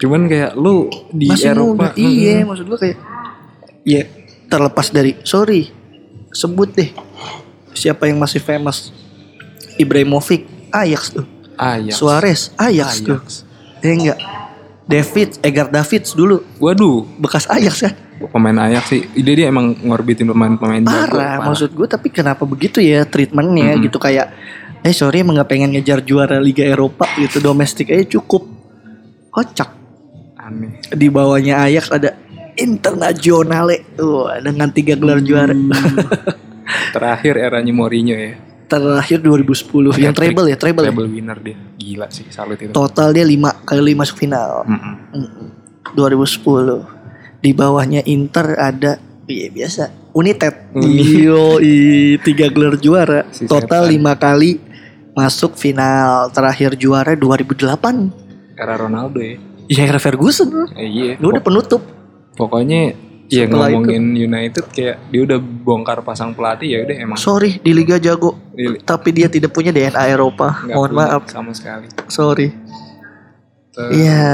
[0.00, 2.98] cuman kayak lu di masih Eropa muda iya maksud gue kayak
[3.86, 4.02] ya
[4.50, 5.70] terlepas dari sorry
[6.34, 6.90] sebut deh
[7.74, 8.94] siapa yang masih famous?
[9.74, 11.26] Ibrahimovic Ajax tuh.
[11.58, 11.94] Ajax.
[11.98, 13.18] Suarez Ajax, tuh.
[13.18, 13.42] Ajax.
[13.82, 14.18] ya enggak?
[14.86, 16.46] David Edgar Davids dulu.
[16.62, 17.04] Waduh.
[17.18, 17.94] Bekas Ajax kan?
[18.30, 19.02] Pemain Ajax sih.
[19.18, 23.74] Dia dia emang ngorbitin pemain-pemain jago, parah maksud gue tapi kenapa begitu ya treatmentnya?
[23.74, 23.84] Mm-mm.
[23.90, 24.30] gitu kayak
[24.86, 28.46] eh sorry emang gak pengen ngejar juara Liga Eropa gitu domestik aja cukup.
[29.34, 29.83] Kocak
[30.44, 32.10] aneh di bawahnya Ajax ada
[32.54, 35.50] Internazionale tuh dengan tiga gelar juara
[36.94, 40.32] terakhir eranya Mourinho ya terakhir 2010 yang Hat-trick.
[40.32, 40.90] treble ya treble, ya?
[40.90, 44.94] treble winner dia gila sih salut itu total dia lima kali masuk final Mm-mm.
[45.12, 45.48] Mm,
[45.98, 50.70] 2010 di bawahnya Inter ada iya biasa United.
[50.78, 51.26] Uni.
[51.26, 51.58] Yo,
[52.22, 53.26] tiga gelar juara.
[53.34, 53.90] Si Total setan.
[53.90, 54.62] lima kali
[55.10, 56.30] masuk final.
[56.30, 58.54] Terakhir juara 2008.
[58.54, 59.42] Era Ronaldo ya.
[59.66, 60.68] Ya era Ferguson.
[60.74, 61.12] Eh, iya.
[61.16, 61.80] Lu udah penutup.
[62.34, 62.92] Pokoknya
[63.32, 67.72] ya Setelah ngomongin United kayak dia udah bongkar pasang pelatih ya udah emang Sorry di
[67.72, 68.36] Liga jago.
[68.52, 70.66] Di- Tapi dia tidak punya DNA Eropa.
[70.66, 71.22] Mohon maaf.
[71.30, 71.88] sama sekali.
[72.06, 72.48] Sorry.
[73.74, 74.26] Iya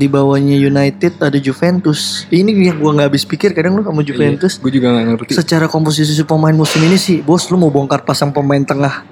[0.00, 2.24] di bawahnya United ada Juventus.
[2.32, 4.56] Ini yang gua nggak habis pikir kadang lu sama Juventus.
[4.56, 5.32] gue juga gak ngerti.
[5.36, 9.04] Secara komposisi pemain musim ini sih, bos lu mau bongkar pasang pemain tengah.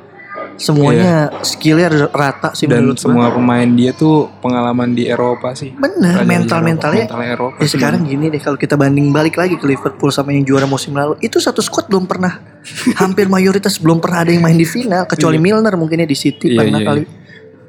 [0.56, 2.76] Semuanya skillnya rata sih Iya.
[2.76, 5.70] Dan menurut semua pemain dia tuh pengalaman di Eropa sih.
[5.70, 7.04] Bener, di mental mentalnya.
[7.04, 10.42] mental Eropa Ya sekarang gini deh kalau kita banding balik lagi ke Liverpool sama yang
[10.42, 12.40] juara musim lalu, itu satu squad belum pernah
[13.00, 16.58] hampir mayoritas belum pernah ada yang main di final kecuali Milner mungkinnya di City Iya,
[16.58, 17.02] pernah iya, kali.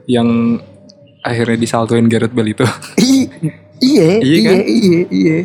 [0.08, 0.28] yang
[1.20, 2.64] akhirnya disaltoin Gareth Bale itu.
[2.98, 3.30] Iya,
[3.78, 4.58] Iya iya, kan?
[4.66, 5.38] iya, iya.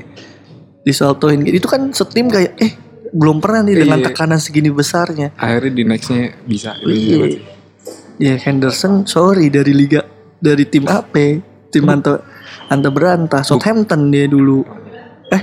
[0.83, 1.61] Disaltoin gitu.
[1.61, 2.73] Itu kan setim kayak eh
[3.13, 4.07] belum pernah nih dengan Iya.
[4.11, 5.37] tekanan segini besarnya.
[5.37, 6.75] akhirnya di nextnya bisa.
[6.81, 7.39] Iya.
[8.17, 10.01] Ya Henderson sorry dari liga
[10.41, 11.41] dari tim apa?
[11.73, 12.21] Tim Anta
[12.69, 14.65] Anta Beranta, Southampton dia dulu.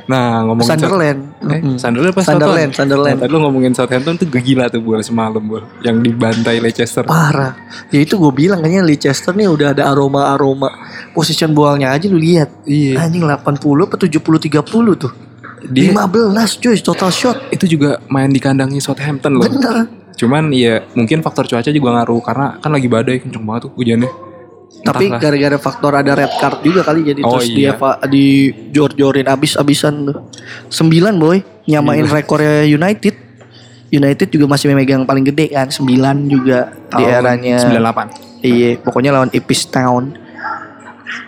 [0.05, 1.22] Nah ngomongin Sunderland.
[1.49, 1.61] Eh.
[1.82, 2.72] Sunderland apa Sunderland?
[2.78, 3.17] Sunderland.
[3.17, 7.01] Nah, tadi lu ngomongin Southampton tuh gila tuh bola semalam bol yang dibantai Leicester.
[7.09, 7.57] Parah.
[7.89, 10.70] Ya itu gue bilang kayaknya Leicester nih udah ada aroma-aroma
[11.17, 12.53] position boalnya aja lu lihat.
[12.70, 13.01] Iya.
[13.01, 15.13] Anjing 80 apa 70 30 tuh.
[15.68, 17.38] Dia 15 cuy total shot.
[17.51, 19.43] itu juga main di kandangnya Southampton loh.
[19.43, 19.91] Bener.
[20.16, 24.12] Cuman ya mungkin faktor cuaca juga ngaruh karena kan lagi badai kenceng banget tuh hujannya.
[24.80, 27.76] Tapi gara-gara faktor ada red card juga kali jadi Oh, terus iya.
[27.76, 30.18] dia di jor-jorin abis-abisan tuh.
[30.72, 33.28] 9 boy nyamain rekornya United.
[33.89, 38.39] United juga masih memegang paling gede kan 9 juga di Tahun eranya 98.
[38.39, 40.16] Iya, pokoknya lawan Ipswich Town.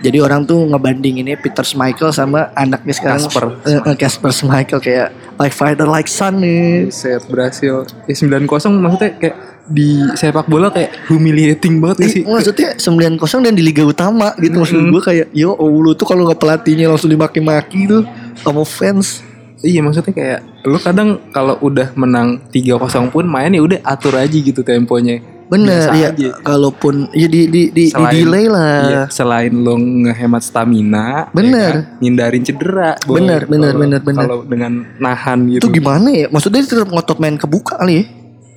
[0.01, 3.45] Jadi orang tuh ngebandinginnya Peter Schmeichel sama anaknya sekarang Kasper.
[3.65, 5.07] Eh, eh, Kasper Schmeichel kayak
[5.37, 6.89] like father like son nih.
[6.93, 7.85] Set berhasil.
[8.05, 8.45] Ya 9-0
[8.81, 9.37] maksudnya kayak
[9.71, 12.23] di sepak bola kayak humiliating banget gak Ih, sih?
[12.25, 14.91] maksudnya 9-0 dan di Liga Utama gitu maksud Mm-mm.
[14.91, 18.03] gue kayak yo Allah tuh kalau nggak pelatihnya langsung dimaki-maki tuh
[18.41, 19.23] sama fans.
[19.61, 24.33] Iya maksudnya kayak lu kadang kalau udah menang 3-0 pun main ya udah atur aja
[24.33, 25.21] gitu temponya.
[25.51, 26.29] Bener Biasa ya aja.
[26.39, 28.79] kalaupun ya di di di, di Selain- delay lah.
[28.81, 31.69] Iya, selain lo ngehemat stamina, ya Bener.
[31.69, 32.95] kan, ngindarin cedera.
[33.03, 33.19] Boy.
[33.19, 34.21] Bener, bener, Kalau- bener, bener.
[34.23, 36.31] Kalau dengan nahan gitu, Itu gimana ya?
[36.31, 38.03] Maksudnya tetap ngotot main kebuka kali ya.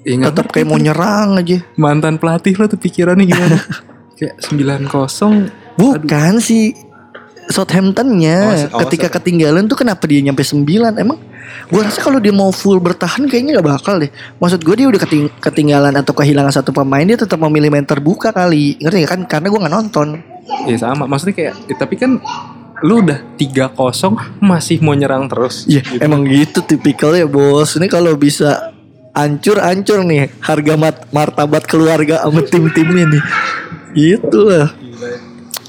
[0.07, 1.67] ya, Tetap kayak mau nyerang aja.
[1.75, 3.59] mantan pelatih lo tuh pikirannya gimana?
[4.15, 6.79] kayak 9-0 Bukan sih
[7.47, 8.39] Southamptonnya
[8.71, 9.15] Oh, oh, ketika Southampton.
[9.21, 10.65] ketinggalan tuh kenapa dia nyampe 9
[10.97, 11.19] emang?
[11.65, 14.09] Gue rasa kalau dia mau full bertahan kayaknya nggak bakal deh.
[14.37, 18.31] Maksud gue dia udah keting- ketinggalan atau kehilangan satu pemain dia tetap memilih main terbuka
[18.31, 18.77] kali.
[18.79, 19.21] Ngerti nggak kan?
[19.25, 20.09] Karena gue nggak nonton.
[20.65, 22.21] Ya sama, maksudnya kayak ya, tapi kan
[22.83, 25.65] lu udah 3-0 masih mau nyerang terus.
[25.65, 26.01] Iya Gitu.
[26.01, 27.77] emang gitu tipikalnya bos.
[27.77, 28.73] Ini kalau bisa
[29.15, 33.23] ancur-ancur nih harga mat- martabat keluarga sama tim-timnya nih.
[33.95, 34.69] Gitu lah.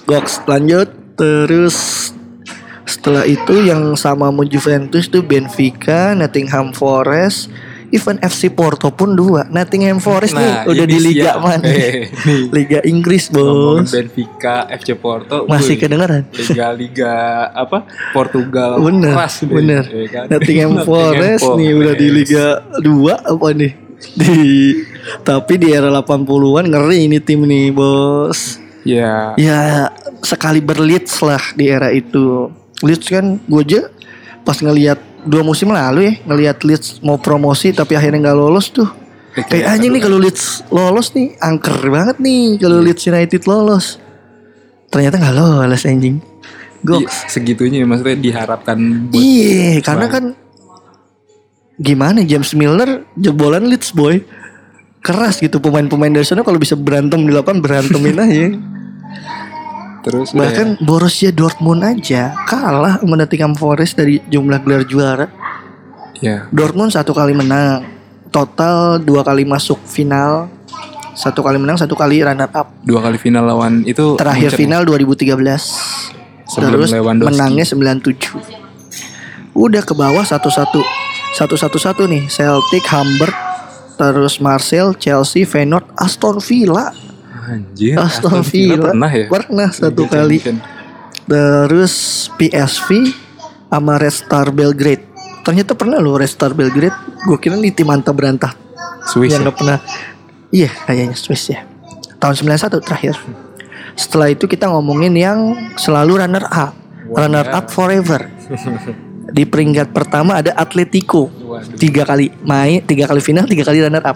[0.03, 2.11] Goks lanjut terus
[2.85, 7.49] setelah itu yang sama sama Juventus tuh Benfica, Nottingham Forest,
[7.89, 9.47] even FC Porto pun dua.
[9.47, 11.41] Nottingham Forest nih Nah, udah ini di liga siap.
[11.41, 11.65] mana?
[11.65, 11.73] Eh,
[12.13, 12.45] nih.
[12.53, 13.89] Liga Inggris bos.
[13.89, 16.23] Benfica, FC Porto, Masih wuih, kedengeran?
[16.29, 17.13] Liga-liga
[17.53, 17.89] apa?
[18.13, 19.83] Portugal Bener, keras deh, bener.
[19.89, 20.25] ya kan?
[20.29, 22.07] Nottingham Forest nih udah di.
[22.11, 22.45] Liga
[22.79, 23.71] 2 apa nih?
[24.13, 24.35] Di
[25.25, 28.64] tapi di era 80-an ngeri ini tim nih, Bos.
[28.85, 29.89] Ya, Ya
[30.21, 32.53] sekali berleads lah di era itu.
[32.85, 33.81] Leeds kan gue aja
[34.45, 38.87] pas ngelihat dua musim lalu ya ngelihat Leeds mau promosi tapi akhirnya nggak lolos tuh.
[39.35, 43.97] Kayak anjing nih kalau Leeds lolos nih angker banget nih kalau Leeds United lolos.
[44.93, 46.21] Ternyata nggak lolos anjing.
[46.85, 47.33] Iya, Goks.
[47.33, 50.23] segitunya maksudnya diharapkan Iya, karena kan
[51.81, 54.21] gimana James Milner jebolan Leeds boy.
[55.05, 58.45] Keras gitu pemain-pemain dari sana kalau bisa berantem di lapangan berantemin aja.
[60.01, 65.27] terus Bahkan Borussia Dortmund aja kalah sama Nottingham Forest dari jumlah gelar juara.
[66.17, 67.85] ya, Dortmund satu kali menang,
[68.29, 70.49] total dua kali masuk final,
[71.13, 72.69] satu kali menang, satu kali runner up.
[72.81, 74.61] dua kali final lawan itu Terakhir Munchen.
[74.61, 76.17] final 2013.
[76.45, 77.29] Sebelum Terus Lewandowski.
[77.33, 78.37] menangnya 97.
[79.57, 80.77] Udah ke bawah satu-satu.
[81.33, 82.29] Satu-satu-satu nih.
[82.29, 83.33] Celtic, Hamburg,
[83.95, 86.91] terus Marseille, Chelsea, Feyenoord, Aston Villa.
[87.45, 88.91] Anjir, Aston Villa.
[88.91, 89.25] pernah ya?
[89.31, 90.37] Pernah satu Liga kali.
[90.41, 90.57] Champion.
[91.25, 91.93] Terus
[92.37, 92.89] PSV
[93.69, 95.03] sama Red Star Belgrade.
[95.45, 96.95] Ternyata pernah loh Red Star Belgrade.
[97.25, 98.53] Gue kira nih tim anta berantah
[99.09, 99.45] Swiss yang ya?
[99.49, 99.77] nggak pernah.
[100.53, 101.65] Iya kayaknya Swiss ya.
[102.21, 103.15] Tahun 91 terakhir.
[103.95, 105.39] Setelah itu kita ngomongin yang
[105.77, 106.73] selalu runner up.
[107.09, 107.57] Wah, runner ya.
[107.61, 108.21] up forever.
[109.35, 111.27] Di peringkat pertama ada Atletico.
[111.75, 114.15] Tiga kali main, tiga kali final, tiga kali runner up.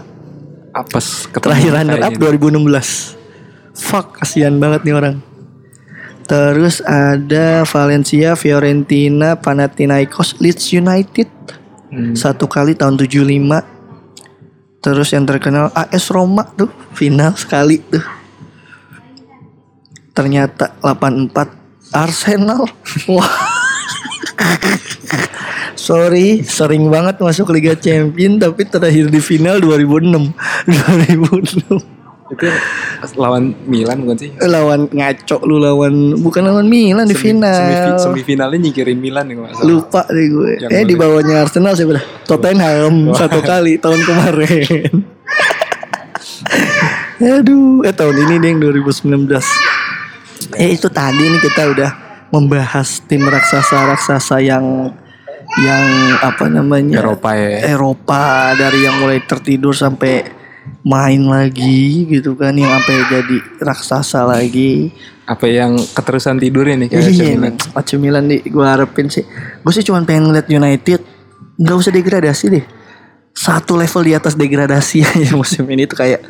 [0.71, 2.55] Apes Terakhir runner up kayaknya.
[2.79, 3.19] 2016.
[3.75, 5.19] Fuck, kasihan banget nih orang.
[6.23, 11.27] Terus ada Valencia, Fiorentina, Panathinaikos, Leeds United.
[11.91, 12.15] Hmm.
[12.15, 13.65] Satu kali tahun 75.
[14.79, 18.05] Terus yang terkenal AS Roma tuh final sekali tuh.
[20.15, 22.63] Ternyata 84 Arsenal.
[23.11, 23.48] Wah.
[25.79, 30.35] Sorry, sering banget masuk Liga Champion tapi terakhir di final 2006.
[30.67, 31.71] 2006
[32.29, 32.45] Itu
[33.17, 34.29] lawan Milan bukan sih?
[34.39, 37.57] lawan ngaco lu lawan bukan lawan Milan di Semi- final.
[37.57, 39.65] semifi- semifinalnya nyingkirin Milan ya salah.
[39.65, 40.51] Lupa deh gue.
[40.61, 42.03] Yang eh di bawahnya Arsenal sih udah.
[42.29, 44.93] Tottenham satu kali tahun kemarin.
[47.39, 49.25] Aduh, eh tahun ini deh yang 2019.
[50.53, 51.91] Eh itu tadi nih kita udah
[52.29, 54.93] membahas tim raksasa-raksasa yang
[55.57, 55.85] yang
[56.21, 57.01] apa namanya?
[57.01, 57.73] Eropa ya.
[57.73, 60.39] Eropa dari yang mulai tertidur sampai
[60.85, 64.93] main lagi gitu kan yang sampai jadi raksasa lagi.
[65.25, 67.53] Apa yang keterusan tidurnya nih kayak AC iya Milan.
[67.73, 69.25] AC Milan nih gue harapin sih.
[69.61, 71.01] Gue sih cuma pengen ngeliat United
[71.59, 72.65] nggak usah degradasi deh.
[73.33, 76.21] Satu level di atas degradasi aja musim ini tuh kayak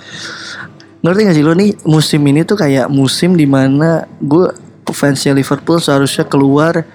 [1.00, 1.72] ngerti gak sih lo nih?
[1.88, 4.52] Musim ini tuh kayak musim di mana gue
[4.92, 6.86] fansnya Liverpool seharusnya keluar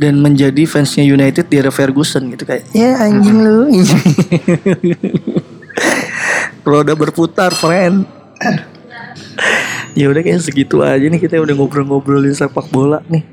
[0.00, 3.68] dan menjadi fansnya United di era Ferguson gitu kayak ya anjing lu.
[6.68, 8.04] Roda berputar friend.
[9.92, 13.24] Ya udah kayak segitu aja nih kita udah ngobrol-ngobrolin sepak bola nih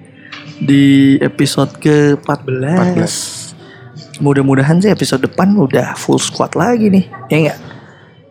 [0.57, 0.83] di
[1.21, 7.57] episode ke 14 mudah-mudahan sih episode depan udah full squad lagi nih ya enggak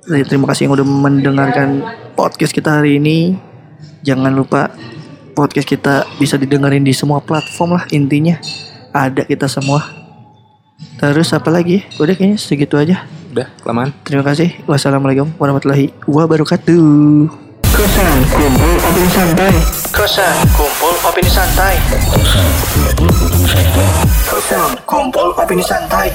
[0.07, 1.83] terima kasih yang udah mendengarkan
[2.15, 3.35] podcast kita hari ini.
[4.07, 4.71] Jangan lupa
[5.37, 8.41] podcast kita bisa didengerin di semua platform lah intinya
[8.97, 9.85] ada kita semua
[10.97, 13.05] terus apa lagi udah kayaknya segitu aja
[13.37, 13.93] Udah, kelamaan.
[14.01, 14.49] Terima kasih.
[14.65, 17.29] Wassalamualaikum warahmatullahi wabarakatuh.
[17.69, 19.53] Kosan kumpul opini santai.
[19.93, 21.75] Kosan kumpul opini santai.
[24.25, 26.09] Kosan kumpul opini santai.